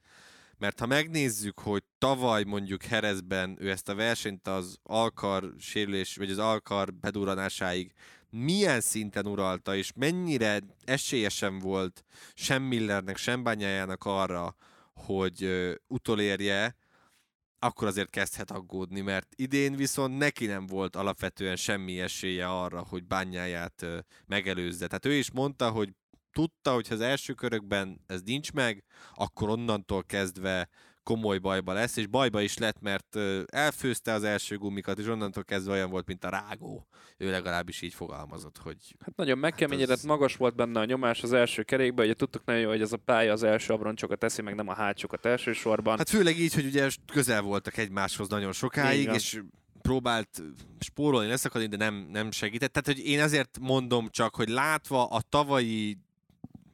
Mert 0.58 0.80
ha 0.80 0.86
megnézzük, 0.86 1.58
hogy 1.58 1.82
tavaly 1.98 2.42
mondjuk 2.42 2.82
Herezben 2.82 3.56
ő 3.60 3.70
ezt 3.70 3.88
a 3.88 3.94
versenyt 3.94 4.48
az 4.48 4.78
alkar 4.82 5.54
sérülés, 5.58 6.16
vagy 6.16 6.30
az 6.30 6.38
alkar 6.38 6.94
beduranásáig 6.94 7.92
milyen 8.30 8.80
szinten 8.80 9.26
uralta, 9.26 9.76
és 9.76 9.92
mennyire 9.96 10.60
esélyesen 10.84 11.58
volt 11.58 12.04
sem 12.34 12.62
Millernek, 12.62 13.16
sem 13.16 13.42
Bányájának 13.42 14.04
arra, 14.04 14.56
hogy 14.94 15.48
utolérje, 15.86 16.76
akkor 17.62 17.88
azért 17.88 18.10
kezdhet 18.10 18.50
aggódni, 18.50 19.00
mert 19.00 19.28
idén 19.36 19.76
viszont 19.76 20.18
neki 20.18 20.46
nem 20.46 20.66
volt 20.66 20.96
alapvetően 20.96 21.56
semmi 21.56 22.00
esélye 22.00 22.48
arra, 22.48 22.84
hogy 22.88 23.04
bányáját 23.04 23.86
megelőzze. 24.26 24.86
Tehát 24.86 25.06
ő 25.06 25.12
is 25.12 25.30
mondta, 25.30 25.70
hogy 25.70 25.94
tudta, 26.32 26.72
hogy 26.72 26.88
ha 26.88 26.94
az 26.94 27.00
első 27.00 27.32
körökben 27.32 28.00
ez 28.06 28.22
nincs 28.22 28.52
meg, 28.52 28.84
akkor 29.14 29.48
onnantól 29.48 30.04
kezdve 30.04 30.68
komoly 31.02 31.38
bajba 31.38 31.72
lesz, 31.72 31.96
és 31.96 32.06
bajba 32.06 32.40
is 32.40 32.58
lett, 32.58 32.80
mert 32.80 33.18
elfőzte 33.46 34.12
az 34.12 34.22
első 34.24 34.58
gumikat, 34.58 34.98
és 34.98 35.06
onnantól 35.06 35.44
kezdve 35.44 35.72
olyan 35.72 35.90
volt, 35.90 36.06
mint 36.06 36.24
a 36.24 36.28
rágó. 36.28 36.86
Ő 37.16 37.30
legalábbis 37.30 37.82
így 37.82 37.94
fogalmazott, 37.94 38.58
hogy 38.58 38.76
Hát 39.04 39.16
nagyon 39.16 39.38
megkeményedett, 39.38 39.96
az- 39.96 40.02
magas 40.04 40.36
volt 40.36 40.54
benne 40.54 40.80
a 40.80 40.84
nyomás 40.84 41.22
az 41.22 41.32
első 41.32 41.62
kerékben, 41.62 42.04
ugye 42.04 42.14
tudtuk 42.14 42.44
nagyon 42.44 42.62
jó, 42.62 42.68
hogy 42.68 42.80
ez 42.80 42.92
a 42.92 42.96
pálya 42.96 43.32
az 43.32 43.42
első 43.42 43.72
abroncsokat 43.72 44.18
teszi, 44.18 44.42
meg 44.42 44.54
nem 44.54 44.68
a 44.68 44.74
hátsókat 44.74 45.26
elsősorban. 45.26 45.96
Hát 45.98 46.08
főleg 46.08 46.38
így, 46.38 46.54
hogy 46.54 46.64
ugye 46.66 46.88
közel 47.12 47.42
voltak 47.42 47.76
egymáshoz 47.76 48.28
nagyon 48.28 48.52
sokáig, 48.52 49.08
és 49.12 49.40
próbált 49.82 50.42
spórolni, 50.80 51.28
leszakadni, 51.28 51.66
de 51.68 51.76
nem, 51.76 52.08
nem 52.12 52.30
segített. 52.30 52.72
Tehát, 52.72 52.98
hogy 52.98 53.06
én 53.08 53.20
azért 53.20 53.58
mondom 53.60 54.08
csak, 54.10 54.34
hogy 54.34 54.48
látva 54.48 55.06
a 55.06 55.20
tavalyi 55.28 55.98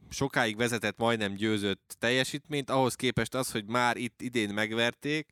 sokáig 0.09 0.57
vezetett, 0.57 0.97
majdnem 0.97 1.33
győzött 1.33 1.95
teljesítményt, 1.99 2.69
ahhoz 2.69 2.95
képest 2.95 3.35
az, 3.35 3.51
hogy 3.51 3.65
már 3.65 3.97
itt 3.97 4.21
idén 4.21 4.53
megverték, 4.53 5.27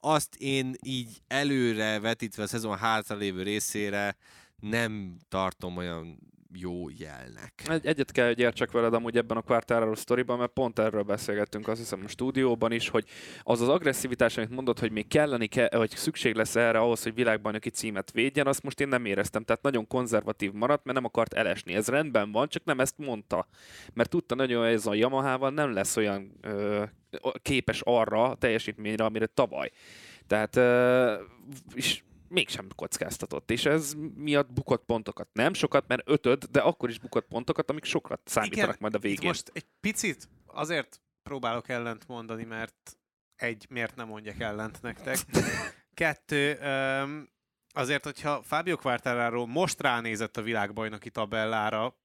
azt 0.00 0.34
én 0.34 0.74
így 0.82 1.22
előre 1.26 2.00
vetítve 2.00 2.42
a 2.42 2.46
szezon 2.46 2.76
hátralévő 2.76 3.42
részére 3.42 4.16
nem 4.60 5.16
tartom 5.28 5.76
olyan 5.76 6.18
jó 6.56 6.88
jelnek. 6.88 7.62
Egy, 7.68 7.86
egyet 7.86 8.12
kell, 8.12 8.26
hogy 8.26 8.38
értsek 8.38 8.70
veled 8.70 8.94
amúgy 8.94 9.16
ebben 9.16 9.36
a 9.36 9.42
Quartararo 9.42 9.94
sztoriban, 9.94 10.38
mert 10.38 10.52
pont 10.52 10.78
erről 10.78 11.02
beszélgettünk 11.02 11.68
azt 11.68 11.80
hiszem 11.80 12.02
a 12.04 12.08
stúdióban 12.08 12.72
is, 12.72 12.88
hogy 12.88 13.04
az 13.42 13.60
az 13.60 13.68
agresszivitás, 13.68 14.36
amit 14.36 14.50
mondod, 14.50 14.78
hogy 14.78 14.92
még 14.92 15.08
kelleni 15.08 15.46
kell, 15.46 15.68
vagy 15.70 15.90
szükség 15.90 16.34
lesz 16.34 16.56
erre 16.56 16.78
ahhoz, 16.78 17.02
hogy 17.02 17.14
világbajnoki 17.14 17.70
címet 17.70 18.10
védjen, 18.10 18.46
azt 18.46 18.62
most 18.62 18.80
én 18.80 18.88
nem 18.88 19.04
éreztem. 19.04 19.44
Tehát 19.44 19.62
nagyon 19.62 19.86
konzervatív 19.86 20.52
maradt, 20.52 20.84
mert 20.84 20.96
nem 20.96 21.06
akart 21.06 21.32
elesni. 21.32 21.74
Ez 21.74 21.88
rendben 21.88 22.32
van, 22.32 22.48
csak 22.48 22.64
nem 22.64 22.80
ezt 22.80 22.98
mondta. 22.98 23.48
Mert 23.92 24.10
tudta 24.10 24.34
nagyon, 24.34 24.64
hogy 24.64 24.72
ez 24.72 24.86
a 24.86 24.94
Yamahával 24.94 25.50
nem 25.50 25.72
lesz 25.72 25.96
olyan 25.96 26.38
ö, 26.40 26.84
képes 27.42 27.80
arra 27.80 28.22
a 28.22 28.34
teljesítményre, 28.34 29.04
amire 29.04 29.26
tavaly. 29.26 29.70
Tehát 30.26 30.56
ö, 30.56 31.14
és 31.74 32.02
mégsem 32.34 32.68
kockáztatott, 32.76 33.50
és 33.50 33.64
ez 33.64 33.94
miatt 34.14 34.52
bukott 34.52 34.84
pontokat. 34.84 35.28
Nem 35.32 35.54
sokat, 35.54 35.86
mert 35.86 36.08
ötöd, 36.08 36.44
de 36.44 36.60
akkor 36.60 36.88
is 36.88 36.98
bukott 36.98 37.26
pontokat, 37.26 37.70
amik 37.70 37.84
sokat 37.84 38.20
számítanak 38.24 38.64
Igen, 38.64 38.76
majd 38.80 38.94
a 38.94 38.98
végén. 38.98 39.26
most 39.26 39.50
egy 39.54 39.66
picit 39.80 40.28
azért 40.46 41.00
próbálok 41.22 41.68
ellent 41.68 42.08
mondani, 42.08 42.44
mert 42.44 42.96
egy, 43.36 43.66
miért 43.70 43.96
nem 43.96 44.06
mondjak 44.06 44.40
ellent 44.40 44.82
nektek. 44.82 45.18
Kettő, 45.94 46.58
öm, 46.60 47.28
azért, 47.74 48.04
hogyha 48.04 48.42
Fábio 48.42 48.76
Quartararo 48.76 49.46
most 49.46 49.80
ránézett 49.80 50.36
a 50.36 50.42
világbajnoki 50.42 51.10
tabellára, 51.10 51.96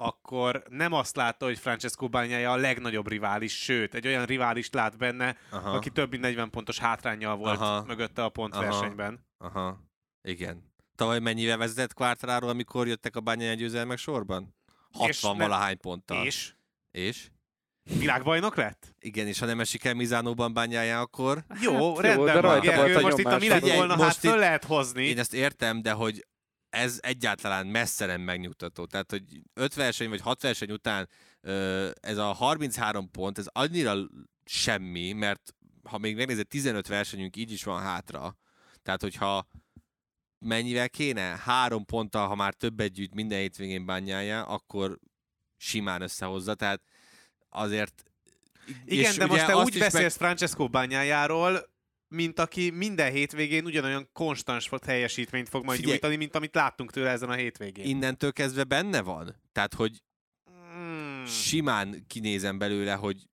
akkor 0.00 0.62
nem 0.68 0.92
azt 0.92 1.16
látta, 1.16 1.44
hogy 1.44 1.58
Francesco 1.58 2.08
Bagnaia 2.08 2.52
a 2.52 2.56
legnagyobb 2.56 3.08
rivális, 3.08 3.62
sőt, 3.62 3.94
egy 3.94 4.06
olyan 4.06 4.24
riválist 4.24 4.74
lát 4.74 4.96
benne, 4.98 5.36
Aha. 5.50 5.70
aki 5.70 5.90
több 5.90 6.10
mint 6.10 6.22
40 6.22 6.50
pontos 6.50 6.78
hátrányjal 6.78 7.36
volt 7.36 7.60
Aha. 7.60 7.84
mögötte 7.86 8.24
a 8.24 8.28
pontversenyben. 8.28 9.26
Aha, 9.38 9.80
igen. 10.22 10.72
Tavaly 10.96 11.18
mennyivel 11.18 11.56
vezetett 11.56 11.94
Quartararo, 11.94 12.48
amikor 12.48 12.86
jöttek 12.86 13.16
a 13.16 13.20
bányai 13.20 13.56
győzelmek 13.56 13.98
sorban? 13.98 14.54
És 14.92 14.98
60 14.98 15.36
nem- 15.36 15.48
valahány 15.48 15.78
ponttal. 15.78 16.24
És 16.24 16.52
És? 16.90 17.30
világbajnok 17.98 18.56
lett? 18.56 18.94
Igen, 18.98 19.26
és 19.26 19.38
ha 19.38 19.46
nem 19.46 19.60
esik 19.60 19.84
el 19.84 19.94
Mizánóban 19.94 20.52
bányája, 20.52 21.00
akkor... 21.00 21.44
Jó, 21.60 21.72
jó, 21.72 22.00
rendben 22.00 22.24
de 22.26 22.32
van, 22.32 22.40
rajta 22.40 22.60
Gergő, 22.60 22.92
volt 22.92 22.96
a 22.96 23.00
most 23.00 23.18
itt 23.18 23.24
a 23.24 23.38
mi 23.38 23.48
lett 23.48 23.72
volna, 23.74 23.96
most 23.96 24.08
hát 24.08 24.16
föl 24.16 24.38
lehet 24.38 24.64
hozni. 24.64 25.04
Én 25.04 25.18
ezt 25.18 25.34
értem, 25.34 25.82
de 25.82 25.92
hogy 25.92 26.26
ez 26.70 26.98
egyáltalán 27.02 27.66
messze 27.66 28.06
nem 28.06 28.20
megnyugtató. 28.20 28.84
Tehát, 28.84 29.10
hogy 29.10 29.22
5 29.54 29.74
verseny 29.74 30.08
vagy 30.08 30.20
6 30.20 30.42
verseny 30.42 30.70
után 30.70 31.08
ez 32.00 32.16
a 32.16 32.32
33 32.32 33.10
pont, 33.10 33.38
ez 33.38 33.46
annyira 33.52 33.96
semmi, 34.44 35.12
mert 35.12 35.54
ha 35.82 35.98
még 35.98 36.16
megnézed, 36.16 36.46
15 36.46 36.86
versenyünk 36.86 37.36
így 37.36 37.52
is 37.52 37.64
van 37.64 37.82
hátra. 37.82 38.36
Tehát, 38.82 39.00
hogyha 39.02 39.46
mennyivel 40.38 40.88
kéne? 40.88 41.22
Három 41.22 41.84
ponttal, 41.84 42.28
ha 42.28 42.34
már 42.34 42.54
többet 42.54 42.92
gyűjt 42.92 43.14
minden 43.14 43.38
hétvégén 43.38 43.86
bányája, 43.86 44.44
akkor 44.44 44.98
simán 45.56 46.02
összehozza. 46.02 46.54
Tehát 46.54 46.82
azért... 47.48 48.04
Igen, 48.84 49.10
és 49.10 49.16
de 49.16 49.26
most 49.26 49.46
te 49.46 49.56
úgy 49.56 49.74
is 49.74 49.80
meg- 49.80 49.92
beszélsz 49.92 50.16
Francesco 50.16 50.68
bányájáról, 50.68 51.70
mint 52.10 52.38
aki 52.38 52.70
minden 52.70 53.12
hétvégén 53.12 53.64
ugyanolyan 53.64 54.08
konstans 54.12 54.70
teljesítményt 54.76 55.48
fog 55.48 55.64
majd 55.64 55.76
Figyelj. 55.78 55.92
nyújtani, 55.92 56.16
mint 56.16 56.34
amit 56.34 56.54
láttunk 56.54 56.90
tőle 56.92 57.10
ezen 57.10 57.28
a 57.30 57.34
hétvégén. 57.34 57.84
Innentől 57.84 58.32
kezdve 58.32 58.64
benne 58.64 59.00
van. 59.00 59.36
Tehát, 59.52 59.74
hogy 59.74 60.02
Mm. 60.78 61.24
simán 61.24 62.04
kinézem 62.06 62.58
belőle, 62.58 62.94
hogy 62.94 63.28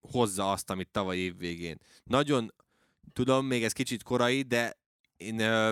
hozza 0.00 0.50
azt, 0.52 0.70
amit 0.70 0.88
tavaly 0.90 1.16
év 1.16 1.36
végén. 1.38 1.78
Nagyon, 2.04 2.54
tudom, 3.12 3.46
még 3.46 3.64
ez 3.64 3.72
kicsit 3.72 4.02
korai, 4.02 4.42
de 4.42 4.78
én 5.16 5.38
ö, 5.38 5.70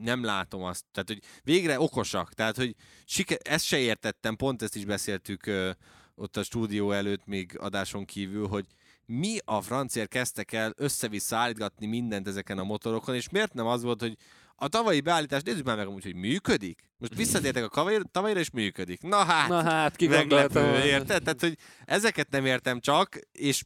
nem 0.00 0.24
látom 0.24 0.62
azt. 0.62 0.84
Tehát, 0.92 1.08
hogy 1.08 1.22
végre 1.42 1.80
okosak. 1.80 2.34
Tehát, 2.34 2.56
hogy 2.56 2.74
siker, 3.04 3.38
ezt 3.42 3.64
se 3.64 3.78
értettem, 3.78 4.36
pont 4.36 4.62
ezt 4.62 4.76
is 4.76 4.84
beszéltük 4.84 5.46
ö, 5.46 5.70
ott 6.14 6.36
a 6.36 6.42
stúdió 6.42 6.92
előtt 6.92 7.26
még 7.26 7.58
adáson 7.58 8.04
kívül, 8.04 8.46
hogy 8.46 8.66
mi 9.10 9.38
a 9.44 9.60
franciák 9.60 10.08
kezdtek 10.08 10.52
el 10.52 10.72
össze-vissza 10.76 11.36
állítgatni 11.36 11.86
mindent 11.86 12.28
ezeken 12.28 12.58
a 12.58 12.64
motorokon, 12.64 13.14
és 13.14 13.28
miért 13.28 13.54
nem 13.54 13.66
az 13.66 13.82
volt, 13.82 14.00
hogy 14.00 14.16
a 14.56 14.68
tavalyi 14.68 15.00
beállítás, 15.00 15.42
nézzük 15.42 15.64
már 15.64 15.76
meg 15.76 15.86
amúgy, 15.86 16.02
hogy 16.02 16.14
működik. 16.14 16.82
Most 16.98 17.14
visszatértek 17.14 17.64
a 17.64 17.68
tavalyra, 17.68 18.04
tavalyra 18.10 18.40
és 18.40 18.50
működik. 18.50 19.02
Na 19.02 19.16
hát, 19.16 19.48
Na 19.48 19.62
hát, 19.62 19.96
ki 19.96 20.06
meglepő, 20.06 20.84
érted? 20.84 21.22
Tehát, 21.22 21.40
hogy 21.40 21.58
ezeket 21.84 22.30
nem 22.30 22.46
értem 22.46 22.80
csak, 22.80 23.18
és 23.32 23.62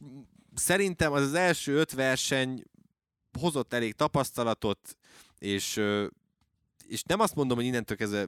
szerintem 0.55 1.11
az 1.11 1.21
az 1.21 1.33
első 1.33 1.73
öt 1.73 1.91
verseny 1.91 2.63
hozott 3.39 3.73
elég 3.73 3.93
tapasztalatot, 3.93 4.97
és, 5.37 5.81
és 6.87 7.03
nem 7.03 7.19
azt 7.19 7.35
mondom, 7.35 7.57
hogy 7.57 7.65
innentől 7.65 7.97
kezdve 7.97 8.25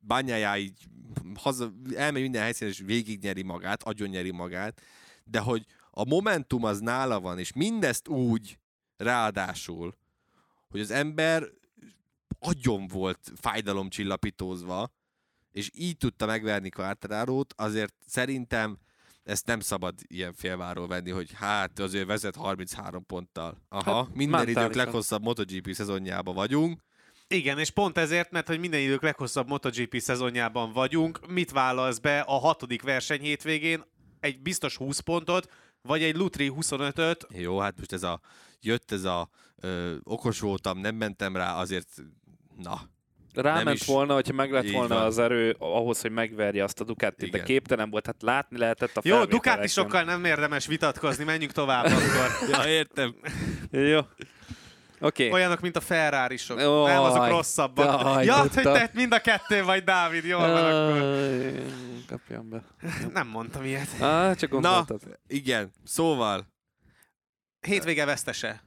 bányájá 0.00 0.56
így 0.56 0.86
haza, 1.34 1.72
elmegy 1.94 2.22
minden 2.22 2.42
helyszínen, 2.42 2.72
és 2.72 2.82
végignyeri 2.84 3.42
magát, 3.42 3.82
agyonnyeri 3.82 4.30
magát, 4.30 4.80
de 5.24 5.38
hogy 5.38 5.66
a 5.98 6.04
momentum 6.04 6.64
az 6.64 6.80
nála 6.80 7.20
van, 7.20 7.38
és 7.38 7.52
mindezt 7.52 8.08
úgy, 8.08 8.58
ráadásul, 8.96 9.94
hogy 10.68 10.80
az 10.80 10.90
ember 10.90 11.44
agyon 12.38 12.86
volt 12.86 13.32
fájdalomcsillapítózva, 13.40 14.92
és 15.52 15.70
így 15.74 15.96
tudta 15.96 16.26
megverni 16.26 16.68
Quartararo-t, 16.68 17.54
azért 17.56 17.94
szerintem 18.06 18.78
ezt 19.24 19.46
nem 19.46 19.60
szabad 19.60 19.94
ilyen 20.06 20.32
félváról 20.32 20.86
venni, 20.86 21.10
hogy 21.10 21.30
hát 21.34 21.78
azért 21.78 22.06
vezet 22.06 22.36
33 22.36 23.06
ponttal. 23.06 23.62
Aha, 23.68 23.94
Hát, 23.94 24.14
minden 24.14 24.48
idők 24.48 24.74
leghosszabb 24.74 25.22
MotoGP 25.22 25.72
szezonjában 25.72 26.34
vagyunk. 26.34 26.80
Igen, 27.28 27.58
és 27.58 27.70
pont 27.70 27.98
ezért, 27.98 28.30
mert 28.30 28.46
hogy 28.46 28.58
minden 28.58 28.80
idők 28.80 29.02
leghosszabb 29.02 29.48
MotoGP 29.48 29.98
szezonjában 29.98 30.72
vagyunk, 30.72 31.26
mit 31.28 31.50
válasz 31.50 31.98
be 31.98 32.20
a 32.20 32.38
hatodik 32.38 32.82
verseny 32.82 33.20
hétvégén? 33.20 33.84
Egy 34.20 34.42
biztos 34.42 34.76
20 34.76 34.98
pontot, 34.98 35.48
vagy 35.86 36.02
egy 36.02 36.16
Lutri 36.16 36.52
25-öt, 36.60 37.26
Jó, 37.30 37.58
hát 37.58 37.74
most 37.78 37.92
ez 37.92 38.02
a, 38.02 38.20
jött 38.60 38.92
ez 38.92 39.04
a 39.04 39.28
ö, 39.60 39.94
okos 40.02 40.40
voltam, 40.40 40.78
nem 40.78 40.94
mentem 40.94 41.36
rá, 41.36 41.54
azért 41.54 41.88
na, 42.62 42.80
Ráment 43.34 43.64
Nem 43.64 43.74
is. 43.74 43.84
volna, 43.86 44.14
hogyha 44.14 44.32
meg 44.32 44.50
lett 44.52 44.64
Így 44.64 44.72
volna 44.72 44.94
van. 44.94 45.04
az 45.04 45.18
erő 45.18 45.56
ahhoz, 45.58 46.00
hogy 46.00 46.10
megverje 46.10 46.64
azt 46.64 46.80
a 46.80 46.84
Ducatit, 46.84 47.30
de 47.30 47.42
képtelen 47.42 47.90
volt, 47.90 48.06
hát 48.06 48.22
látni 48.22 48.58
lehetett 48.58 48.96
a 48.96 49.00
Jó, 49.04 49.14
felvételeken. 49.16 49.52
Ducatisokkal 49.52 50.02
nem 50.02 50.24
érdemes 50.24 50.66
vitatkozni, 50.66 51.24
menjünk 51.24 51.52
tovább 51.52 51.84
akkor. 51.84 52.30
ja, 52.52 52.68
értem. 52.68 53.14
Jó. 53.70 54.00
Oké. 55.00 55.30
Olyanok, 55.30 55.60
mint 55.60 55.76
a 55.76 55.80
ferrari 55.80 56.36
-sok. 56.36 56.56
Nem, 56.56 57.02
azok 57.02 57.28
rosszabbak. 57.28 58.00
jaj, 58.02 58.24
ja, 58.24 58.34
hogy 58.38 58.50
te 58.50 58.90
mind 58.94 59.12
a 59.12 59.20
kettő 59.20 59.64
vagy, 59.64 59.84
Dávid, 59.84 60.24
jól 60.24 60.40
van 60.40 60.64
akkor. 60.64 61.02
Aj, 61.02 61.64
Kapjam 62.08 62.48
be. 62.48 62.62
Nem 63.12 63.26
mondtam 63.28 63.64
ilyet. 63.64 63.88
Ah, 64.00 64.34
csak 64.34 64.50
Na, 64.50 64.60
gondoltad. 64.60 65.18
igen, 65.26 65.70
szóval, 65.84 66.46
Hétvége 67.60 68.04
vesztese. 68.04 68.62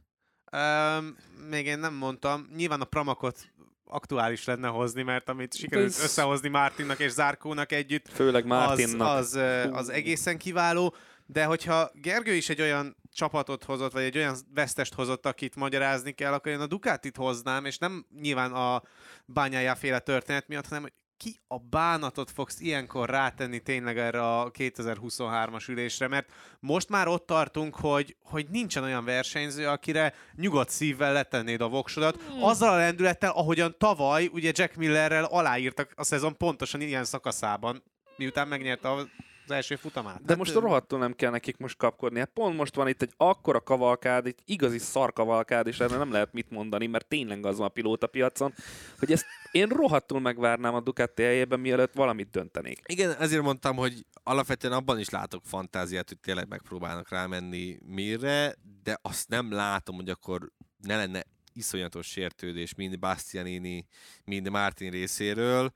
Um, 0.97 1.15
még 1.49 1.65
én 1.65 1.79
nem 1.79 1.93
mondtam. 1.93 2.47
Nyilván 2.55 2.81
a 2.81 2.85
Pramakot 2.85 3.37
aktuális 3.85 4.45
lenne 4.45 4.67
hozni, 4.67 5.01
mert 5.03 5.29
amit 5.29 5.55
sikerült 5.55 5.87
Ez- 5.87 6.03
összehozni 6.03 6.49
Martinnak 6.49 6.99
és 6.99 7.11
Zárkónak 7.11 7.71
együtt, 7.71 8.07
Főleg 8.13 8.43
az, 8.43 8.47
Martinnak. 8.49 9.07
az, 9.17 9.35
ö, 9.35 9.71
az 9.71 9.89
egészen 9.89 10.37
kiváló. 10.37 10.95
de 11.25 11.43
hogyha 11.45 11.91
Gergő 11.93 12.33
is 12.33 12.49
egy 12.49 12.61
olyan 12.61 12.95
csapatot 13.13 13.63
hozott, 13.63 13.91
vagy 13.91 14.03
egy 14.03 14.17
olyan 14.17 14.35
vesztest 14.53 14.93
hozott, 14.93 15.25
akit 15.25 15.55
magyarázni 15.55 16.11
kell, 16.11 16.33
akkor 16.33 16.51
én 16.51 16.59
a 16.59 16.67
Ducatit 16.67 17.17
hoznám, 17.17 17.65
és 17.65 17.77
nem 17.77 18.05
nyilván 18.21 18.51
a 18.51 18.81
bányájá 19.25 19.73
féle 19.73 19.99
történet 19.99 20.47
miatt, 20.47 20.67
hanem 20.67 20.81
hogy 20.81 20.93
ki 21.19 21.39
a 21.47 21.57
bánatot 21.57 22.31
fogsz 22.31 22.59
ilyenkor 22.59 23.09
rátenni 23.09 23.59
tényleg 23.59 23.97
erre 23.97 24.39
a 24.39 24.51
2023-as 24.51 25.69
ülésre, 25.69 26.07
mert 26.07 26.31
most 26.59 26.89
már 26.89 27.07
ott 27.07 27.25
tartunk, 27.25 27.75
hogy, 27.75 28.15
hogy 28.23 28.47
nincsen 28.49 28.83
olyan 28.83 29.05
versenyző, 29.05 29.67
akire 29.67 30.13
nyugodt 30.35 30.69
szívvel 30.69 31.13
letennéd 31.13 31.61
a 31.61 31.67
voksodat, 31.67 32.21
hmm. 32.21 32.43
azzal 32.43 32.73
a 32.73 32.77
lendülettel, 32.77 33.31
ahogyan 33.31 33.75
tavaly 33.77 34.29
ugye 34.33 34.51
Jack 34.53 34.75
Millerrel 34.75 35.23
aláírtak 35.23 35.91
a 35.95 36.03
szezon 36.03 36.37
pontosan 36.37 36.81
ilyen 36.81 37.05
szakaszában, 37.05 37.83
miután 38.17 38.47
megnyerte 38.47 38.89
a 38.89 39.07
az 39.49 39.55
első 39.55 39.75
futamát. 39.75 40.21
De 40.21 40.27
hát 40.27 40.37
most 40.37 40.53
rohadtul 40.53 40.99
nem 40.99 41.13
kell 41.13 41.31
nekik 41.31 41.57
most 41.57 41.77
kapkodni. 41.77 42.19
Hát 42.19 42.31
pont 42.33 42.57
most 42.57 42.75
van 42.75 42.87
itt 42.87 43.01
egy 43.01 43.13
akkora 43.17 43.61
kavalkád, 43.61 44.25
egy 44.25 44.39
igazi 44.45 44.77
szarkavalkád, 44.77 45.67
és 45.67 45.79
erre 45.79 45.97
nem 45.97 46.11
lehet 46.11 46.33
mit 46.33 46.49
mondani, 46.49 46.87
mert 46.87 47.07
tényleg 47.07 47.45
az 47.45 47.57
van 47.57 47.67
a 47.67 47.69
pilóta 47.69 48.07
piacon, 48.07 48.53
hogy 48.99 49.11
ezt 49.11 49.25
én 49.51 49.67
rohadtul 49.67 50.19
megvárnám 50.19 50.73
a 50.73 50.81
Ducati 50.81 51.23
helyében, 51.23 51.59
mielőtt 51.59 51.93
valamit 51.93 52.29
döntenék. 52.29 52.79
Igen, 52.85 53.15
ezért 53.19 53.41
mondtam, 53.41 53.75
hogy 53.75 54.05
alapvetően 54.23 54.73
abban 54.73 54.99
is 54.99 55.09
látok 55.09 55.41
fantáziát, 55.45 56.07
hogy 56.07 56.19
tényleg 56.19 56.47
megpróbálnak 56.47 57.09
rámenni 57.09 57.77
mire, 57.85 58.55
de 58.83 58.99
azt 59.01 59.29
nem 59.29 59.51
látom, 59.51 59.95
hogy 59.95 60.09
akkor 60.09 60.51
ne 60.77 60.95
lenne 60.95 61.23
iszonyatos 61.53 62.07
sértődés 62.07 62.75
mind 62.75 62.99
Bastianini, 62.99 63.87
mind 64.23 64.49
Martin 64.49 64.91
részéről 64.91 65.73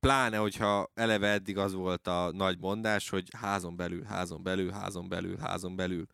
Pláne, 0.00 0.36
hogyha 0.36 0.90
eleve 0.94 1.28
eddig 1.28 1.58
az 1.58 1.72
volt 1.72 2.06
a 2.06 2.32
nagy 2.32 2.58
mondás, 2.58 3.08
hogy 3.08 3.28
házon 3.36 3.76
belül, 3.76 4.02
házon 4.02 4.42
belül, 4.42 4.70
házon 4.70 5.08
belül, 5.08 5.36
házon 5.36 5.76
belül. 5.76 6.06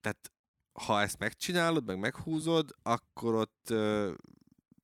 Tehát 0.00 0.32
ha 0.72 1.00
ezt 1.00 1.18
megcsinálod, 1.18 1.84
meg 1.84 1.98
meghúzod, 1.98 2.70
akkor 2.82 3.34
ott 3.34 3.74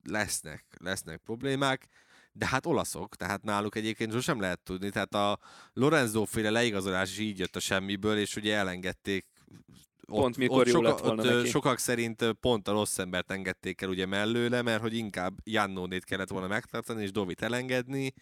lesznek, 0.03 0.65
lesznek 0.77 1.17
problémák, 1.17 1.87
de 2.31 2.47
hát 2.47 2.65
olaszok, 2.65 3.15
tehát 3.15 3.43
náluk 3.43 3.75
egyébként 3.75 4.11
sosem 4.11 4.39
lehet 4.39 4.59
tudni, 4.59 4.89
tehát 4.89 5.13
a 5.13 5.39
Lorenzo 5.73 6.25
féle 6.25 6.49
leigazolás 6.49 7.11
is 7.11 7.17
így 7.17 7.39
jött 7.39 7.55
a 7.55 7.59
semmiből, 7.59 8.17
és 8.17 8.35
ugye 8.35 8.55
elengedték 8.55 9.25
pont 10.11 10.37
mikor 10.37 10.59
ott 10.59 10.65
jó 10.65 10.71
soka, 10.71 10.87
lett 10.87 10.99
volna 10.99 11.23
ott, 11.23 11.35
neki. 11.35 11.47
Sokak 11.49 11.77
szerint 11.77 12.31
pont 12.39 12.67
a 12.67 12.71
rossz 12.71 12.97
embert 12.97 13.31
engedték 13.31 13.81
el 13.81 13.89
ugye 13.89 14.05
mellőle, 14.05 14.61
mert 14.61 14.81
hogy 14.81 14.93
inkább 14.93 15.37
Jannónét 15.43 16.03
kellett 16.03 16.29
volna 16.29 16.47
megtartani, 16.47 17.01
és 17.01 17.11
Dovit 17.11 17.41
elengedni. 17.41 18.13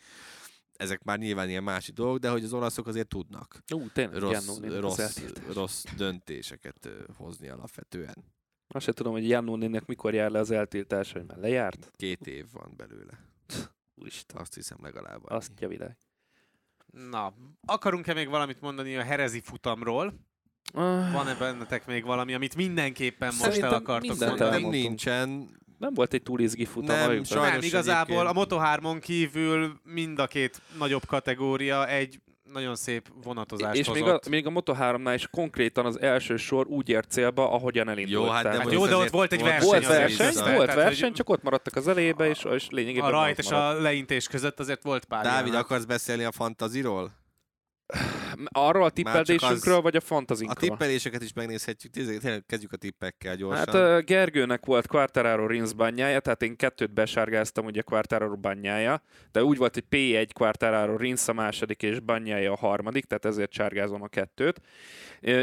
Ezek 0.74 1.04
már 1.04 1.18
nyilván 1.18 1.50
ilyen 1.50 1.64
másik 1.64 1.96
dolgok, 1.96 2.18
de 2.18 2.30
hogy 2.30 2.44
az 2.44 2.54
olaszok 2.54 2.88
azért 2.88 3.08
tudnak 3.08 3.64
Ú, 3.74 3.88
tényleg, 3.94 4.20
rossz, 4.20 4.60
rossz, 4.60 5.18
rossz 5.54 5.84
döntéseket 5.98 6.90
hozni 7.18 7.50
alapvetően. 7.50 8.16
Azt 8.68 8.86
sem 8.86 8.94
tudom, 8.94 9.14
hogy 9.14 9.30
Jannónének 9.30 9.86
mikor 9.86 10.14
jár 10.14 10.32
le 10.32 10.40
az 10.40 10.52
eltiltás, 10.52 11.12
hogy 11.12 11.26
már 11.26 11.38
lejárt. 11.38 11.92
Két 11.96 12.28
év 12.28 12.46
van 12.52 12.74
belőle. 12.76 13.28
Úristen. 13.96 14.42
Azt 14.42 14.54
hiszem 14.54 14.78
legalább. 14.82 15.22
Azt 15.26 15.52
világ. 15.68 15.98
Na, 16.92 17.34
akarunk-e 17.66 18.14
még 18.14 18.30
valamit 18.30 18.62
mondani 18.62 18.96
a 18.96 19.04
herezi 19.04 19.40
futamról? 19.40 20.14
Van-e 21.14 21.36
bennetek 21.40 21.86
még 21.86 22.06
valami, 22.06 22.34
amit 22.34 22.56
mindenképpen 22.56 23.34
most 23.40 23.58
el 23.58 23.74
akartok 23.74 24.18
mondani? 24.18 24.62
Nem 24.62 24.70
nincsen. 24.70 25.58
Nem 25.78 25.94
volt 25.94 26.14
egy 26.14 26.24
túl 26.24 26.40
izgi 26.40 26.66
futam. 26.66 26.96
Nem, 26.96 27.22
nem 27.30 27.62
igazából 27.62 28.28
egyébként. 28.28 28.52
a 28.52 28.58
Moto3-on 28.58 28.98
kívül 29.02 29.80
mind 29.84 30.20
a 30.20 30.28
két 30.28 30.62
nagyobb 30.78 31.06
kategória 31.06 31.88
egy 31.88 32.20
nagyon 32.54 32.76
szép 32.76 33.08
vonatozást 33.24 33.80
És 33.80 33.88
hozott. 33.88 34.04
még 34.04 34.14
a, 34.14 34.20
még 34.30 34.46
a 34.46 34.50
Moto3-nál 34.50 35.12
is 35.16 35.28
konkrétan 35.32 35.86
az 35.86 36.02
első 36.02 36.38
sor 36.38 36.68
úgy 36.68 36.90
ért 36.90 37.12
célba, 37.12 37.52
ahogyan 37.52 37.90
elindult. 37.90 38.26
Jó, 38.26 38.32
hát, 38.32 38.44
de 38.44 38.50
hát 38.50 38.72
jó, 38.72 38.86
de 38.86 38.96
ott 38.96 39.10
volt 39.10 39.34
egy 39.34 39.42
verseny. 39.44 39.70
Volt 39.70 39.88
verseny, 39.88 40.34
volt 40.34 40.66
tehát, 40.66 40.76
verseny 40.76 41.14
csak 41.14 41.30
ott 41.30 41.44
maradtak 41.44 41.76
az 41.76 41.88
elébe, 41.88 42.30
és, 42.30 42.44
és 42.44 42.70
lényegében 42.70 43.08
A 43.08 43.12
rajt 43.12 43.40
és 43.40 43.50
a 43.50 43.82
leintés 43.82 44.28
között 44.28 44.60
azért 44.60 44.84
volt 44.84 45.06
pár 45.06 45.24
Dávid, 45.24 45.54
akarsz 45.54 45.86
beszélni 45.86 46.24
a 46.24 46.32
fantaziról? 46.32 47.12
Arról 48.46 48.84
a 48.84 48.90
tippelésünkről, 48.90 49.76
az... 49.76 49.82
vagy 49.82 49.96
a 49.96 50.00
fantazinkról? 50.00 50.58
A 50.58 50.72
tippeléseket 50.72 51.22
is 51.22 51.34
megnézhetjük, 51.34 51.92
tényleg 51.92 52.44
kezdjük 52.46 52.72
a 52.72 52.78
tippekkel 52.78 53.36
gyorsan. 53.36 53.76
Hát 53.76 54.06
Gergőnek 54.06 54.66
volt 54.66 54.88
Quartararo 54.88 55.48
Rins 55.48 55.74
bányája, 55.74 56.20
tehát 56.20 56.42
én 56.42 56.56
kettőt 56.56 56.94
besárgáztam 56.94 57.66
ugye 57.66 57.82
Quartararo 57.82 58.36
bányája, 58.36 59.02
de 59.32 59.44
úgy 59.44 59.58
volt, 59.58 59.74
hogy 59.74 59.86
P1 59.90 60.30
Quartararo 60.34 60.98
Rins 60.98 61.28
a 61.28 61.34
második 61.34 61.84
és 61.84 62.00
bányája 62.00 62.52
a 62.52 62.58
harmadik, 62.58 63.06
tehát 63.06 63.26
ezért 63.26 63.52
sárgázom 63.52 64.02
a 64.02 64.08
kettőt. 64.08 64.62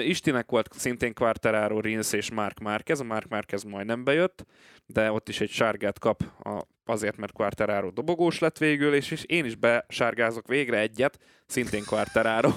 Istinek 0.03 0.51
volt 0.51 0.69
szintén 0.75 1.15
Quartararo 1.15 1.81
Rins 1.81 2.13
és 2.13 2.31
Mark 2.31 2.59
Marquez, 2.59 3.01
a 3.01 3.05
Mark 3.05 3.29
Marquez 3.29 3.63
majdnem 3.63 4.05
bejött, 4.05 4.47
de 4.87 5.13
ott 5.13 5.29
is 5.29 5.41
egy 5.41 5.51
sárgát 5.51 5.99
kap 5.99 6.23
a 6.39 6.63
azért, 6.89 7.17
mert 7.17 7.33
Quartararo 7.33 7.91
dobogós 7.91 8.39
lett 8.39 8.59
végül, 8.59 8.95
és, 8.95 9.11
és 9.11 9.25
én 9.25 9.45
is 9.45 9.55
besárgázok 9.55 10.49
végre 10.49 10.79
egyet, 10.79 11.19
szintén 11.47 11.85
Quartararo. 11.85 12.53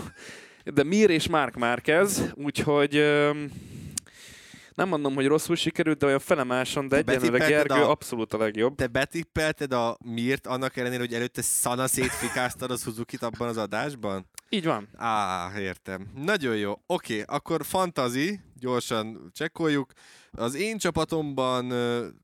De 0.63 0.83
Mir 0.83 1.09
és 1.09 1.27
Mark 1.27 1.55
Márquez, 1.55 2.33
úgyhogy 2.35 2.93
nem 4.79 4.87
mondom, 4.87 5.15
hogy 5.15 5.27
rosszul 5.27 5.55
sikerült, 5.55 5.97
de 5.97 6.05
olyan 6.05 6.19
felemáson, 6.19 6.87
de 6.87 6.97
egyenlőre 6.97 7.47
Gergő 7.47 7.73
a, 7.73 7.89
abszolút 7.89 8.33
a 8.33 8.37
legjobb. 8.37 8.75
Te 8.75 8.87
betippelted 8.87 9.73
a 9.73 9.97
Mirt 10.05 10.47
annak 10.47 10.77
ellenére, 10.77 10.99
hogy 10.99 11.13
előtte 11.13 11.41
szana 11.41 11.87
szétfikáztad 11.87 12.71
a 12.71 12.77
suzuki 12.77 13.17
abban 13.21 13.47
az 13.47 13.57
adásban? 13.57 14.29
Így 14.49 14.65
van. 14.65 14.87
Á, 14.97 15.51
értem. 15.59 16.07
Nagyon 16.15 16.55
jó. 16.55 16.73
Oké, 16.85 17.23
akkor 17.27 17.65
fantazi, 17.65 18.39
gyorsan 18.59 19.29
csekkoljuk. 19.33 19.91
Az 20.31 20.55
én 20.55 20.77
csapatomban 20.77 21.69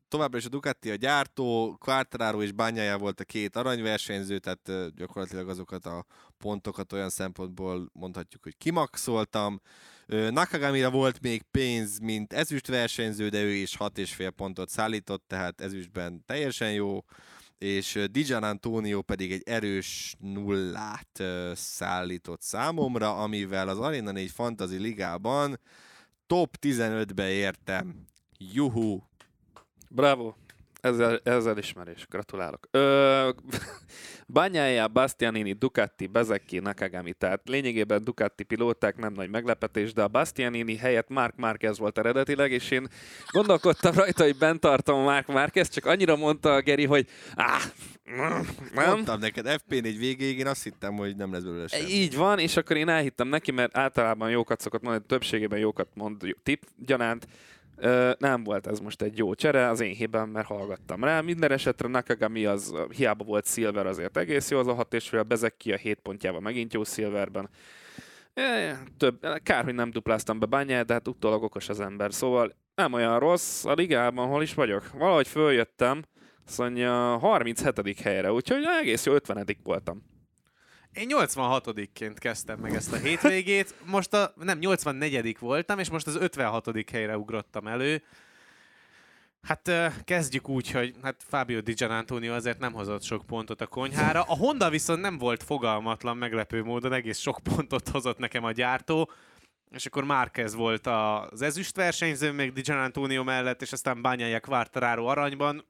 továbbra 0.08 0.38
is 0.38 0.46
a 0.46 0.50
Ducati 0.50 0.92
a 0.92 0.96
gyártó, 0.96 1.78
Quartararo 1.80 2.42
és 2.42 2.52
Bányája 2.52 2.98
volt 2.98 3.20
a 3.20 3.24
két 3.24 3.56
aranyversenyző, 3.56 4.40
tehát 4.40 4.96
gyakorlatilag 4.96 5.50
azokat 5.50 5.86
a 5.86 6.06
pontokat 6.38 6.94
olyan 6.94 7.10
szempontból 7.10 7.90
mondhatjuk, 7.94 8.44
hogy 8.44 8.58
kimaxoltam. 8.58 9.62
Nakagamira 10.08 10.90
volt 10.90 11.22
még 11.22 11.42
pénz, 11.52 12.00
mint 12.00 12.34
ezüst 12.34 12.68
versenyző, 12.68 13.30
de 13.30 13.42
ő 13.42 13.52
is 13.52 13.78
6,5 13.80 14.32
pontot 14.36 14.70
szállított, 14.70 15.24
tehát 15.28 15.62
ezüstben 15.62 16.24
teljesen 16.26 16.72
jó 16.72 17.04
és 17.58 18.00
Dijan 18.12 18.44
Antonio 18.44 19.02
pedig 19.02 19.32
egy 19.32 19.42
erős 19.46 20.16
nullát 20.20 21.24
szállított 21.54 22.42
számomra, 22.42 23.18
amivel 23.18 23.68
az 23.68 23.80
Arena 23.80 24.12
4 24.12 24.32
Fantasy 24.32 24.78
Ligában 24.78 25.60
top 26.28 26.58
15-be 26.60 27.32
értem. 27.32 28.06
Juhu! 28.38 29.10
Bravo! 29.90 30.38
Ezzel, 30.86 31.20
ezzel 31.24 31.58
ismerés. 31.58 32.08
Gratulálok. 32.10 32.68
Ö, 32.72 33.30
Banyája, 34.28 34.88
Bastianini, 34.88 35.54
Ducati, 35.54 36.08
Bezeki, 36.08 36.60
Nakagami. 36.60 37.14
Tehát 37.14 37.42
lényegében 37.46 38.04
Ducati 38.04 38.44
pilóták 38.44 38.98
nem 38.98 39.14
nagy 39.14 39.30
meglepetés, 39.30 39.94
de 39.94 40.04
a 40.04 40.08
Bastianini 40.08 40.76
helyett 40.76 41.10
Mark 41.10 41.36
Marquez 41.36 41.78
volt 41.78 41.98
eredetileg, 41.98 42.52
és 42.52 42.72
én 42.72 42.88
gondolkodtam 43.32 43.96
rajta, 43.96 44.24
hogy 44.24 44.38
bent 44.38 44.60
tartom 44.60 45.04
Mark 45.04 45.28
Marquez, 45.28 45.70
csak 45.70 45.86
annyira 45.86 46.16
mondta 46.16 46.54
a 46.54 46.62
Geri, 46.62 46.86
hogy 46.86 47.08
áh, 47.36 47.62
nem. 48.04 48.48
Mondtam 48.74 49.20
neked, 49.20 49.46
FP4 49.48 49.96
végéig 49.98 50.40
én 50.40 50.48
azt 50.48 50.64
hittem, 50.64 50.94
hogy 50.96 51.16
nem 51.16 51.32
lesz 51.32 51.44
belőle 51.44 51.68
semmi. 51.68 51.90
Így 51.90 52.16
van, 52.16 52.40
és 52.40 52.58
akkor 52.58 52.78
én 52.78 52.90
elhittem 52.90 53.28
neki, 53.28 53.52
mert 53.52 53.78
általában 53.78 54.30
jókat 54.30 54.62
szokott 54.62 54.82
mondani, 54.82 55.06
többségében 55.08 55.60
jókat 55.60 55.88
mond 55.94 56.36
tip 56.44 56.64
gyanánt, 56.78 57.28
Nem 58.18 58.44
volt 58.44 58.68
ez 58.68 58.80
most 58.80 59.02
egy 59.02 59.18
jó 59.18 59.34
csere, 59.34 59.70
az 59.70 59.80
én 59.80 59.94
hibám, 59.94 60.30
mert 60.30 60.48
hallgattam 60.48 61.04
rá. 61.04 61.22
Minden 61.22 61.52
esetre 61.52 61.88
Nakagami 61.88 62.46
az 62.46 62.74
hiába 62.90 63.24
volt 63.24 63.48
Silver, 63.48 63.86
azért 63.86 64.18
egész 64.18 64.52
jó 64.52 64.58
az 64.60 64.68
a 64.68 64.74
hat 64.74 64.94
és 64.94 65.10
fél, 65.10 65.24
bezek 65.24 65.58
ki 65.58 65.74
a 65.74 65.78
hét 65.78 66.00
pontjával 66.00 66.40
megint 66.40 66.74
jó 66.74 66.84
Silverben. 66.84 67.50
Több, 68.98 69.26
kár, 69.44 69.64
hogy 69.64 69.76
nem 69.76 69.92
dupláztam 69.92 70.40
be 70.40 70.46
bányát, 70.46 70.86
de 70.86 70.94
hát 70.94 71.08
utólag 71.08 71.44
okos 71.44 71.70
az 71.70 71.80
ember. 71.80 72.14
Szóval 72.14 72.56
nem 72.76 72.94
olyan 72.94 73.20
rossz, 73.20 73.66
a 73.66 73.74
ligában 73.74 74.28
hol 74.28 74.42
is 74.42 74.54
vagyok. 74.54 74.92
Valahogy 74.92 75.28
följöttem, 75.28 76.04
azt 76.48 76.58
mondja 76.58 77.18
37. 77.18 78.00
helyre, 78.00 78.32
úgyhogy 78.32 78.64
egész 78.82 79.06
jó 79.06 79.14
50. 79.14 79.46
voltam. 79.64 80.14
Én 80.96 81.10
86-ként 81.10 82.16
kezdtem 82.20 82.60
meg 82.60 82.74
ezt 82.74 82.94
a 82.94 82.96
hétvégét, 82.98 83.76
most 83.86 84.14
a, 84.14 84.34
nem, 84.36 84.58
84 84.58 85.38
voltam, 85.40 85.80
és 85.80 85.90
most 85.90 86.08
az 86.08 86.16
56. 86.16 86.90
helyre 86.92 87.18
ugrottam 87.18 87.68
elő. 87.68 88.04
Hát 89.42 89.72
kezdjük 90.04 90.50
úgy, 90.50 90.72
hogy 90.72 90.94
hát 91.02 91.24
Fabio 91.28 91.62
Di 91.62 91.84
Antonio 91.84 92.34
azért 92.34 92.60
nem 92.60 92.74
hozott 92.74 93.04
sok 93.04 93.26
pontot 93.26 93.62
a 93.62 93.68
konyhára. 93.68 94.22
A 94.22 94.36
Honda 94.36 94.70
viszont 94.70 95.02
nem 95.02 95.18
volt 95.18 95.44
fogalmatlan, 95.44 96.18
meglepő 96.18 96.64
módon 96.64 96.94
egész 96.94 97.20
sok 97.20 97.40
pontot 97.44 97.90
hozott 97.90 98.18
nekem 98.18 98.44
a 98.44 98.52
gyártó. 98.52 99.12
És 99.72 99.86
akkor 99.86 100.04
Márquez 100.04 100.54
volt 100.54 100.88
az 100.88 101.42
ezüst 101.42 101.76
versenyző 101.76 102.32
még 102.32 102.54
Di 102.54 102.72
Antonio 102.72 103.24
mellett, 103.24 103.62
és 103.62 103.72
aztán 103.72 104.02
Bányája 104.02 104.40
Quartararo 104.40 105.06
aranyban. 105.06 105.66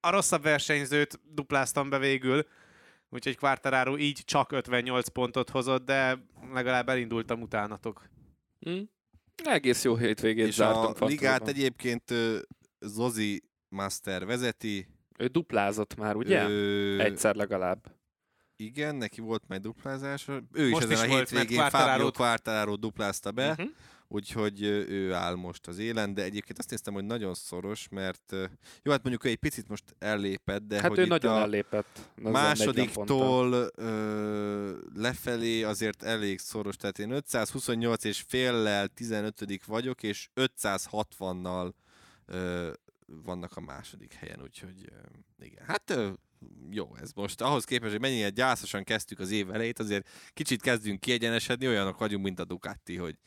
A 0.00 0.10
rosszabb 0.10 0.42
versenyzőt 0.42 1.20
dupláztam 1.34 1.88
be 1.88 1.98
végül, 1.98 2.46
úgyhogy 3.10 3.36
Quartararo 3.36 3.96
így 3.98 4.22
csak 4.24 4.52
58 4.52 5.08
pontot 5.08 5.50
hozott, 5.50 5.84
de 5.84 6.24
legalább 6.52 6.88
elindultam 6.88 7.40
utánatok. 7.42 8.08
Hm? 8.60 8.80
Egész 9.44 9.84
jó 9.84 9.96
hétvégét 9.96 10.46
És 10.46 10.54
zártunk 10.54 11.00
a 11.00 11.04
ligát 11.06 11.30
faktorban. 11.30 11.54
egyébként 11.54 12.12
Zozi 12.80 13.42
Master 13.68 14.26
vezeti. 14.26 14.86
Ő 15.18 15.26
duplázott 15.26 15.94
már, 15.96 16.16
ugye? 16.16 16.48
Ö, 16.48 16.98
Egyszer 16.98 17.34
legalább. 17.34 17.96
Igen, 18.56 18.94
neki 18.94 19.20
volt 19.20 19.42
majd 19.48 19.62
duplázása. 19.62 20.40
Ő 20.52 20.66
is 20.66 20.72
Most 20.72 20.84
ezen 20.84 20.96
is 20.96 21.02
a 21.02 21.06
volt, 21.14 21.28
hétvégén 21.30 21.58
Quartararo-t- 21.58 22.16
Quartararo 22.16 22.76
duplázta 22.76 23.32
be. 23.32 23.50
Uh-huh. 23.50 23.66
Úgyhogy 24.08 24.62
ő 24.62 25.12
áll 25.12 25.34
most 25.34 25.66
az 25.66 25.78
élen, 25.78 26.14
de 26.14 26.22
egyébként 26.22 26.58
azt 26.58 26.70
néztem, 26.70 26.94
hogy 26.94 27.04
nagyon 27.04 27.34
szoros, 27.34 27.88
mert 27.90 28.32
jó, 28.82 28.90
hát 28.92 29.02
mondjuk 29.02 29.24
ő 29.24 29.28
egy 29.28 29.36
picit 29.36 29.68
most 29.68 29.84
ellépett, 29.98 30.62
de 30.62 30.80
Hát 30.80 30.88
hogy 30.88 30.98
ő 30.98 31.02
itt 31.02 31.08
nagyon 31.08 31.32
a 31.32 31.40
ellépett. 31.40 32.10
azzal 32.22 32.32
40 32.32 32.92
ponttal. 32.92 33.48
másodiktól 33.48 33.70
ö, 33.74 34.78
lefelé 34.94 35.62
azért 35.62 36.02
elég 36.02 36.38
szoros, 36.38 36.76
tehát 36.76 36.98
én 36.98 37.10
528 37.10 38.04
és 38.04 38.24
féllel 38.28 38.88
15 38.88 39.64
vagyok, 39.66 40.02
és 40.02 40.28
560-nal 40.34 41.72
ö, 42.26 42.70
vannak 43.06 43.56
a 43.56 43.60
második 43.60 44.12
helyen, 44.12 44.42
úgyhogy 44.42 44.88
ö, 44.92 45.44
igen. 45.44 45.64
Hát 45.66 45.90
ö, 45.90 46.10
jó, 46.70 46.96
ez 47.00 47.12
most 47.12 47.40
ahhoz 47.40 47.64
képest, 47.64 47.90
hogy 47.92 48.00
mennyire 48.00 48.28
gyászosan 48.28 48.84
kezdtük 48.84 49.18
az 49.18 49.30
év 49.30 49.50
elejét, 49.50 49.78
azért 49.78 50.08
kicsit 50.32 50.62
kezdünk 50.62 51.00
kiegyenesedni, 51.00 51.66
olyanok 51.66 51.98
vagyunk, 51.98 52.24
mint 52.24 52.40
a 52.40 52.44
Ducati, 52.44 52.96
hogy 52.96 53.18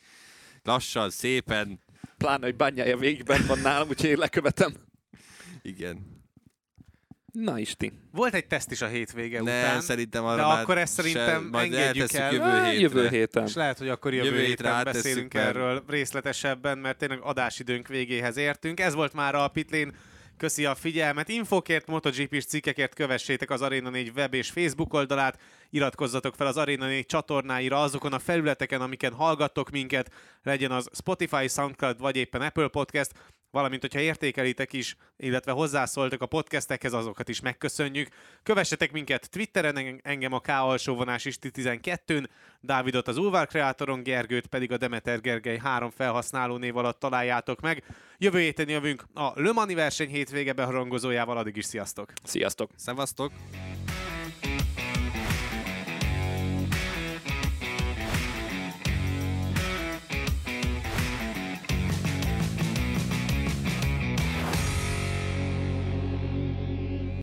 lassan, 0.62 1.10
szépen, 1.10 1.80
Pláne, 2.18 2.44
hogy 2.44 2.56
bányája 2.56 2.96
végig 2.96 3.24
bent 3.24 3.46
van 3.46 3.58
nálam, 3.58 3.88
úgyhogy 3.88 4.10
én 4.10 4.16
lekövetem. 4.18 4.74
igen. 5.62 6.10
Na 7.32 7.58
Isti. 7.58 7.92
Volt 8.10 8.34
egy 8.34 8.46
teszt 8.46 8.70
is 8.70 8.80
a 8.80 8.86
hétvége 8.86 9.42
Nem, 9.42 9.44
után, 9.64 9.80
szerintem 9.80 10.22
de 10.22 10.28
arra 10.28 10.46
már 10.48 10.62
akkor 10.62 10.78
ezt 10.78 10.92
szerintem 10.92 11.48
majd 11.52 11.72
engedjük 11.74 12.12
el. 12.12 12.32
jövő 12.32 12.44
Á, 12.44 12.64
hétre. 12.64 12.80
Jövő 12.80 13.08
héten. 13.08 13.46
és 13.46 13.54
lehet, 13.54 13.78
hogy 13.78 13.88
akkor 13.88 14.14
jövő, 14.14 14.26
Jövő 14.26 14.44
héten 14.44 14.66
áttesszük, 14.72 15.02
beszélünk 15.02 15.32
mert- 15.32 15.46
erről 15.46 15.84
részletesebben, 15.88 16.78
mert 16.78 16.98
tényleg 16.98 17.18
adásidőnk 17.20 17.88
végéhez 17.88 18.36
értünk. 18.36 18.80
Ez 18.80 18.94
volt 18.94 19.12
már 19.12 19.34
a 19.34 19.48
Pitlén 19.48 19.94
Köszi 20.36 20.64
a 20.64 20.74
figyelmet. 20.74 21.28
Infokért, 21.28 21.86
MotoGP-s 21.86 22.44
cikkekért 22.44 22.94
kövessétek 22.94 23.50
az 23.50 23.60
Arena 23.62 23.90
4 23.90 24.12
web 24.16 24.34
és 24.34 24.50
Facebook 24.50 24.94
oldalát, 24.94 25.38
iratkozzatok 25.72 26.34
fel 26.34 26.46
az 26.46 26.56
Arena 26.56 26.86
4 26.86 27.06
csatornáira 27.06 27.80
azokon 27.82 28.12
a 28.12 28.18
felületeken, 28.18 28.80
amiken 28.80 29.12
hallgattok 29.12 29.70
minket, 29.70 30.12
legyen 30.42 30.70
az 30.70 30.88
Spotify, 30.92 31.48
Soundcloud 31.48 31.98
vagy 32.00 32.16
éppen 32.16 32.42
Apple 32.42 32.68
Podcast, 32.68 33.12
valamint 33.50 33.80
hogyha 33.80 34.00
értékelitek 34.00 34.72
is, 34.72 34.96
illetve 35.16 35.52
hozzászóltok 35.52 36.22
a 36.22 36.26
podcastekhez, 36.26 36.92
azokat 36.92 37.28
is 37.28 37.40
megköszönjük. 37.40 38.08
Kövessetek 38.42 38.92
minket 38.92 39.30
Twitteren, 39.30 39.76
en- 39.76 40.00
engem 40.02 40.32
a 40.32 40.40
K 40.40 40.48
alsóvonás 40.48 41.24
is 41.24 41.38
12-n, 41.40 42.28
Dávidot 42.60 43.08
az 43.08 43.16
Ulvar 43.16 43.46
Kreatoron, 43.46 44.02
Gergőt 44.02 44.46
pedig 44.46 44.72
a 44.72 44.76
Demeter 44.76 45.20
Gergely 45.20 45.58
három 45.58 45.90
felhasználó 45.90 46.56
név 46.56 46.76
alatt 46.76 46.98
találjátok 46.98 47.60
meg. 47.60 47.84
Jövő 48.18 48.38
héten 48.38 48.68
jövünk 48.68 49.04
a 49.14 49.40
Le 49.40 49.52
Mani 49.52 49.74
verseny 49.74 50.08
hétvége 50.08 50.52
beharangozójával, 50.52 51.36
addig 51.36 51.56
is 51.56 51.64
sziasztok! 51.64 52.12
Sziasztok! 52.24 52.70
Szevasztok! 52.76 53.32